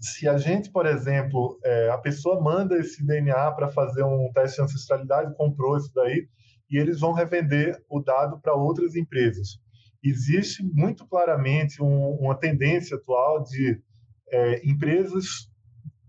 Se 0.02 0.28
a 0.28 0.38
gente, 0.38 0.72
por 0.72 0.86
exemplo, 0.86 1.60
é, 1.64 1.90
a 1.90 1.98
pessoa 1.98 2.42
manda 2.42 2.78
esse 2.78 3.06
DNA 3.06 3.52
para 3.52 3.72
fazer 3.72 4.04
um 4.04 4.32
teste 4.34 4.58
de 4.58 4.64
ancestralidade, 4.64 5.36
comprou 5.36 5.78
isso 5.78 5.92
daí, 5.94 6.28
e 6.70 6.78
eles 6.78 7.00
vão 7.00 7.14
revender 7.14 7.82
o 7.90 8.02
dado 8.02 8.40
para 8.40 8.56
outras 8.56 8.96
empresas. 8.96 9.60
Existe 10.04 10.64
muito 10.64 11.08
claramente 11.08 11.82
um, 11.82 12.18
uma 12.20 12.36
tendência 12.36 12.98
atual 12.98 13.44
de 13.44 13.82
é, 14.30 14.68
empresas 14.68 15.50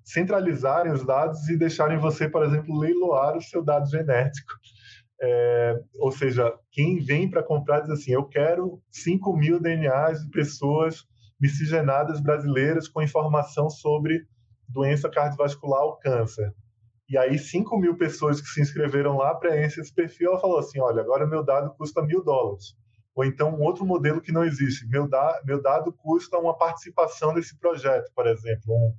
centralizarem 0.04 0.92
os 0.92 1.04
dados 1.04 1.48
e 1.48 1.56
deixarem 1.56 1.98
você, 1.98 2.28
por 2.28 2.44
exemplo, 2.44 2.78
leiloar 2.78 3.36
o 3.36 3.40
seu 3.40 3.62
dado 3.62 3.88
genético. 3.88 4.52
É, 5.20 5.80
ou 6.00 6.10
seja, 6.10 6.52
quem 6.70 6.98
vem 6.98 7.30
para 7.30 7.42
comprar 7.42 7.80
diz 7.80 7.90
assim: 7.90 8.12
eu 8.12 8.24
quero 8.24 8.82
5 8.90 9.36
mil 9.36 9.60
DNAs 9.60 10.22
de 10.22 10.30
pessoas 10.30 11.04
miscigenadas 11.40 12.20
brasileiras 12.20 12.88
com 12.88 13.02
informação 13.02 13.70
sobre 13.70 14.26
doença 14.68 15.08
cardiovascular 15.08 15.82
ou 15.82 15.96
câncer. 15.98 16.52
E 17.08 17.16
aí, 17.16 17.38
5 17.38 17.78
mil 17.78 17.96
pessoas 17.96 18.40
que 18.40 18.48
se 18.48 18.60
inscreveram 18.60 19.16
lá 19.16 19.34
preenchem 19.34 19.82
esse 19.82 19.94
perfil. 19.94 20.30
Ela 20.30 20.40
falou 20.40 20.58
assim: 20.58 20.80
olha, 20.80 21.00
agora 21.00 21.26
meu 21.26 21.44
dado 21.44 21.74
custa 21.76 22.02
mil 22.02 22.22
dólares. 22.22 22.74
Ou 23.14 23.24
então, 23.24 23.54
um 23.54 23.62
outro 23.62 23.86
modelo 23.86 24.20
que 24.20 24.32
não 24.32 24.44
existe: 24.44 24.86
meu, 24.88 25.08
da, 25.08 25.40
meu 25.44 25.62
dado 25.62 25.92
custa 25.92 26.38
uma 26.38 26.56
participação 26.56 27.32
nesse 27.32 27.56
projeto, 27.58 28.10
por 28.14 28.26
exemplo, 28.26 28.74
um, 28.74 28.94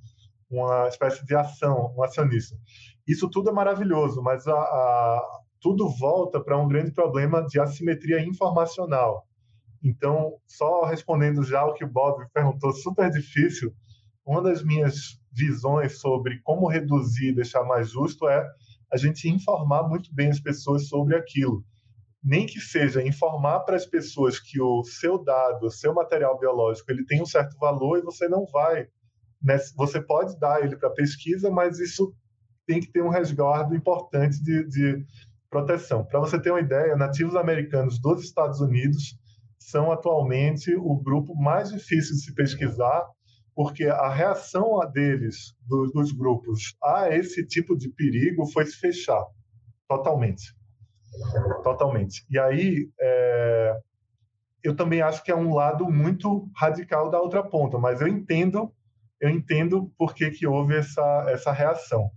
uma 0.50 0.88
espécie 0.88 1.24
de 1.24 1.34
ação, 1.34 1.94
um 1.96 2.02
acionista. 2.02 2.56
Isso 3.06 3.28
tudo 3.28 3.50
é 3.50 3.52
maravilhoso, 3.52 4.22
mas 4.22 4.46
a, 4.46 4.54
a 4.54 5.40
tudo 5.60 5.88
volta 5.88 6.40
para 6.40 6.56
um 6.56 6.68
grande 6.68 6.92
problema 6.92 7.44
de 7.46 7.60
assimetria 7.60 8.20
informacional. 8.20 9.26
Então, 9.82 10.34
só 10.46 10.84
respondendo 10.84 11.42
já 11.42 11.64
o 11.64 11.74
que 11.74 11.84
o 11.84 11.88
Bob 11.88 12.26
perguntou, 12.32 12.72
super 12.72 13.10
difícil, 13.10 13.74
uma 14.24 14.42
das 14.42 14.62
minhas 14.62 15.20
visões 15.30 16.00
sobre 16.00 16.40
como 16.42 16.68
reduzir 16.68 17.28
e 17.28 17.34
deixar 17.34 17.62
mais 17.64 17.90
justo 17.90 18.28
é 18.28 18.44
a 18.90 18.96
gente 18.96 19.28
informar 19.28 19.88
muito 19.88 20.12
bem 20.14 20.28
as 20.28 20.40
pessoas 20.40 20.88
sobre 20.88 21.16
aquilo. 21.16 21.64
Nem 22.22 22.46
que 22.46 22.60
seja 22.60 23.02
informar 23.02 23.60
para 23.60 23.76
as 23.76 23.86
pessoas 23.86 24.40
que 24.40 24.60
o 24.60 24.82
seu 24.84 25.22
dado, 25.22 25.66
o 25.66 25.70
seu 25.70 25.94
material 25.94 26.38
biológico, 26.38 26.90
ele 26.90 27.04
tem 27.04 27.22
um 27.22 27.26
certo 27.26 27.56
valor 27.58 27.98
e 27.98 28.02
você 28.02 28.28
não 28.28 28.46
vai. 28.46 28.88
Né? 29.42 29.58
Você 29.76 30.00
pode 30.00 30.38
dar 30.38 30.64
ele 30.64 30.76
para 30.76 30.90
pesquisa, 30.90 31.50
mas 31.50 31.78
isso 31.78 32.14
tem 32.66 32.80
que 32.80 32.90
ter 32.90 33.02
um 33.02 33.08
resguardo 33.08 33.74
importante 33.74 34.42
de, 34.42 34.66
de 34.66 35.06
proteção. 35.48 36.04
Para 36.04 36.20
você 36.20 36.40
ter 36.40 36.50
uma 36.50 36.60
ideia, 36.60 36.96
nativos 36.96 37.36
americanos 37.36 38.00
dos 38.00 38.22
Estados 38.24 38.60
Unidos 38.60 39.16
são 39.58 39.90
atualmente 39.90 40.74
o 40.74 40.96
grupo 40.96 41.34
mais 41.34 41.70
difícil 41.70 42.14
de 42.14 42.22
se 42.22 42.34
pesquisar, 42.34 43.06
porque 43.54 43.84
a 43.84 44.08
reação 44.08 44.78
deles, 44.92 45.56
dos, 45.66 45.92
dos 45.92 46.12
grupos, 46.12 46.76
a 46.82 47.08
esse 47.14 47.46
tipo 47.46 47.76
de 47.76 47.88
perigo 47.88 48.46
foi 48.46 48.66
se 48.66 48.76
fechar 48.76 49.24
totalmente. 49.88 50.54
Totalmente. 51.62 52.24
E 52.30 52.38
aí, 52.38 52.88
é, 53.00 53.78
eu 54.62 54.74
também 54.74 55.00
acho 55.00 55.22
que 55.22 55.30
é 55.30 55.36
um 55.36 55.54
lado 55.54 55.90
muito 55.90 56.50
radical 56.54 57.10
da 57.10 57.20
outra 57.20 57.42
ponta, 57.42 57.78
mas 57.78 58.00
eu 58.00 58.08
entendo, 58.08 58.72
eu 59.20 59.30
entendo 59.30 59.92
por 59.96 60.14
que, 60.14 60.30
que 60.30 60.46
houve 60.46 60.76
essa, 60.76 61.26
essa 61.28 61.52
reação. 61.52 62.10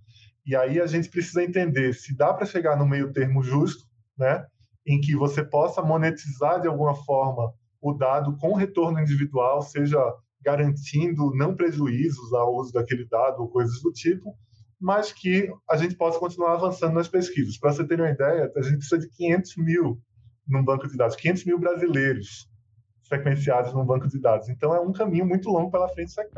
E 0.46 0.56
aí 0.56 0.82
a 0.82 0.88
gente 0.88 1.10
precisa 1.10 1.44
entender 1.44 1.94
se 1.94 2.16
dá 2.16 2.34
para 2.34 2.46
chegar 2.46 2.76
no 2.76 2.88
meio 2.88 3.14
termo 3.14 3.44
justo, 3.44 3.86
né, 4.18 4.46
em 4.86 5.00
que 5.00 5.16
você 5.16 5.44
possa 5.44 5.82
monetizar 5.82 6.60
de 6.60 6.68
alguma 6.68 6.96
forma 6.96 7.54
o 7.82 7.94
dado 7.94 8.36
com 8.38 8.56
retorno 8.56 9.00
individual, 9.00 9.62
seja 9.62 10.00
garantindo 10.42 11.34
não 11.36 11.56
prejuízos 11.56 12.34
ao 12.34 12.56
uso 12.56 12.74
daquele 12.74 13.06
dado 13.08 13.42
ou 13.42 13.50
coisas 13.50 13.80
do 13.82 13.92
tipo, 13.92 14.36
mas 14.80 15.12
que 15.12 15.52
a 15.70 15.76
gente 15.76 15.96
possa 15.96 16.20
continuar 16.20 16.54
avançando 16.54 16.94
nas 16.94 17.08
pesquisas. 17.08 17.58
Para 17.58 17.74
você 17.74 17.86
ter 17.86 18.00
uma 18.00 18.10
ideia, 18.10 18.52
a 18.56 18.62
gente 18.62 18.78
precisa 18.78 19.00
de 19.00 19.10
500 19.10 19.58
mil 19.58 20.02
num 20.48 20.64
banco 20.64 20.88
de 20.88 20.98
dados, 20.98 21.16
500 21.16 21.46
mil 21.46 21.60
brasileiros 21.60 22.50
sequenciados 23.04 23.74
num 23.74 23.86
banco 23.86 24.08
de 24.08 24.20
dados. 24.20 24.50
Então 24.50 24.74
é 24.74 24.80
um 24.80 24.94
caminho 24.94 25.26
muito 25.26 25.50
longo 25.50 25.70
pela 25.70 25.90
frente, 25.90 26.10
isso 26.10 26.22
é 26.22 26.30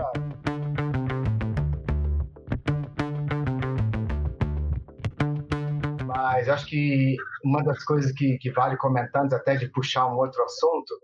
mas 6.06 6.48
acho 6.50 6.66
que 6.68 7.16
uma 7.44 7.64
das 7.64 7.84
coisas 7.84 8.12
que, 8.12 8.38
que 8.38 8.52
vale 8.52 8.78
comentar, 8.78 9.26
até 9.34 9.56
de 9.56 9.70
puxar 9.70 10.08
um 10.08 10.18
outro 10.18 10.42
assunto, 10.44 11.00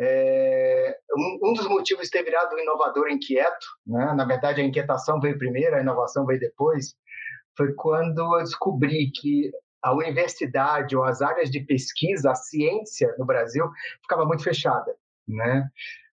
é, 0.00 0.96
um, 1.42 1.52
dos 1.52 1.68
motivos 1.68 2.04
de 2.04 2.10
ter 2.10 2.24
virado 2.24 2.54
um 2.56 2.58
inovador 2.58 3.08
inquieto, 3.10 3.66
né? 3.86 4.14
na 4.14 4.24
verdade 4.24 4.60
a 4.60 4.64
inquietação 4.64 5.20
veio 5.20 5.38
primeiro, 5.38 5.76
a 5.76 5.80
inovação 5.80 6.24
veio 6.24 6.40
depois, 6.40 6.94
foi 7.56 7.74
quando 7.74 8.38
eu 8.38 8.42
descobri 8.42 9.10
que 9.10 9.50
a 9.82 9.94
universidade 9.94 10.96
ou 10.96 11.04
as 11.04 11.20
áreas 11.20 11.50
de 11.50 11.60
pesquisa, 11.60 12.30
a 12.30 12.34
ciência 12.34 13.14
no 13.18 13.26
Brasil, 13.26 13.64
ficava 14.02 14.24
muito 14.24 14.42
fechada. 14.42 14.94
Né? 15.26 15.68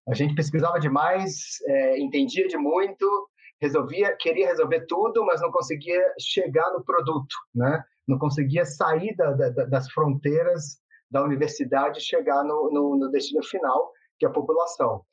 A 0.08 0.14
gente 0.14 0.36
pesquisava 0.36 0.80
demais, 0.80 1.58
é, 1.68 2.00
entendia 2.00 2.48
de 2.48 2.58
muito, 2.58 3.30
resolvia, 3.62 4.16
queria 4.18 4.48
resolver 4.48 4.86
tudo, 4.88 5.26
mas 5.26 5.42
não 5.42 5.52
conseguia 5.52 6.02
chegar 6.20 6.72
no 6.72 6.84
produto, 6.84 7.36
né? 7.54 7.84
Não 8.08 8.18
conseguia 8.18 8.64
sair 8.64 9.16
da, 9.16 9.32
da, 9.32 9.50
das 9.66 9.92
fronteiras 9.92 10.80
da 11.10 11.24
universidade 11.24 12.02
chegar 12.02 12.44
no, 12.44 12.72
no, 12.72 12.98
no, 12.98 13.12
destino 13.12 13.44
final, 13.44 13.92
que 14.20 14.26
é 14.26 14.30
a 14.30 14.32
população. 14.32 15.04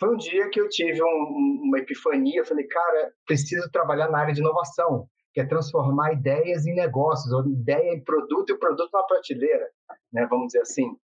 Foi 0.00 0.14
um 0.14 0.16
dia 0.16 0.48
que 0.50 0.60
eu 0.60 0.68
tive 0.68 1.02
um, 1.02 1.60
uma 1.62 1.78
epifania, 1.78 2.44
falei, 2.44 2.66
cara, 2.66 3.12
preciso 3.26 3.70
trabalhar 3.70 4.10
na 4.10 4.18
área 4.18 4.34
de 4.34 4.40
inovação, 4.40 5.06
que 5.32 5.40
é 5.40 5.46
transformar 5.46 6.12
ideias 6.12 6.66
em 6.66 6.74
negócios, 6.74 7.32
ou 7.32 7.46
ideia 7.46 7.94
em 7.94 8.02
produto 8.02 8.50
e 8.50 8.52
o 8.52 8.58
produto 8.58 8.90
na 8.92 9.02
prateleira, 9.02 9.68
né? 10.12 10.26
Vamos 10.28 10.46
dizer 10.46 10.60
assim 10.60 10.96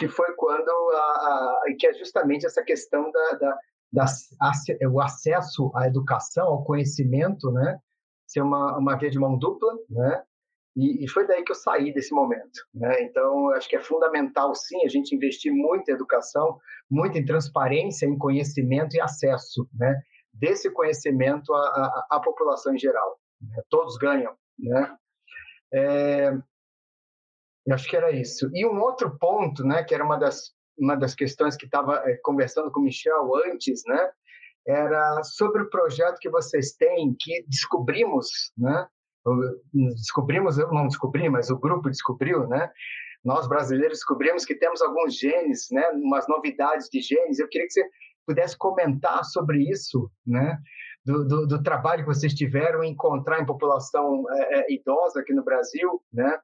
que 0.00 0.08
foi 0.08 0.32
quando 0.34 0.70
a, 0.70 0.96
a, 0.96 1.62
que 1.78 1.86
é 1.86 1.92
justamente 1.92 2.46
essa 2.46 2.62
questão 2.62 3.10
da, 3.10 3.32
da, 3.32 3.58
da, 3.92 4.04
o 4.90 4.98
acesso 4.98 5.70
à 5.74 5.86
educação, 5.86 6.46
ao 6.46 6.64
conhecimento, 6.64 7.50
né, 7.52 7.78
ser 8.26 8.40
uma, 8.40 8.78
uma 8.78 8.96
via 8.96 9.10
de 9.10 9.18
mão 9.18 9.36
dupla, 9.36 9.74
né, 9.90 10.22
e, 10.76 11.04
e, 11.04 11.08
foi 11.08 11.26
daí 11.26 11.42
que 11.42 11.50
eu 11.50 11.56
saí 11.56 11.92
desse 11.92 12.14
momento, 12.14 12.60
né? 12.72 13.02
Então, 13.02 13.50
acho 13.50 13.68
que 13.68 13.76
é 13.76 13.80
fundamental, 13.80 14.54
sim, 14.54 14.84
a 14.84 14.88
gente 14.88 15.14
investir 15.14 15.52
muito 15.52 15.90
em 15.90 15.94
educação, 15.94 16.58
muito 16.88 17.18
em 17.18 17.24
transparência, 17.24 18.06
em 18.06 18.16
conhecimento 18.16 18.94
e 18.96 19.00
acesso, 19.00 19.68
né? 19.74 20.00
Desse 20.32 20.70
conhecimento 20.70 21.52
à, 21.52 21.58
à, 21.58 22.06
à 22.16 22.20
população 22.20 22.74
em 22.74 22.78
geral. 22.78 23.18
Né? 23.40 23.62
Todos 23.68 23.96
ganham, 23.96 24.32
né? 24.58 24.96
É, 25.72 26.32
acho 27.72 27.88
que 27.88 27.96
era 27.96 28.10
isso. 28.10 28.50
E 28.54 28.66
um 28.66 28.80
outro 28.80 29.18
ponto, 29.18 29.64
né, 29.64 29.82
que 29.84 29.94
era 29.94 30.04
uma 30.04 30.16
das, 30.16 30.52
uma 30.78 30.96
das 30.96 31.14
questões 31.14 31.56
que 31.56 31.66
estava 31.66 31.96
é, 32.08 32.16
conversando 32.22 32.70
com 32.70 32.80
o 32.80 32.82
Michel 32.82 33.34
antes, 33.46 33.82
né, 33.86 34.10
era 34.66 35.22
sobre 35.24 35.62
o 35.62 35.70
projeto 35.70 36.18
que 36.18 36.28
vocês 36.28 36.72
têm, 36.72 37.14
que 37.18 37.44
descobrimos, 37.48 38.52
né, 38.56 38.86
descobrimos, 39.94 40.58
eu 40.58 40.72
não 40.72 40.86
descobri, 40.86 41.28
mas 41.28 41.50
o 41.50 41.58
grupo 41.58 41.90
descobriu, 41.90 42.46
né, 42.46 42.70
nós 43.24 43.46
brasileiros 43.46 43.98
descobrimos 43.98 44.44
que 44.44 44.54
temos 44.54 44.80
alguns 44.80 45.18
genes, 45.18 45.68
né, 45.70 45.88
umas 45.90 46.26
novidades 46.26 46.88
de 46.88 47.00
genes. 47.00 47.38
Eu 47.38 47.48
queria 47.48 47.66
que 47.66 47.72
você 47.72 47.84
pudesse 48.26 48.56
comentar 48.56 49.24
sobre 49.24 49.70
isso, 49.70 50.10
né, 50.26 50.58
do, 51.04 51.26
do, 51.26 51.46
do 51.46 51.62
trabalho 51.62 52.02
que 52.02 52.14
vocês 52.14 52.34
tiveram 52.34 52.82
em 52.82 52.92
encontrar 52.92 53.40
em 53.40 53.46
população 53.46 54.24
é, 54.30 54.60
é, 54.60 54.72
idosa 54.72 55.20
aqui 55.20 55.32
no 55.32 55.44
Brasil, 55.44 56.00
né, 56.12 56.38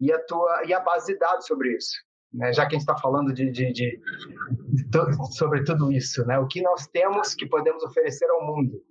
e 0.00 0.12
a 0.12 0.18
tua 0.24 0.64
e 0.66 0.72
a 0.72 0.80
base 0.80 1.12
de 1.12 1.18
dados 1.18 1.46
sobre 1.46 1.76
isso. 1.76 1.94
Né? 2.32 2.52
Já 2.52 2.66
que 2.66 2.74
a 2.74 2.78
gente 2.78 2.88
está 2.88 2.96
falando 2.96 3.32
de, 3.32 3.50
de, 3.50 3.72
de, 3.72 4.00
de, 4.00 5.36
sobre 5.36 5.64
tudo 5.64 5.92
isso, 5.92 6.24
né? 6.26 6.38
O 6.38 6.46
que 6.46 6.62
nós 6.62 6.86
temos 6.86 7.34
que 7.34 7.46
podemos 7.46 7.82
oferecer 7.84 8.24
ao 8.30 8.46
mundo. 8.46 8.82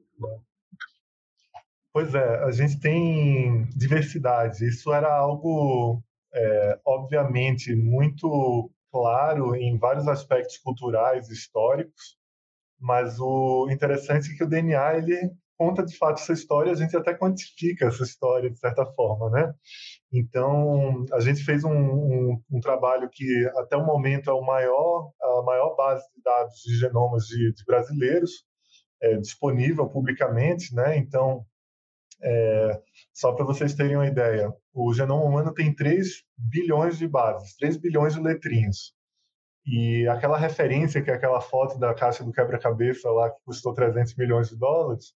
Pois 1.93 2.15
é, 2.15 2.43
a 2.43 2.51
gente 2.51 2.79
tem 2.79 3.65
diversidade. 3.75 4.65
Isso 4.65 4.93
era 4.93 5.13
algo, 5.13 6.01
é, 6.33 6.79
obviamente, 6.85 7.75
muito 7.75 8.71
claro 8.91 9.55
em 9.55 9.77
vários 9.77 10.07
aspectos 10.07 10.57
culturais, 10.57 11.29
históricos, 11.29 12.17
mas 12.79 13.19
o 13.19 13.69
interessante 13.69 14.31
é 14.31 14.37
que 14.37 14.43
o 14.43 14.49
DNA 14.49 14.97
ele 14.97 15.31
conta 15.57 15.85
de 15.85 15.95
fato 15.95 16.19
essa 16.19 16.33
história, 16.33 16.71
a 16.71 16.75
gente 16.75 16.97
até 16.97 17.13
quantifica 17.13 17.85
essa 17.85 18.03
história 18.03 18.49
de 18.49 18.57
certa 18.57 18.83
forma, 18.83 19.29
né? 19.29 19.53
Então, 20.11 21.05
a 21.13 21.19
gente 21.19 21.43
fez 21.43 21.63
um, 21.63 21.71
um, 21.71 22.41
um, 22.51 22.59
trabalho 22.59 23.07
que, 23.11 23.47
até 23.57 23.77
o 23.77 23.85
momento, 23.85 24.29
é 24.29 24.33
o 24.33 24.41
maior, 24.41 25.11
a 25.21 25.43
maior 25.43 25.75
base 25.75 26.03
de 26.15 26.21
dados 26.23 26.55
de 26.65 26.79
genomas 26.79 27.25
de, 27.25 27.53
de 27.53 27.63
brasileiros 27.63 28.43
é, 29.03 29.17
disponível 29.17 29.87
publicamente. 29.87 30.73
Né? 30.73 30.97
Então, 30.97 31.45
é, 32.23 32.81
só 33.13 33.33
para 33.33 33.45
vocês 33.45 33.73
terem 33.73 33.95
uma 33.95 34.07
ideia, 34.07 34.53
o 34.73 34.93
genoma 34.93 35.23
humano 35.23 35.53
tem 35.53 35.73
3 35.73 36.23
bilhões 36.37 36.97
de 36.97 37.07
bases, 37.07 37.55
3 37.57 37.77
bilhões 37.77 38.13
de 38.13 38.21
letrinhas. 38.21 38.93
E 39.65 40.07
aquela 40.07 40.37
referência, 40.37 41.01
que 41.01 41.11
é 41.11 41.13
aquela 41.13 41.41
foto 41.41 41.77
da 41.77 41.93
caixa 41.93 42.23
do 42.23 42.31
quebra-cabeça 42.31 43.09
lá, 43.11 43.29
que 43.29 43.39
custou 43.45 43.73
300 43.73 44.15
milhões 44.15 44.49
de 44.49 44.57
dólares, 44.57 45.13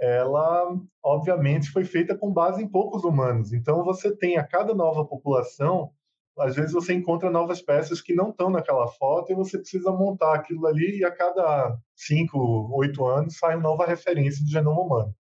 ela 0.00 0.76
obviamente 1.02 1.70
foi 1.70 1.84
feita 1.84 2.16
com 2.16 2.32
base 2.32 2.62
em 2.62 2.68
poucos 2.68 3.04
humanos. 3.04 3.52
Então 3.52 3.84
você 3.84 4.14
tem 4.16 4.36
a 4.36 4.46
cada 4.46 4.74
nova 4.74 5.04
população, 5.04 5.92
às 6.38 6.56
vezes 6.56 6.72
você 6.72 6.92
encontra 6.94 7.30
novas 7.30 7.60
peças 7.60 8.00
que 8.00 8.14
não 8.14 8.30
estão 8.30 8.50
naquela 8.50 8.88
foto 8.88 9.30
e 9.30 9.34
você 9.34 9.58
precisa 9.58 9.92
montar 9.92 10.34
aquilo 10.34 10.66
ali 10.66 10.98
e 10.98 11.04
a 11.04 11.10
cada 11.10 11.76
cinco, 11.94 12.68
oito 12.76 13.04
anos 13.06 13.36
sai 13.36 13.54
uma 13.54 13.62
nova 13.62 13.86
referência 13.86 14.44
do 14.44 14.50
genoma 14.50 14.80
humano. 14.80 15.14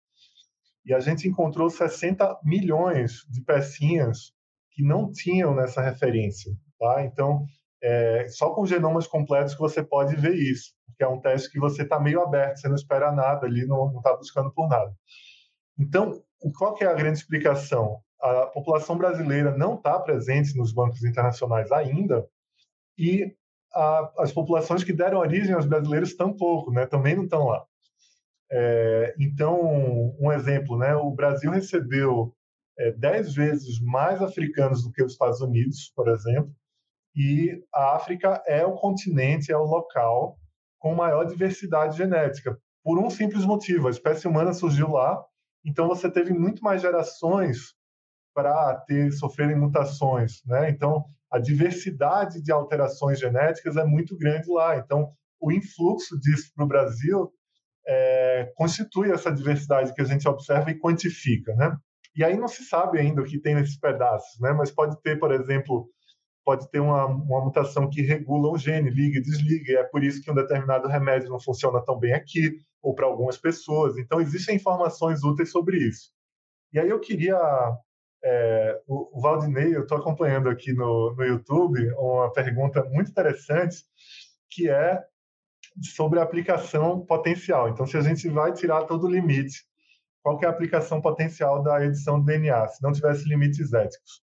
E 0.85 0.93
a 0.93 0.99
gente 0.99 1.27
encontrou 1.27 1.69
60 1.69 2.39
milhões 2.43 3.25
de 3.29 3.41
pecinhas 3.41 4.33
que 4.71 4.83
não 4.83 5.11
tinham 5.11 5.53
nessa 5.53 5.81
referência, 5.81 6.51
tá? 6.79 7.03
Então 7.03 7.45
é 7.81 8.27
só 8.29 8.53
com 8.53 8.65
genomas 8.65 9.07
completos 9.07 9.53
que 9.53 9.59
você 9.59 9.83
pode 9.83 10.15
ver 10.15 10.35
isso 10.35 10.73
que 10.99 11.03
é 11.03 11.07
um 11.07 11.21
teste 11.21 11.49
que 11.49 11.59
você 11.59 11.83
está 11.83 11.97
meio 11.97 12.21
aberto, 12.21 12.57
você 12.57 12.67
não 12.67 12.75
espera 12.75 13.09
nada 13.09 13.47
ali, 13.47 13.65
não 13.65 13.95
está 13.97 14.13
buscando 14.17 14.51
por 14.51 14.67
nada. 14.67 14.93
Então, 15.79 16.21
qual 16.57 16.73
que 16.73 16.83
é 16.83 16.87
a 16.87 16.93
grande 16.93 17.19
explicação? 17.19 18.01
A 18.21 18.47
população 18.47 18.97
brasileira 18.97 19.57
não 19.57 19.75
está 19.75 19.97
presente 19.97 20.57
nos 20.57 20.73
bancos 20.73 21.01
internacionais 21.05 21.71
ainda 21.71 22.27
e 22.97 23.33
a, 23.73 24.11
as 24.17 24.33
populações 24.33 24.83
que 24.83 24.91
deram 24.91 25.19
origem 25.19 25.55
aos 25.55 25.65
brasileiros 25.65 26.17
tampouco, 26.17 26.69
né? 26.69 26.85
Também 26.85 27.15
não 27.15 27.23
estão 27.23 27.45
lá. 27.45 27.65
É, 28.51 29.15
então, 29.19 30.15
um 30.19 30.31
exemplo, 30.31 30.77
né? 30.77 30.95
O 30.95 31.11
Brasil 31.11 31.51
recebeu 31.51 32.33
é, 32.77 32.91
dez 32.91 33.33
vezes 33.33 33.79
mais 33.81 34.21
africanos 34.21 34.83
do 34.83 34.91
que 34.91 35.03
os 35.03 35.13
Estados 35.13 35.41
Unidos, 35.41 35.91
por 35.95 36.07
exemplo, 36.07 36.51
e 37.15 37.61
a 37.73 37.95
África 37.95 38.41
é 38.47 38.65
o 38.65 38.75
continente, 38.75 39.51
é 39.51 39.57
o 39.57 39.65
local 39.65 40.37
com 40.79 40.95
maior 40.95 41.25
diversidade 41.25 41.97
genética, 41.97 42.57
por 42.83 42.97
um 42.97 43.09
simples 43.09 43.45
motivo: 43.45 43.87
a 43.87 43.91
espécie 43.91 44.27
humana 44.27 44.53
surgiu 44.53 44.89
lá, 44.89 45.21
então 45.65 45.87
você 45.87 46.09
teve 46.09 46.33
muito 46.33 46.63
mais 46.63 46.81
gerações 46.81 47.73
para 48.33 48.75
ter 48.87 49.11
sofrerem 49.11 49.57
mutações, 49.57 50.41
né? 50.45 50.69
Então 50.69 51.03
a 51.31 51.37
diversidade 51.39 52.41
de 52.41 52.51
alterações 52.51 53.19
genéticas 53.19 53.75
é 53.75 53.83
muito 53.85 54.17
grande 54.17 54.49
lá. 54.49 54.77
Então 54.77 55.11
o 55.39 55.51
influxo 55.51 56.19
disso 56.19 56.51
para 56.55 56.65
o 56.65 56.67
Brasil 56.67 57.31
é, 57.91 58.51
constitui 58.55 59.11
essa 59.11 59.31
diversidade 59.31 59.93
que 59.95 60.01
a 60.01 60.05
gente 60.05 60.27
observa 60.29 60.69
e 60.69 60.79
quantifica, 60.79 61.55
né? 61.55 61.75
E 62.15 62.23
aí 62.23 62.37
não 62.37 62.47
se 62.47 62.63
sabe 62.63 62.99
ainda 62.99 63.21
o 63.21 63.25
que 63.25 63.39
tem 63.39 63.55
nesses 63.55 63.79
pedaços, 63.79 64.39
né? 64.39 64.53
Mas 64.53 64.69
pode 64.69 65.01
ter, 65.01 65.17
por 65.17 65.31
exemplo, 65.31 65.89
pode 66.45 66.69
ter 66.69 66.79
uma, 66.79 67.07
uma 67.07 67.43
mutação 67.43 67.89
que 67.89 68.03
regula 68.03 68.51
um 68.51 68.57
gene, 68.57 68.91
liga 68.91 69.17
e 69.17 69.21
desliga, 69.21 69.71
e 69.71 69.75
é 69.75 69.83
por 69.83 70.03
isso 70.03 70.21
que 70.21 70.29
um 70.29 70.35
determinado 70.35 70.87
remédio 70.87 71.29
não 71.29 71.39
funciona 71.39 71.83
tão 71.83 71.97
bem 71.97 72.13
aqui, 72.13 72.59
ou 72.79 72.93
para 72.93 73.07
algumas 73.07 73.37
pessoas. 73.37 73.97
Então, 73.97 74.21
existem 74.21 74.55
informações 74.55 75.23
úteis 75.23 75.51
sobre 75.51 75.77
isso. 75.77 76.11
E 76.71 76.79
aí 76.79 76.89
eu 76.89 76.99
queria. 76.99 77.39
É, 78.23 78.81
o, 78.87 79.19
Valdinei, 79.19 79.75
eu 79.75 79.83
estou 79.83 79.97
acompanhando 79.97 80.49
aqui 80.49 80.73
no, 80.73 81.15
no 81.15 81.23
YouTube 81.23 81.89
uma 81.93 82.31
pergunta 82.33 82.83
muito 82.83 83.09
interessante, 83.09 83.77
que 84.51 84.69
é 84.69 85.01
sobre 85.81 86.19
a 86.19 86.23
aplicação 86.23 87.05
potencial. 87.05 87.69
Então, 87.69 87.85
se 87.85 87.97
a 87.97 88.01
gente 88.01 88.27
vai 88.29 88.53
tirar 88.53 88.83
todo 88.83 89.05
o 89.05 89.09
limite, 89.09 89.63
qual 90.21 90.39
é 90.41 90.45
a 90.45 90.49
aplicação 90.49 91.01
potencial 91.01 91.63
da 91.63 91.83
edição 91.85 92.19
do 92.19 92.25
DNA, 92.25 92.67
se 92.67 92.83
não 92.83 92.91
tivesse 92.91 93.27
limites 93.27 93.73
éticos? 93.73 94.21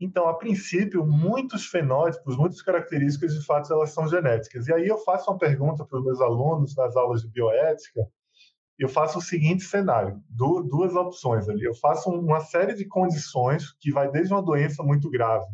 Então, 0.00 0.28
a 0.28 0.34
princípio, 0.34 1.06
muitos 1.06 1.66
fenótipos, 1.66 2.36
muitas 2.36 2.60
características, 2.62 3.34
de 3.34 3.44
fato, 3.44 3.72
elas 3.72 3.90
são 3.90 4.08
genéticas. 4.08 4.66
E 4.66 4.72
aí 4.72 4.86
eu 4.86 4.98
faço 4.98 5.30
uma 5.30 5.38
pergunta 5.38 5.84
para 5.84 5.98
os 5.98 6.04
meus 6.04 6.20
alunos 6.20 6.74
nas 6.76 6.96
aulas 6.96 7.22
de 7.22 7.28
bioética, 7.28 8.00
eu 8.78 8.88
faço 8.88 9.18
o 9.18 9.22
seguinte 9.22 9.62
cenário, 9.62 10.20
duas 10.28 10.94
opções 10.94 11.48
ali. 11.48 11.64
Eu 11.64 11.74
faço 11.74 12.10
uma 12.10 12.40
série 12.40 12.74
de 12.74 12.84
condições 12.84 13.72
que 13.80 13.92
vai 13.92 14.10
desde 14.10 14.32
uma 14.32 14.42
doença 14.42 14.82
muito 14.82 15.08
grave 15.08 15.46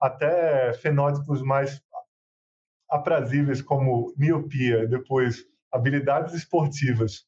até 0.00 0.72
fenótipos 0.74 1.42
mais 1.42 1.80
aprazíveis 2.90 3.60
como 3.62 4.12
miopia, 4.16 4.86
depois 4.86 5.44
habilidades 5.72 6.34
esportivas 6.34 7.26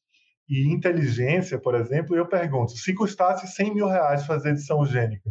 e 0.49 0.67
inteligência, 0.67 1.59
por 1.59 1.75
exemplo, 1.75 2.15
eu 2.15 2.27
pergunto, 2.27 2.71
se 2.71 2.93
custasse 2.93 3.47
100 3.47 3.75
mil 3.75 3.87
reais 3.87 4.25
fazer 4.25 4.49
edição 4.49 4.83
gênica, 4.83 5.29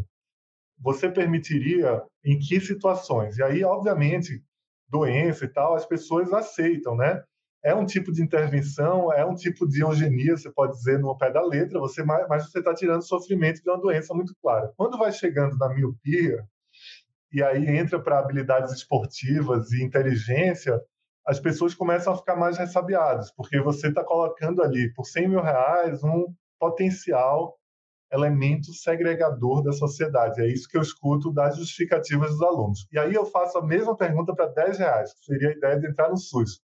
você 0.80 1.10
permitiria 1.10 2.02
em 2.24 2.38
que 2.38 2.60
situações? 2.60 3.36
E 3.36 3.42
aí, 3.42 3.64
obviamente, 3.64 4.40
doença 4.88 5.44
e 5.44 5.48
tal, 5.48 5.74
as 5.74 5.84
pessoas 5.84 6.32
aceitam, 6.32 6.94
né? 6.96 7.22
É 7.64 7.74
um 7.74 7.84
tipo 7.84 8.12
de 8.12 8.22
intervenção, 8.22 9.12
é 9.12 9.26
um 9.26 9.34
tipo 9.34 9.66
de 9.66 9.82
eugenia, 9.82 10.36
você 10.36 10.50
pode 10.52 10.74
dizer 10.74 11.00
no 11.00 11.18
pé 11.18 11.32
da 11.32 11.42
letra, 11.42 11.80
você 11.80 12.04
mas 12.04 12.48
você 12.48 12.60
está 12.60 12.72
tirando 12.72 13.02
sofrimento 13.02 13.60
de 13.60 13.68
uma 13.68 13.80
doença 13.80 14.14
muito 14.14 14.32
clara. 14.40 14.72
Quando 14.76 14.96
vai 14.96 15.10
chegando 15.10 15.58
na 15.58 15.68
miopia, 15.68 16.46
e 17.32 17.42
aí 17.42 17.66
entra 17.76 18.00
para 18.00 18.18
habilidades 18.18 18.72
esportivas 18.72 19.70
e 19.72 19.82
inteligência, 19.82 20.80
as 21.26 21.38
pessoas 21.38 21.74
começam 21.74 22.12
a 22.12 22.16
ficar 22.16 22.36
mais 22.36 22.56
ressabiadas, 22.56 23.30
porque 23.32 23.60
você 23.60 23.88
está 23.88 24.02
colocando 24.02 24.62
ali, 24.62 24.92
por 24.94 25.04
100 25.04 25.28
mil 25.28 25.42
reais, 25.42 26.02
um 26.02 26.26
potencial 26.58 27.58
elemento 28.10 28.72
segregador 28.72 29.62
da 29.62 29.72
sociedade. 29.72 30.40
É 30.40 30.46
isso 30.46 30.66
que 30.68 30.78
eu 30.78 30.82
escuto 30.82 31.30
das 31.30 31.56
justificativas 31.56 32.30
dos 32.30 32.42
alunos. 32.42 32.86
E 32.90 32.98
aí 32.98 33.14
eu 33.14 33.26
faço 33.26 33.58
a 33.58 33.66
mesma 33.66 33.94
pergunta 33.96 34.34
para 34.34 34.46
10 34.46 34.78
reais, 34.78 35.12
que 35.12 35.24
seria 35.24 35.50
a 35.50 35.52
ideia 35.52 35.78
de 35.78 35.86
entrar 35.86 36.08
no 36.08 36.16
SUS. 36.16 36.62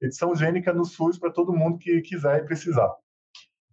Edição 0.00 0.34
gênica 0.34 0.72
no 0.72 0.84
SUS 0.84 1.18
para 1.18 1.30
todo 1.30 1.52
mundo 1.52 1.78
que 1.78 2.00
quiser 2.00 2.42
e 2.42 2.46
precisar. 2.46 2.90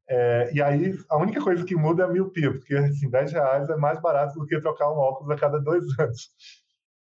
É, 0.09 0.51
e 0.53 0.61
aí 0.61 0.97
a 1.09 1.17
única 1.17 1.41
coisa 1.41 1.63
que 1.63 1.75
muda 1.75 2.03
é 2.03 2.05
a 2.05 2.09
miopia, 2.09 2.51
porque 2.51 2.75
assim, 2.75 3.09
10 3.09 3.31
reais 3.31 3.69
é 3.69 3.75
mais 3.77 4.01
barato 4.01 4.37
do 4.37 4.45
que 4.45 4.59
trocar 4.59 4.91
um 4.91 4.97
óculos 4.97 5.31
a 5.31 5.39
cada 5.39 5.59
dois 5.59 5.83
anos. 5.99 6.29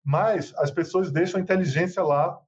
Mas 0.04 0.54
as 0.56 0.70
pessoas 0.70 1.10
deixam 1.10 1.40
a 1.40 1.42
inteligência 1.42 2.02
lá 2.02 2.38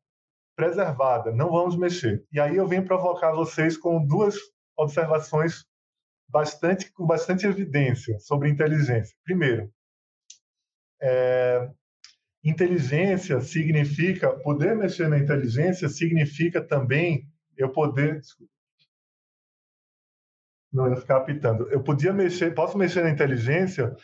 preservada, 0.56 1.32
não 1.32 1.50
vamos 1.50 1.76
mexer. 1.76 2.24
E 2.32 2.38
aí 2.38 2.56
eu 2.56 2.66
venho 2.66 2.84
provocar 2.84 3.32
vocês 3.32 3.76
com 3.76 4.04
duas 4.04 4.36
observações 4.76 5.64
bastante 6.28 6.92
com 6.92 7.06
bastante 7.06 7.46
evidência 7.46 8.18
sobre 8.18 8.48
inteligência. 8.48 9.16
Primeiro, 9.24 9.70
é, 11.00 11.70
inteligência 12.42 13.40
significa 13.40 14.30
poder 14.30 14.74
mexer 14.76 15.08
na 15.08 15.18
inteligência 15.18 15.88
significa 15.88 16.60
também 16.60 17.28
eu 17.56 17.70
poder 17.70 18.20
não 20.74 20.88
ia 20.88 20.96
ficar 20.96 21.18
apitando. 21.18 21.70
Eu 21.70 21.82
podia 21.82 22.12
mexer, 22.12 22.54
posso 22.54 22.76
mexer 22.76 23.02
na 23.02 23.10
inteligência 23.10 23.94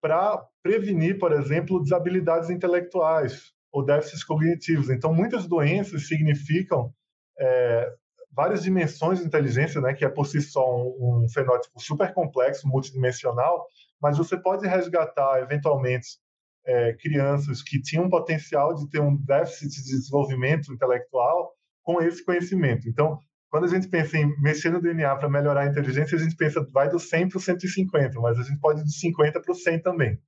para 0.00 0.46
prevenir, 0.62 1.18
por 1.18 1.32
exemplo, 1.32 1.82
desabilidades 1.82 2.50
intelectuais 2.50 3.52
ou 3.72 3.84
déficits 3.84 4.22
cognitivos. 4.22 4.88
Então, 4.88 5.12
muitas 5.12 5.46
doenças 5.46 6.06
significam 6.06 6.92
é, 7.38 7.92
várias 8.30 8.62
dimensões 8.62 9.18
de 9.18 9.26
inteligência, 9.26 9.80
né, 9.80 9.92
que 9.94 10.04
é 10.04 10.08
por 10.08 10.26
si 10.26 10.40
só 10.40 10.64
um, 10.76 11.24
um 11.24 11.28
fenótipo 11.28 11.80
super 11.80 12.12
complexo, 12.12 12.68
multidimensional, 12.68 13.66
mas 14.00 14.16
você 14.18 14.36
pode 14.36 14.66
resgatar, 14.66 15.40
eventualmente, 15.40 16.18
é, 16.66 16.94
crianças 16.94 17.62
que 17.62 17.80
tinham 17.80 18.08
potencial 18.08 18.74
de 18.74 18.88
ter 18.88 19.00
um 19.00 19.16
déficit 19.16 19.82
de 19.82 19.96
desenvolvimento 19.96 20.72
intelectual 20.72 21.52
com 21.82 22.00
esse 22.00 22.24
conhecimento. 22.24 22.88
Então, 22.88 23.18
quando 23.54 23.66
a 23.66 23.68
gente 23.68 23.86
pensa 23.86 24.18
em 24.18 24.36
mexer 24.40 24.70
no 24.70 24.82
DNA 24.82 25.14
para 25.14 25.30
melhorar 25.30 25.60
a 25.60 25.66
inteligência, 25.66 26.18
a 26.18 26.20
gente 26.20 26.34
pensa 26.34 26.60
vai 26.72 26.88
do 26.88 26.98
100 26.98 27.28
para 27.28 27.38
o 27.38 27.40
150, 27.40 28.20
mas 28.20 28.36
a 28.36 28.42
gente 28.42 28.58
pode 28.58 28.80
ir 28.80 28.82
do 28.82 28.90
50 28.90 29.40
para 29.40 29.52
o 29.52 29.54
100 29.54 29.80
também. 29.80 30.18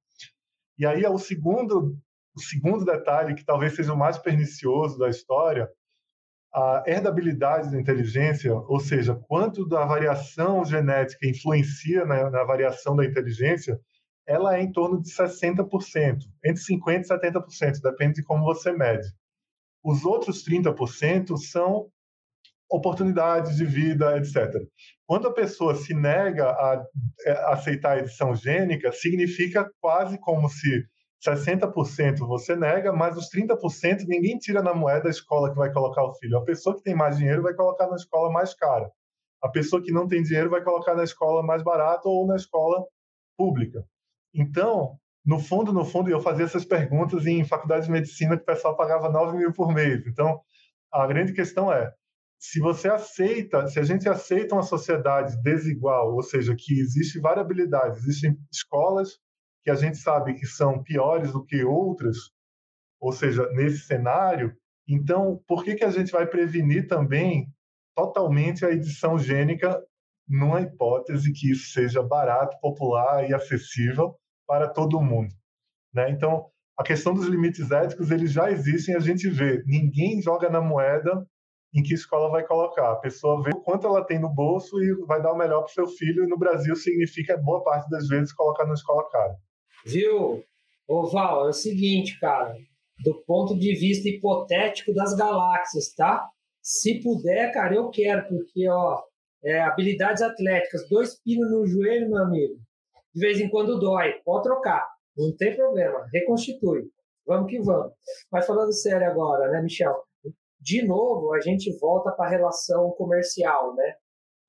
E 0.79 0.87
aí 0.87 1.03
é 1.03 1.11
o 1.11 1.19
segundo, 1.19 1.99
o 2.37 2.41
segundo 2.41 2.85
detalhe 2.85 3.35
que 3.35 3.45
talvez 3.45 3.75
seja 3.75 3.93
o 3.93 3.99
mais 3.99 4.17
pernicioso 4.17 4.97
da 4.97 5.09
história, 5.09 5.69
a 6.55 6.85
herdabilidade 6.87 7.73
da 7.73 7.81
inteligência, 7.81 8.55
ou 8.55 8.79
seja, 8.79 9.17
quanto 9.27 9.67
da 9.67 9.85
variação 9.85 10.65
genética 10.65 11.27
influencia 11.27 12.05
na, 12.05 12.31
na 12.31 12.45
variação 12.45 12.95
da 12.95 13.05
inteligência, 13.05 13.77
ela 14.25 14.57
é 14.57 14.63
em 14.63 14.71
torno 14.71 15.03
de 15.03 15.11
60%, 15.11 16.19
entre 16.45 16.63
50% 16.63 17.03
e 17.03 17.09
70%, 17.09 17.83
depende 17.83 18.21
de 18.21 18.23
como 18.23 18.45
você 18.45 18.71
mede. 18.71 19.09
Os 19.83 20.05
outros 20.05 20.45
30% 20.45 21.37
são 21.39 21.91
oportunidades 22.71 23.57
de 23.57 23.65
vida, 23.65 24.17
etc. 24.17 24.53
Quando 25.07 25.29
a 25.29 25.33
pessoa 25.33 25.75
se 25.75 25.95
nega 25.95 26.47
a 26.51 26.85
é, 27.25 27.33
aceitar 27.53 27.93
a 27.93 27.99
edição 27.99 28.35
gênica, 28.35 28.93
significa 28.93 29.71
quase 29.81 30.19
como 30.19 30.49
se 30.49 30.85
60% 31.25 32.19
você 32.19 32.55
nega, 32.55 32.93
mas 32.93 33.17
os 33.17 33.31
30% 33.31 34.05
ninguém 34.07 34.39
tira 34.39 34.63
na 34.63 34.75
moeda 34.75 35.09
a 35.09 35.11
escola 35.11 35.51
que 35.51 35.57
vai 35.57 35.73
colocar 35.73 36.05
o 36.05 36.15
filho. 36.15 36.39
A 36.39 36.45
pessoa 36.45 36.77
que 36.77 36.83
tem 36.83 36.95
mais 36.95 37.17
dinheiro 37.17 37.43
vai 37.43 37.55
colocar 37.55 37.87
na 37.87 37.97
escola 37.97 38.31
mais 38.31 38.55
cara. 38.55 38.91
A 39.43 39.49
pessoa 39.49 39.83
que 39.83 39.93
não 39.93 40.07
tem 40.07 40.23
dinheiro 40.23 40.51
vai 40.51 40.63
colocar 40.63 40.95
na 40.95 41.05
escola 41.05 41.43
mais 41.43 41.63
barata 41.63 42.09
ou 42.09 42.27
na 42.27 42.37
escola 42.37 42.85
pública. 43.37 43.85
Então, 44.35 44.99
no 45.25 45.39
fundo, 45.39 45.73
no 45.73 45.85
fundo, 45.85 46.11
eu 46.11 46.21
fazia 46.21 46.45
essas 46.45 46.65
perguntas 46.65 47.27
em 47.27 47.45
faculdade 47.45 47.87
de 47.87 47.93
medicina 47.93 48.37
que 48.37 48.43
o 48.43 48.47
pessoal 48.47 48.77
pagava 48.77 49.09
9 49.11 49.37
mil 49.37 49.53
por 49.53 49.73
mês. 49.73 50.07
Então, 50.07 50.41
a 50.93 51.07
grande 51.07 51.33
questão 51.33 51.73
é, 51.73 51.93
se 52.39 52.61
você 52.61 52.89
aceita, 52.89 53.67
se 53.67 53.79
a 53.79 53.83
gente 53.83 54.09
aceita 54.09 54.55
uma 54.55 54.63
sociedade 54.63 55.41
desigual, 55.43 56.15
ou 56.15 56.23
seja, 56.23 56.55
que 56.57 56.79
existe 56.79 57.19
variabilidade, 57.19 57.99
existem 57.99 58.37
escolas 58.53 59.19
que 59.63 59.71
a 59.71 59.75
gente 59.75 59.97
sabe 59.97 60.35
que 60.35 60.47
são 60.47 60.83
piores 60.83 61.33
do 61.33 61.45
que 61.45 61.65
outras, 61.65 62.17
ou 63.01 63.13
seja, 63.13 63.49
nesse 63.53 63.81
cenário, 63.81 64.57
então 64.89 65.43
por 65.47 65.65
que, 65.65 65.75
que 65.75 65.85
a 65.85 65.91
gente 65.91 66.13
vai 66.13 66.27
prevenir 66.27 66.87
também 66.87 67.49
totalmente 67.97 68.65
a 68.65 68.71
edição 68.71 69.19
gênica 69.19 69.83
numa 70.29 70.61
hipótese 70.61 71.33
que 71.33 71.51
isso 71.51 71.73
seja 71.73 72.03
barato, 72.03 72.59
popular 72.61 73.29
e 73.29 73.35
acessível 73.35 74.17
para 74.47 74.69
todo 74.69 75.03
mundo? 75.03 75.35
Né? 75.93 76.11
Então, 76.11 76.47
a 76.79 76.85
questão 76.85 77.15
dos 77.15 77.27
limites 77.27 77.71
éticos, 77.71 78.11
eles 78.11 78.31
já 78.31 78.51
existem, 78.51 78.95
a 78.95 79.01
gente 79.01 79.29
vê. 79.31 79.63
Ninguém 79.67 80.21
joga 80.21 80.51
na 80.51 80.61
moeda 80.61 81.27
em 81.75 81.83
que 81.83 81.95
escola 81.95 82.31
vai 82.31 82.47
colocar. 82.47 82.93
A 82.93 82.97
pessoa 82.97 83.43
vê 83.43 83.51
o 83.51 83.61
quanto 83.61 83.87
ela 83.87 84.05
tem 84.05 84.19
no 84.19 84.29
bolso 84.29 84.83
e 84.83 84.95
vai 85.07 85.21
dar 85.23 85.33
o 85.33 85.37
melhor 85.37 85.61
para 85.61 85.71
o 85.71 85.75
seu 85.75 85.87
filho, 85.87 86.25
e 86.25 86.27
no 86.27 86.39
Brasil 86.39 86.75
significa, 86.77 87.37
boa 87.37 87.63
parte 87.63 87.89
das 87.91 88.09
vezes, 88.09 88.33
colocar 88.33 88.67
na 88.67 88.75
escola 88.75 89.09
cara. 89.11 89.37
Viu? 89.85 90.43
Ô 90.89 91.07
Val, 91.07 91.47
é 91.47 91.49
o 91.51 91.53
seguinte, 91.53 92.19
cara, 92.21 92.55
do 93.03 93.15
ponto 93.27 93.59
de 93.59 93.75
vista 93.75 94.09
hipotético 94.09 94.95
das 94.95 95.15
galáxias, 95.15 95.93
tá? 95.95 96.29
Se 96.63 97.01
puder, 97.03 97.53
cara, 97.53 97.75
eu 97.75 97.91
quero, 97.91 98.27
porque, 98.29 98.69
ó, 98.69 99.03
é, 99.45 99.61
habilidades 99.61 100.23
atléticas, 100.23 100.89
dois 100.89 101.21
pinos 101.23 101.51
no 101.51 101.67
joelho, 101.67 102.09
meu 102.09 102.23
amigo, 102.23 102.55
de 103.15 103.21
vez 103.21 103.41
em 103.41 103.49
quando 103.49 103.79
dói, 103.79 104.15
pode 104.25 104.45
trocar, 104.45 104.89
não 105.17 105.35
tem 105.37 105.55
problema, 105.55 106.07
reconstitui, 106.13 106.91
vamos 107.27 107.51
que 107.51 107.61
vamos. 107.61 107.93
Mas 108.31 108.47
falando 108.47 108.73
sério 108.73 109.07
agora, 109.07 109.51
né, 109.51 109.63
Michel? 109.63 109.95
De 110.67 110.85
novo, 110.85 111.33
a 111.33 111.41
gente 111.41 111.71
volta 111.79 112.11
para 112.11 112.27
a 112.27 112.29
relação 112.29 112.91
comercial, 112.99 113.73
né? 113.77 113.95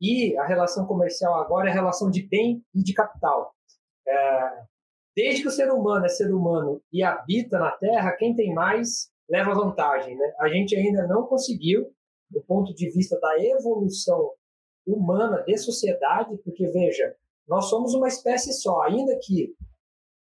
E 0.02 0.36
a 0.38 0.46
relação 0.46 0.88
comercial 0.88 1.36
agora 1.36 1.70
é 1.70 1.72
a 1.72 1.76
relação 1.76 2.10
de 2.10 2.28
bem 2.28 2.64
e 2.74 2.82
de 2.82 2.92
capital. 2.92 3.54
É, 4.08 4.64
Desde 5.16 5.42
que 5.42 5.48
o 5.48 5.52
ser 5.52 5.72
humano 5.72 6.06
é 6.06 6.10
ser 6.10 6.32
humano 6.32 6.80
e 6.94 7.04
habita 7.04 7.58
na 7.58 7.72
Terra, 7.72 8.16
quem 8.18 8.36
tem 8.36 8.54
mais 8.54 9.12
leva 9.28 9.54
vantagem. 9.54 10.16
Né? 10.16 10.34
A 10.40 10.48
gente 10.48 10.76
ainda 10.76 11.08
não 11.08 11.26
conseguiu, 11.26 11.92
do 12.30 12.40
ponto 12.44 12.74
de 12.74 12.88
vista 12.92 13.20
da 13.20 13.40
evolução 13.40 14.32
humana 14.86 15.44
de 15.44 15.58
sociedade, 15.58 16.38
porque, 16.44 16.68
veja, 16.68 17.16
nós 17.48 17.66
somos 17.66 17.96
uma 17.96 18.08
espécie 18.08 18.54
só, 18.54 18.82
ainda 18.84 19.18
que 19.24 19.56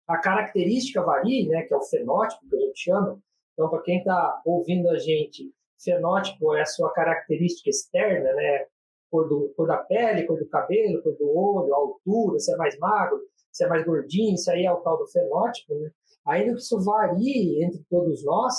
a 0.09 0.19
característica 0.19 1.03
varie, 1.03 1.49
né, 1.49 1.63
que 1.63 1.75
é 1.75 1.77
o 1.77 1.83
fenótipo 1.83 2.49
que 2.49 2.57
a 2.57 2.61
gente 2.61 2.79
chama. 2.79 3.21
Então, 3.53 3.69
para 3.69 3.83
quem 3.83 3.99
está 3.99 4.41
ouvindo 4.45 4.89
a 4.89 4.99
gente, 4.99 5.53
fenótipo 5.83 6.55
é 6.55 6.63
a 6.63 6.67
sua 6.67 6.93
característica 6.93 7.71
externa, 7.71 8.33
né, 8.33 8.67
cor, 9.11 9.29
do, 9.29 9.53
cor 9.57 9.67
da 9.67 9.79
pele, 9.79 10.27
cor 10.27 10.39
do 10.39 10.49
cabelo, 10.49 11.03
cor 11.03 11.17
do 11.17 11.29
olho, 11.29 11.75
altura, 11.75 12.39
se 12.39 12.53
é 12.53 12.57
mais 12.57 12.79
magro, 12.79 13.21
se 13.53 13.65
é 13.65 13.69
mais 13.69 13.85
gordinho, 13.85 14.35
isso 14.35 14.51
aí 14.51 14.65
é 14.65 14.73
o 14.73 14.81
tal 14.83 14.99
do 14.99 15.07
fenótipo, 15.07 15.75
né? 15.75 15.91
Ainda 16.27 16.53
que 16.53 16.61
isso 16.61 16.83
varie 16.85 17.65
entre 17.65 17.83
todos 17.89 18.25
nós, 18.25 18.55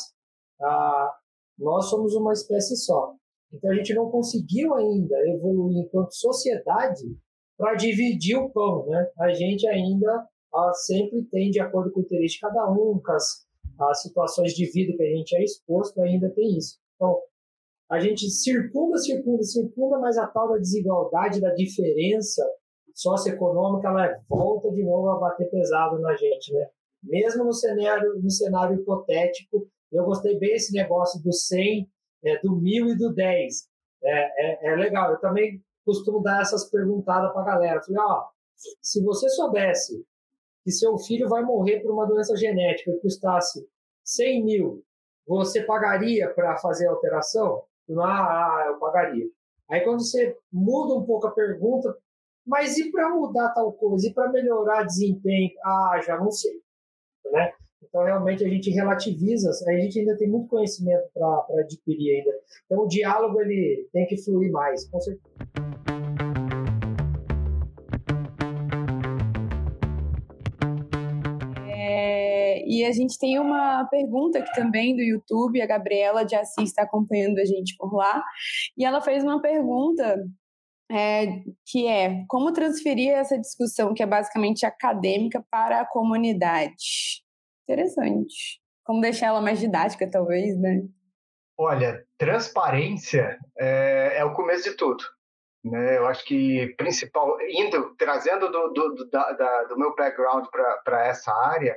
ah, 0.61 1.15
nós 1.57 1.85
somos 1.89 2.15
uma 2.15 2.33
espécie 2.33 2.75
só. 2.75 3.13
Então 3.53 3.71
a 3.71 3.75
gente 3.75 3.93
não 3.93 4.09
conseguiu 4.09 4.73
ainda 4.73 5.15
evoluir 5.29 5.77
enquanto 5.77 6.15
sociedade 6.15 7.05
para 7.57 7.75
dividir 7.75 8.37
o 8.37 8.49
pão, 8.49 8.87
né? 8.87 9.09
A 9.19 9.33
gente 9.33 9.67
ainda 9.67 10.27
ah, 10.53 10.73
sempre 10.73 11.23
tem, 11.25 11.51
de 11.51 11.59
acordo 11.59 11.91
com 11.91 11.99
o 11.99 12.03
interesse 12.03 12.35
de 12.35 12.41
cada 12.41 12.69
um, 12.71 12.99
com 12.99 13.11
as, 13.11 13.45
as 13.79 14.01
situações 14.01 14.53
de 14.53 14.65
vida 14.71 14.95
que 14.95 15.03
a 15.03 15.15
gente 15.15 15.35
é 15.35 15.43
exposto, 15.43 16.01
ainda 16.01 16.29
tem 16.31 16.57
isso. 16.57 16.79
Então, 16.97 17.21
a 17.89 17.99
gente 17.99 18.29
circunda, 18.29 18.97
circunda, 18.97 19.43
circunda, 19.43 19.97
mas 19.99 20.17
a 20.17 20.27
tal 20.27 20.49
da 20.49 20.57
desigualdade, 20.57 21.39
da 21.39 21.53
diferença 21.53 22.43
socioeconômica, 22.93 23.87
ela 23.87 24.19
volta 24.27 24.69
de 24.71 24.83
novo 24.83 25.09
a 25.09 25.19
bater 25.19 25.49
pesado 25.49 25.99
na 25.99 26.13
gente, 26.15 26.51
né? 26.53 26.67
Mesmo 27.03 27.45
no 27.45 27.53
cenário, 27.53 28.19
no 28.21 28.29
cenário 28.29 28.81
hipotético, 28.81 29.69
eu 29.91 30.03
gostei 30.03 30.37
bem 30.37 30.55
esse 30.55 30.73
negócio 30.73 31.21
do 31.23 31.31
100, 31.31 31.89
é, 32.25 32.41
do 32.41 32.57
1000 32.57 32.89
e 32.89 32.97
do 32.97 33.13
10. 33.13 33.69
É, 34.03 34.67
é, 34.67 34.73
é 34.73 34.75
legal. 34.75 35.11
Eu 35.11 35.19
também 35.19 35.63
costumo 35.85 36.21
dar 36.21 36.41
essas 36.41 36.69
perguntadas 36.69 37.31
para 37.31 37.41
a 37.41 37.45
galera. 37.45 37.81
Falei, 37.81 38.01
ó, 38.01 38.25
se 38.81 39.01
você 39.03 39.29
soubesse 39.29 40.03
que 40.63 40.71
seu 40.71 40.97
filho 40.97 41.29
vai 41.29 41.43
morrer 41.43 41.79
por 41.79 41.91
uma 41.91 42.05
doença 42.05 42.35
genética 42.35 42.91
que 42.91 42.99
custasse 42.99 43.65
100 44.03 44.43
mil, 44.43 44.83
você 45.27 45.63
pagaria 45.63 46.29
para 46.33 46.57
fazer 46.57 46.87
a 46.87 46.91
alteração? 46.91 47.63
Ah, 47.99 48.65
eu 48.67 48.79
pagaria. 48.79 49.25
Aí 49.69 49.81
quando 49.81 49.99
você 49.99 50.37
muda 50.51 50.93
um 50.93 51.05
pouco 51.05 51.27
a 51.27 51.31
pergunta, 51.31 51.95
mas 52.45 52.77
e 52.77 52.89
para 52.91 53.09
mudar 53.09 53.49
tal 53.49 53.73
coisa? 53.73 54.07
E 54.07 54.13
para 54.13 54.31
melhorar 54.31 54.83
desempenho? 54.83 55.51
Ah, 55.63 55.99
já 56.05 56.17
não 56.17 56.31
sei. 56.31 56.61
Né? 57.31 57.51
Então, 57.83 58.03
realmente, 58.03 58.43
a 58.43 58.47
gente 58.47 58.69
relativiza, 58.71 59.49
a 59.67 59.73
gente 59.73 59.99
ainda 59.99 60.17
tem 60.17 60.29
muito 60.29 60.47
conhecimento 60.47 61.09
para 61.13 61.45
adquirir 61.59 62.17
ainda. 62.17 62.31
Então, 62.65 62.83
o 62.83 62.87
diálogo 62.87 63.41
ele 63.41 63.87
tem 63.91 64.05
que 64.05 64.17
fluir 64.17 64.51
mais, 64.51 64.87
com 64.89 64.99
certeza. 64.99 65.35
E 72.67 72.85
a 72.85 72.91
gente 72.91 73.17
tem 73.17 73.39
uma 73.39 73.85
pergunta 73.85 74.39
aqui 74.39 74.53
também 74.53 74.95
do 74.95 75.01
YouTube, 75.01 75.61
a 75.61 75.65
Gabriela 75.65 76.25
de 76.25 76.35
Assis 76.35 76.69
está 76.69 76.83
acompanhando 76.83 77.39
a 77.39 77.45
gente 77.45 77.75
por 77.77 77.93
lá, 77.93 78.23
e 78.77 78.83
ela 78.83 79.01
fez 79.01 79.23
uma 79.23 79.41
pergunta 79.41 80.17
é, 80.91 81.43
que 81.65 81.87
é 81.87 82.23
como 82.27 82.51
transferir 82.51 83.11
essa 83.11 83.37
discussão, 83.37 83.93
que 83.93 84.03
é 84.03 84.05
basicamente 84.05 84.65
acadêmica, 84.65 85.43
para 85.49 85.81
a 85.81 85.85
comunidade. 85.85 87.23
Interessante. 87.63 88.61
Como 88.85 89.01
deixar 89.01 89.27
ela 89.27 89.41
mais 89.41 89.59
didática, 89.59 90.09
talvez, 90.09 90.57
né? 90.59 90.81
Olha, 91.57 92.05
transparência 92.17 93.37
é, 93.57 94.17
é 94.17 94.23
o 94.23 94.33
começo 94.33 94.69
de 94.69 94.77
tudo. 94.77 95.03
Né? 95.65 95.97
Eu 95.97 96.07
acho 96.07 96.23
que 96.23 96.73
principal, 96.77 97.35
indo, 97.41 97.95
trazendo 97.97 98.49
do, 98.49 98.69
do, 98.69 98.95
do, 98.95 99.09
da, 99.09 99.63
do 99.63 99.77
meu 99.77 99.95
background 99.95 100.45
para 100.85 101.07
essa 101.07 101.33
área, 101.33 101.75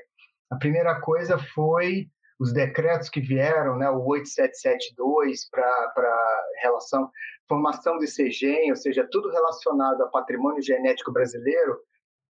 a 0.50 0.56
primeira 0.56 1.00
coisa 1.00 1.38
foi 1.38 2.08
os 2.38 2.52
decretos 2.52 3.08
que 3.08 3.20
vieram, 3.20 3.76
né, 3.76 3.88
o 3.90 4.02
8772 4.06 5.48
para 5.50 6.52
relação 6.62 7.10
formação 7.46 7.98
de 7.98 8.06
CEGEM, 8.06 8.70
ou 8.70 8.76
seja, 8.76 9.06
tudo 9.10 9.28
relacionado 9.28 10.00
ao 10.02 10.10
patrimônio 10.10 10.62
genético 10.62 11.12
brasileiro, 11.12 11.78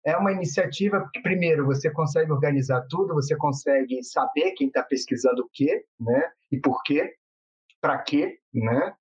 é 0.04 0.16
uma 0.16 0.32
iniciativa 0.32 1.08
que, 1.12 1.22
primeiro, 1.22 1.64
você 1.64 1.90
consegue 1.90 2.32
organizar 2.32 2.84
tudo, 2.90 3.14
você 3.14 3.36
consegue 3.36 4.02
saber 4.02 4.52
quem 4.52 4.66
está 4.66 4.82
pesquisando 4.82 5.42
o 5.42 5.48
quê, 5.52 5.84
né, 5.98 6.30
e 6.52 6.58
por 6.58 6.82
quê, 6.82 7.14
para 7.80 7.98
quê, 7.98 8.38
né, 8.52 8.94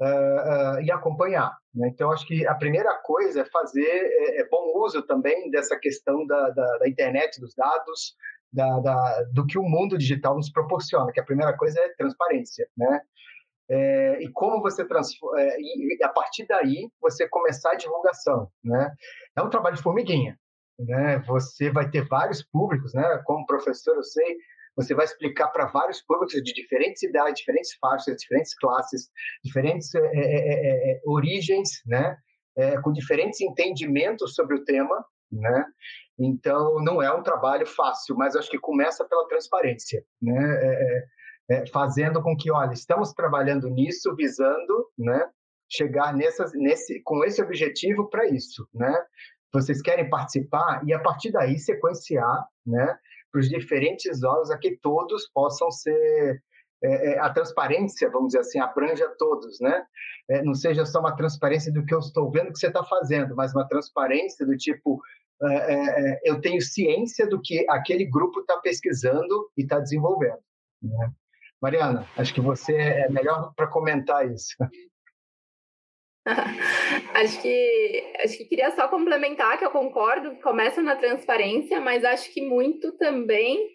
uh, 0.00 0.76
uh, 0.76 0.80
e 0.82 0.90
acompanhar. 0.92 1.56
Né? 1.74 1.88
Então, 1.88 2.12
acho 2.12 2.26
que 2.26 2.46
a 2.46 2.54
primeira 2.54 2.94
coisa 2.96 3.40
é 3.40 3.44
fazer 3.46 3.88
é, 3.88 4.42
é 4.42 4.48
bom 4.48 4.72
uso 4.76 5.02
também 5.02 5.50
dessa 5.50 5.76
questão 5.78 6.26
da, 6.26 6.50
da, 6.50 6.78
da 6.78 6.88
internet, 6.88 7.40
dos 7.40 7.54
dados, 7.54 8.14
da, 8.54 8.78
da, 8.78 9.22
do 9.32 9.44
que 9.44 9.58
o 9.58 9.64
mundo 9.64 9.98
digital 9.98 10.36
nos 10.36 10.50
proporciona, 10.50 11.10
que 11.12 11.18
a 11.18 11.24
primeira 11.24 11.56
coisa 11.56 11.78
é 11.80 11.88
transparência, 11.94 12.66
né? 12.76 13.00
É, 13.68 14.22
e 14.22 14.30
como 14.30 14.60
você 14.60 14.84
transforma, 14.86 15.40
é, 15.40 15.56
e 15.58 15.98
a 16.04 16.08
partir 16.08 16.46
daí 16.46 16.88
você 17.00 17.28
começar 17.28 17.72
a 17.72 17.76
divulgação, 17.76 18.48
né? 18.62 18.94
É 19.36 19.42
um 19.42 19.50
trabalho 19.50 19.74
de 19.74 19.82
formiguinha, 19.82 20.38
né? 20.78 21.18
Você 21.26 21.70
vai 21.70 21.90
ter 21.90 22.06
vários 22.06 22.42
públicos, 22.42 22.94
né? 22.94 23.22
Como 23.24 23.46
professor 23.46 23.96
eu 23.96 24.04
sei, 24.04 24.36
você 24.76 24.94
vai 24.94 25.04
explicar 25.04 25.48
para 25.48 25.66
vários 25.66 26.00
públicos 26.02 26.34
de 26.34 26.52
diferentes 26.52 27.02
idades, 27.02 27.40
diferentes 27.40 27.74
faixas, 27.80 28.16
diferentes 28.16 28.54
classes, 28.54 29.08
diferentes 29.42 29.92
é, 29.94 29.98
é, 29.98 30.12
é, 30.12 30.92
é 30.92 31.00
origens, 31.06 31.70
né? 31.86 32.16
com 32.84 32.92
diferentes 32.92 33.40
entendimentos 33.40 34.32
sobre 34.36 34.54
o 34.54 34.64
tema, 34.64 35.04
né? 35.32 35.66
Então 36.18 36.82
não 36.82 37.02
é 37.02 37.12
um 37.12 37.22
trabalho 37.22 37.66
fácil, 37.66 38.16
mas 38.16 38.36
acho 38.36 38.50
que 38.50 38.58
começa 38.58 39.04
pela 39.04 39.26
transparência, 39.28 40.04
né? 40.22 41.04
é, 41.50 41.66
fazendo 41.66 42.22
com 42.22 42.36
que, 42.36 42.50
olha, 42.50 42.72
estamos 42.72 43.12
trabalhando 43.12 43.68
nisso, 43.68 44.14
visando, 44.16 44.88
né, 44.98 45.28
chegar 45.70 46.14
nessas, 46.14 46.52
nesse, 46.54 47.02
com 47.02 47.24
esse 47.24 47.42
objetivo 47.42 48.08
para 48.08 48.28
isso, 48.28 48.66
né? 48.72 48.94
Vocês 49.52 49.80
querem 49.80 50.08
participar 50.08 50.82
e 50.84 50.92
a 50.92 50.98
partir 50.98 51.30
daí 51.30 51.58
sequenciar, 51.58 52.46
né, 52.66 52.98
para 53.30 53.40
os 53.40 53.48
diferentes 53.48 54.22
órgãos 54.22 54.50
a 54.50 54.58
que 54.58 54.76
todos 54.80 55.28
possam 55.32 55.70
ser 55.70 56.42
é, 56.82 57.12
é, 57.12 57.18
a 57.18 57.30
transparência, 57.30 58.10
vamos 58.10 58.28
dizer 58.28 58.40
assim, 58.40 58.60
abranja 58.60 59.08
todos, 59.18 59.58
né? 59.60 59.84
É, 60.28 60.42
não 60.42 60.54
seja 60.54 60.84
só 60.84 61.00
uma 61.00 61.16
transparência 61.16 61.72
do 61.72 61.84
que 61.84 61.94
eu 61.94 61.98
estou 61.98 62.30
vendo 62.30 62.52
que 62.52 62.58
você 62.58 62.68
está 62.68 62.84
fazendo, 62.84 63.34
mas 63.34 63.54
uma 63.54 63.66
transparência 63.66 64.46
do 64.46 64.56
tipo 64.56 65.00
é, 65.42 65.54
é, 65.54 66.12
é, 66.12 66.20
eu 66.24 66.40
tenho 66.40 66.60
ciência 66.60 67.26
do 67.26 67.40
que 67.40 67.66
aquele 67.68 68.04
grupo 68.04 68.40
está 68.40 68.56
pesquisando 68.58 69.50
e 69.56 69.62
está 69.62 69.78
desenvolvendo. 69.78 70.38
Né? 70.82 71.12
Mariana, 71.60 72.08
acho 72.16 72.32
que 72.32 72.40
você 72.40 72.74
é 72.74 73.08
melhor 73.08 73.52
para 73.54 73.66
comentar 73.66 74.30
isso. 74.30 74.54
acho 77.14 77.42
que 77.42 78.12
acho 78.24 78.38
que 78.38 78.44
queria 78.46 78.70
só 78.74 78.88
complementar 78.88 79.58
que 79.58 79.64
eu 79.64 79.70
concordo 79.70 80.36
que 80.36 80.42
começa 80.42 80.80
na 80.80 80.96
transparência, 80.96 81.80
mas 81.80 82.04
acho 82.04 82.32
que 82.32 82.40
muito 82.40 82.92
também 82.92 83.74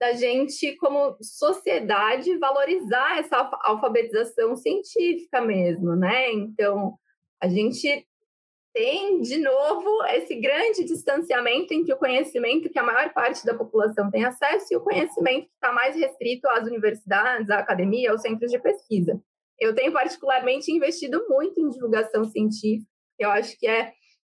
da 0.00 0.12
gente 0.12 0.76
como 0.76 1.16
sociedade 1.22 2.36
valorizar 2.38 3.18
essa 3.18 3.48
alfabetização 3.62 4.56
científica 4.56 5.40
mesmo, 5.40 5.94
né? 5.94 6.32
Então, 6.32 6.98
a 7.40 7.48
gente 7.48 8.06
tem, 8.74 9.20
de 9.20 9.38
novo, 9.38 10.04
esse 10.08 10.34
grande 10.34 10.84
distanciamento 10.84 11.72
entre 11.72 11.94
o 11.94 11.96
conhecimento 11.96 12.68
que 12.68 12.78
a 12.78 12.82
maior 12.82 13.12
parte 13.12 13.46
da 13.46 13.54
população 13.54 14.10
tem 14.10 14.24
acesso 14.24 14.66
e 14.72 14.76
o 14.76 14.80
conhecimento 14.80 15.46
que 15.46 15.54
está 15.54 15.72
mais 15.72 15.94
restrito 15.94 16.48
às 16.48 16.66
universidades, 16.66 17.48
à 17.50 17.60
academia, 17.60 18.10
aos 18.10 18.20
centros 18.20 18.50
de 18.50 18.58
pesquisa. 18.58 19.22
Eu 19.60 19.76
tenho 19.76 19.92
particularmente 19.92 20.72
investido 20.72 21.24
muito 21.28 21.60
em 21.60 21.68
divulgação 21.68 22.24
científica, 22.24 22.90
eu 23.16 23.30
acho 23.30 23.56
que 23.56 23.68
é 23.68 23.92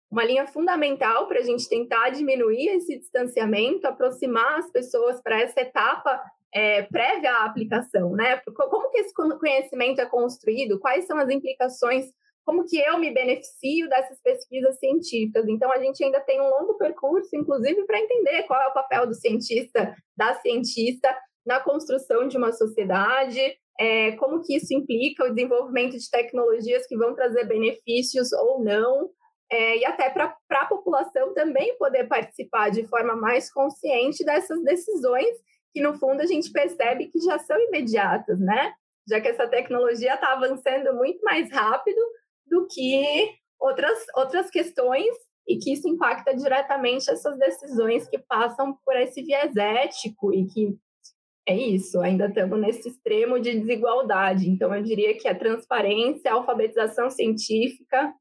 uma 0.09 0.25
linha 0.25 0.47
fundamental 0.47 1.27
para 1.27 1.41
a 1.41 1.43
gente 1.43 1.69
tentar 1.69 2.11
diminuir 2.11 2.69
esse 2.69 2.97
distanciamento, 2.97 3.89
aproximar 3.89 4.61
as 4.61 4.71
pessoas 4.71 5.21
para 5.21 5.41
essa 5.41 5.61
etapa 5.61 6.23
é, 6.55 6.83
prévia 6.83 7.33
à 7.33 7.45
aplicação, 7.45 8.13
né? 8.13 8.41
Como 8.55 8.91
que 8.91 9.01
esse 9.01 9.13
conhecimento 9.13 10.01
é 10.01 10.07
construído? 10.07 10.79
Quais 10.79 11.07
são 11.07 11.19
as 11.19 11.29
implicações 11.29 12.07
como 12.49 12.65
que 12.65 12.79
eu 12.79 12.97
me 12.97 13.13
beneficio 13.13 13.91
dessas 13.91 14.19
pesquisas 14.23 14.79
científicas. 14.79 15.47
Então, 15.47 15.71
a 15.71 15.79
gente 15.79 16.03
ainda 16.03 16.19
tem 16.19 16.41
um 16.41 16.49
longo 16.49 16.79
percurso, 16.79 17.29
inclusive, 17.37 17.85
para 17.85 18.01
entender 18.01 18.45
qual 18.45 18.59
é 18.59 18.69
o 18.69 18.73
papel 18.73 19.07
do 19.07 19.13
cientista, 19.13 19.95
da 20.17 20.35
cientista, 20.37 21.15
na 21.45 21.61
construção 21.61 22.27
de 22.27 22.39
uma 22.39 22.51
sociedade, 22.51 23.39
é, 23.79 24.13
como 24.13 24.41
que 24.43 24.57
isso 24.57 24.73
implica 24.73 25.27
o 25.27 25.35
desenvolvimento 25.35 25.99
de 25.99 26.11
tecnologias 26.11 26.87
que 26.87 26.97
vão 26.97 27.15
trazer 27.15 27.45
benefícios 27.45 28.33
ou 28.33 28.65
não, 28.65 29.11
é, 29.53 29.77
e 29.81 29.85
até 29.85 30.09
para 30.09 30.35
a 30.51 30.67
população 30.67 31.35
também 31.35 31.77
poder 31.77 32.09
participar 32.09 32.71
de 32.71 32.87
forma 32.87 33.15
mais 33.15 33.53
consciente 33.53 34.25
dessas 34.25 34.65
decisões 34.65 35.37
que, 35.75 35.83
no 35.83 35.99
fundo, 35.99 36.23
a 36.23 36.27
gente 36.27 36.51
percebe 36.51 37.09
que 37.09 37.21
já 37.21 37.39
são 37.41 37.61
imediatas, 37.61 38.41
né? 38.41 38.73
Já 39.07 39.21
que 39.21 39.29
essa 39.29 39.47
tecnologia 39.47 40.15
está 40.15 40.33
avançando 40.33 40.95
muito 40.95 41.23
mais 41.23 41.53
rápido, 41.53 42.01
do 42.49 42.67
que 42.67 43.31
outras, 43.61 43.99
outras 44.17 44.51
questões 44.51 45.15
e 45.47 45.57
que 45.57 45.73
isso 45.73 45.89
impacta 45.89 46.35
diretamente 46.37 47.11
essas 47.11 47.39
decisões 47.39 48.09
que 48.09 48.19
passam 48.19 48.77
por 48.85 48.97
esse 48.97 49.23
viés 49.23 49.57
ético 49.57 50.33
e 50.33 50.47
que 50.47 50.77
é 51.49 51.57
isso, 51.57 51.99
ainda 52.01 52.27
estamos 52.27 52.61
nesse 52.61 52.91
extremo 52.91 53.41
de 53.41 53.59
desigualdade. 53.59 54.51
Então, 54.51 54.75
eu 54.75 54.83
diria 54.83 55.17
que 55.17 55.27
a 55.27 55.35
transparência, 55.35 56.31
a 56.31 56.35
alfabetização 56.35 57.09
científica, 57.09 58.13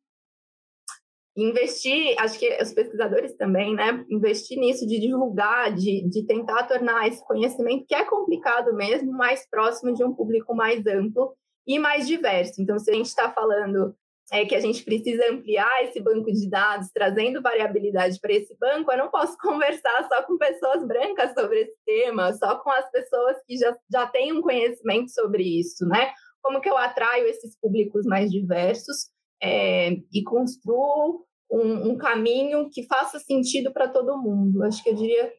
investir, 1.35 2.15
acho 2.19 2.39
que 2.39 2.57
os 2.61 2.71
pesquisadores 2.71 3.35
também, 3.35 3.75
né, 3.75 4.05
investir 4.09 4.57
nisso 4.57 4.87
de 4.87 4.97
divulgar, 4.97 5.75
de, 5.75 6.07
de 6.09 6.25
tentar 6.25 6.63
tornar 6.63 7.05
esse 7.07 7.23
conhecimento, 7.27 7.85
que 7.85 7.93
é 7.93 8.05
complicado 8.05 8.73
mesmo, 8.73 9.11
mais 9.11 9.47
próximo 9.49 9.93
de 9.93 10.05
um 10.05 10.13
público 10.13 10.55
mais 10.55 10.87
amplo 10.87 11.35
e 11.67 11.77
mais 11.77 12.07
diverso. 12.07 12.61
Então, 12.61 12.79
se 12.79 12.89
a 12.89 12.93
gente 12.93 13.07
está 13.07 13.29
falando 13.29 13.93
é 14.31 14.45
que 14.45 14.55
a 14.55 14.59
gente 14.59 14.83
precisa 14.83 15.31
ampliar 15.31 15.83
esse 15.83 16.01
banco 16.01 16.31
de 16.31 16.49
dados, 16.49 16.89
trazendo 16.93 17.41
variabilidade 17.41 18.19
para 18.19 18.33
esse 18.33 18.57
banco, 18.57 18.91
eu 18.91 18.97
não 18.97 19.09
posso 19.09 19.37
conversar 19.39 20.07
só 20.07 20.23
com 20.23 20.37
pessoas 20.37 20.85
brancas 20.85 21.33
sobre 21.33 21.61
esse 21.61 21.77
tema, 21.85 22.33
só 22.33 22.57
com 22.59 22.69
as 22.69 22.89
pessoas 22.91 23.37
que 23.45 23.57
já, 23.57 23.75
já 23.91 24.07
têm 24.07 24.33
um 24.33 24.41
conhecimento 24.41 25.11
sobre 25.11 25.43
isso, 25.43 25.85
né? 25.85 26.11
Como 26.41 26.61
que 26.61 26.69
eu 26.69 26.77
atraio 26.77 27.25
esses 27.27 27.57
públicos 27.59 28.05
mais 28.05 28.31
diversos 28.31 29.09
é, 29.41 29.91
e 30.13 30.23
construo 30.23 31.25
um, 31.49 31.91
um, 31.91 31.97
caminho 31.97 32.69
que 32.69 32.83
faça 32.83 33.19
sentido 33.19 33.71
para 33.71 33.87
todo 33.87 34.17
mundo? 34.21 34.63
Acho 34.63 34.83
que 34.83 34.89
eu 34.89 34.95
diria 34.95 35.31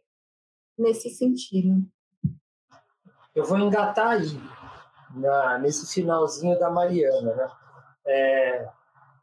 nesse 0.79 1.11
sentido. 1.11 1.83
Eu 3.35 3.45
vou 3.45 3.59
engatar 3.59 4.19
aí, 4.19 4.29
na, 5.15 5.59
nesse 5.59 5.93
finalzinho 5.93 6.59
da 6.59 6.71
Mariana, 6.71 7.35
né? 7.35 7.51
É, 8.07 8.69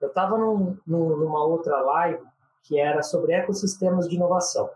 eu 0.06 0.10
estava 0.10 0.38
num, 0.38 0.78
numa 0.86 1.44
outra 1.44 1.82
live 1.82 2.24
que 2.64 2.80
era 2.80 3.02
sobre 3.02 3.34
ecossistemas 3.34 4.08
de 4.08 4.16
inovação. 4.16 4.70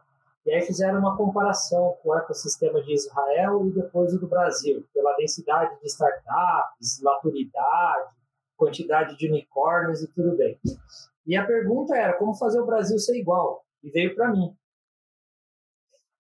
E 0.46 0.52
aí 0.52 0.62
fizeram 0.62 1.00
uma 1.00 1.16
comparação 1.16 1.96
com 2.02 2.10
o 2.10 2.18
ecossistema 2.18 2.82
de 2.82 2.94
Israel 2.94 3.68
e 3.68 3.72
depois 3.72 4.14
o 4.14 4.20
do 4.20 4.28
Brasil, 4.28 4.86
pela 4.94 5.16
densidade 5.16 5.80
de 5.80 5.88
startups, 5.88 7.02
maturidade, 7.04 8.10
quantidade 8.58 9.18
de 9.18 9.28
unicórnios 9.28 10.02
e 10.02 10.08
tudo 10.08 10.36
bem. 10.36 10.60
E 11.26 11.36
a 11.36 11.46
pergunta 11.46 11.96
era 11.96 12.14
como 12.14 12.34
fazer 12.34 12.60
o 12.60 12.66
Brasil 12.66 12.98
ser 12.98 13.18
igual? 13.18 13.64
E 13.84 13.90
veio 13.92 14.16
para 14.16 14.32
mim. 14.32 14.56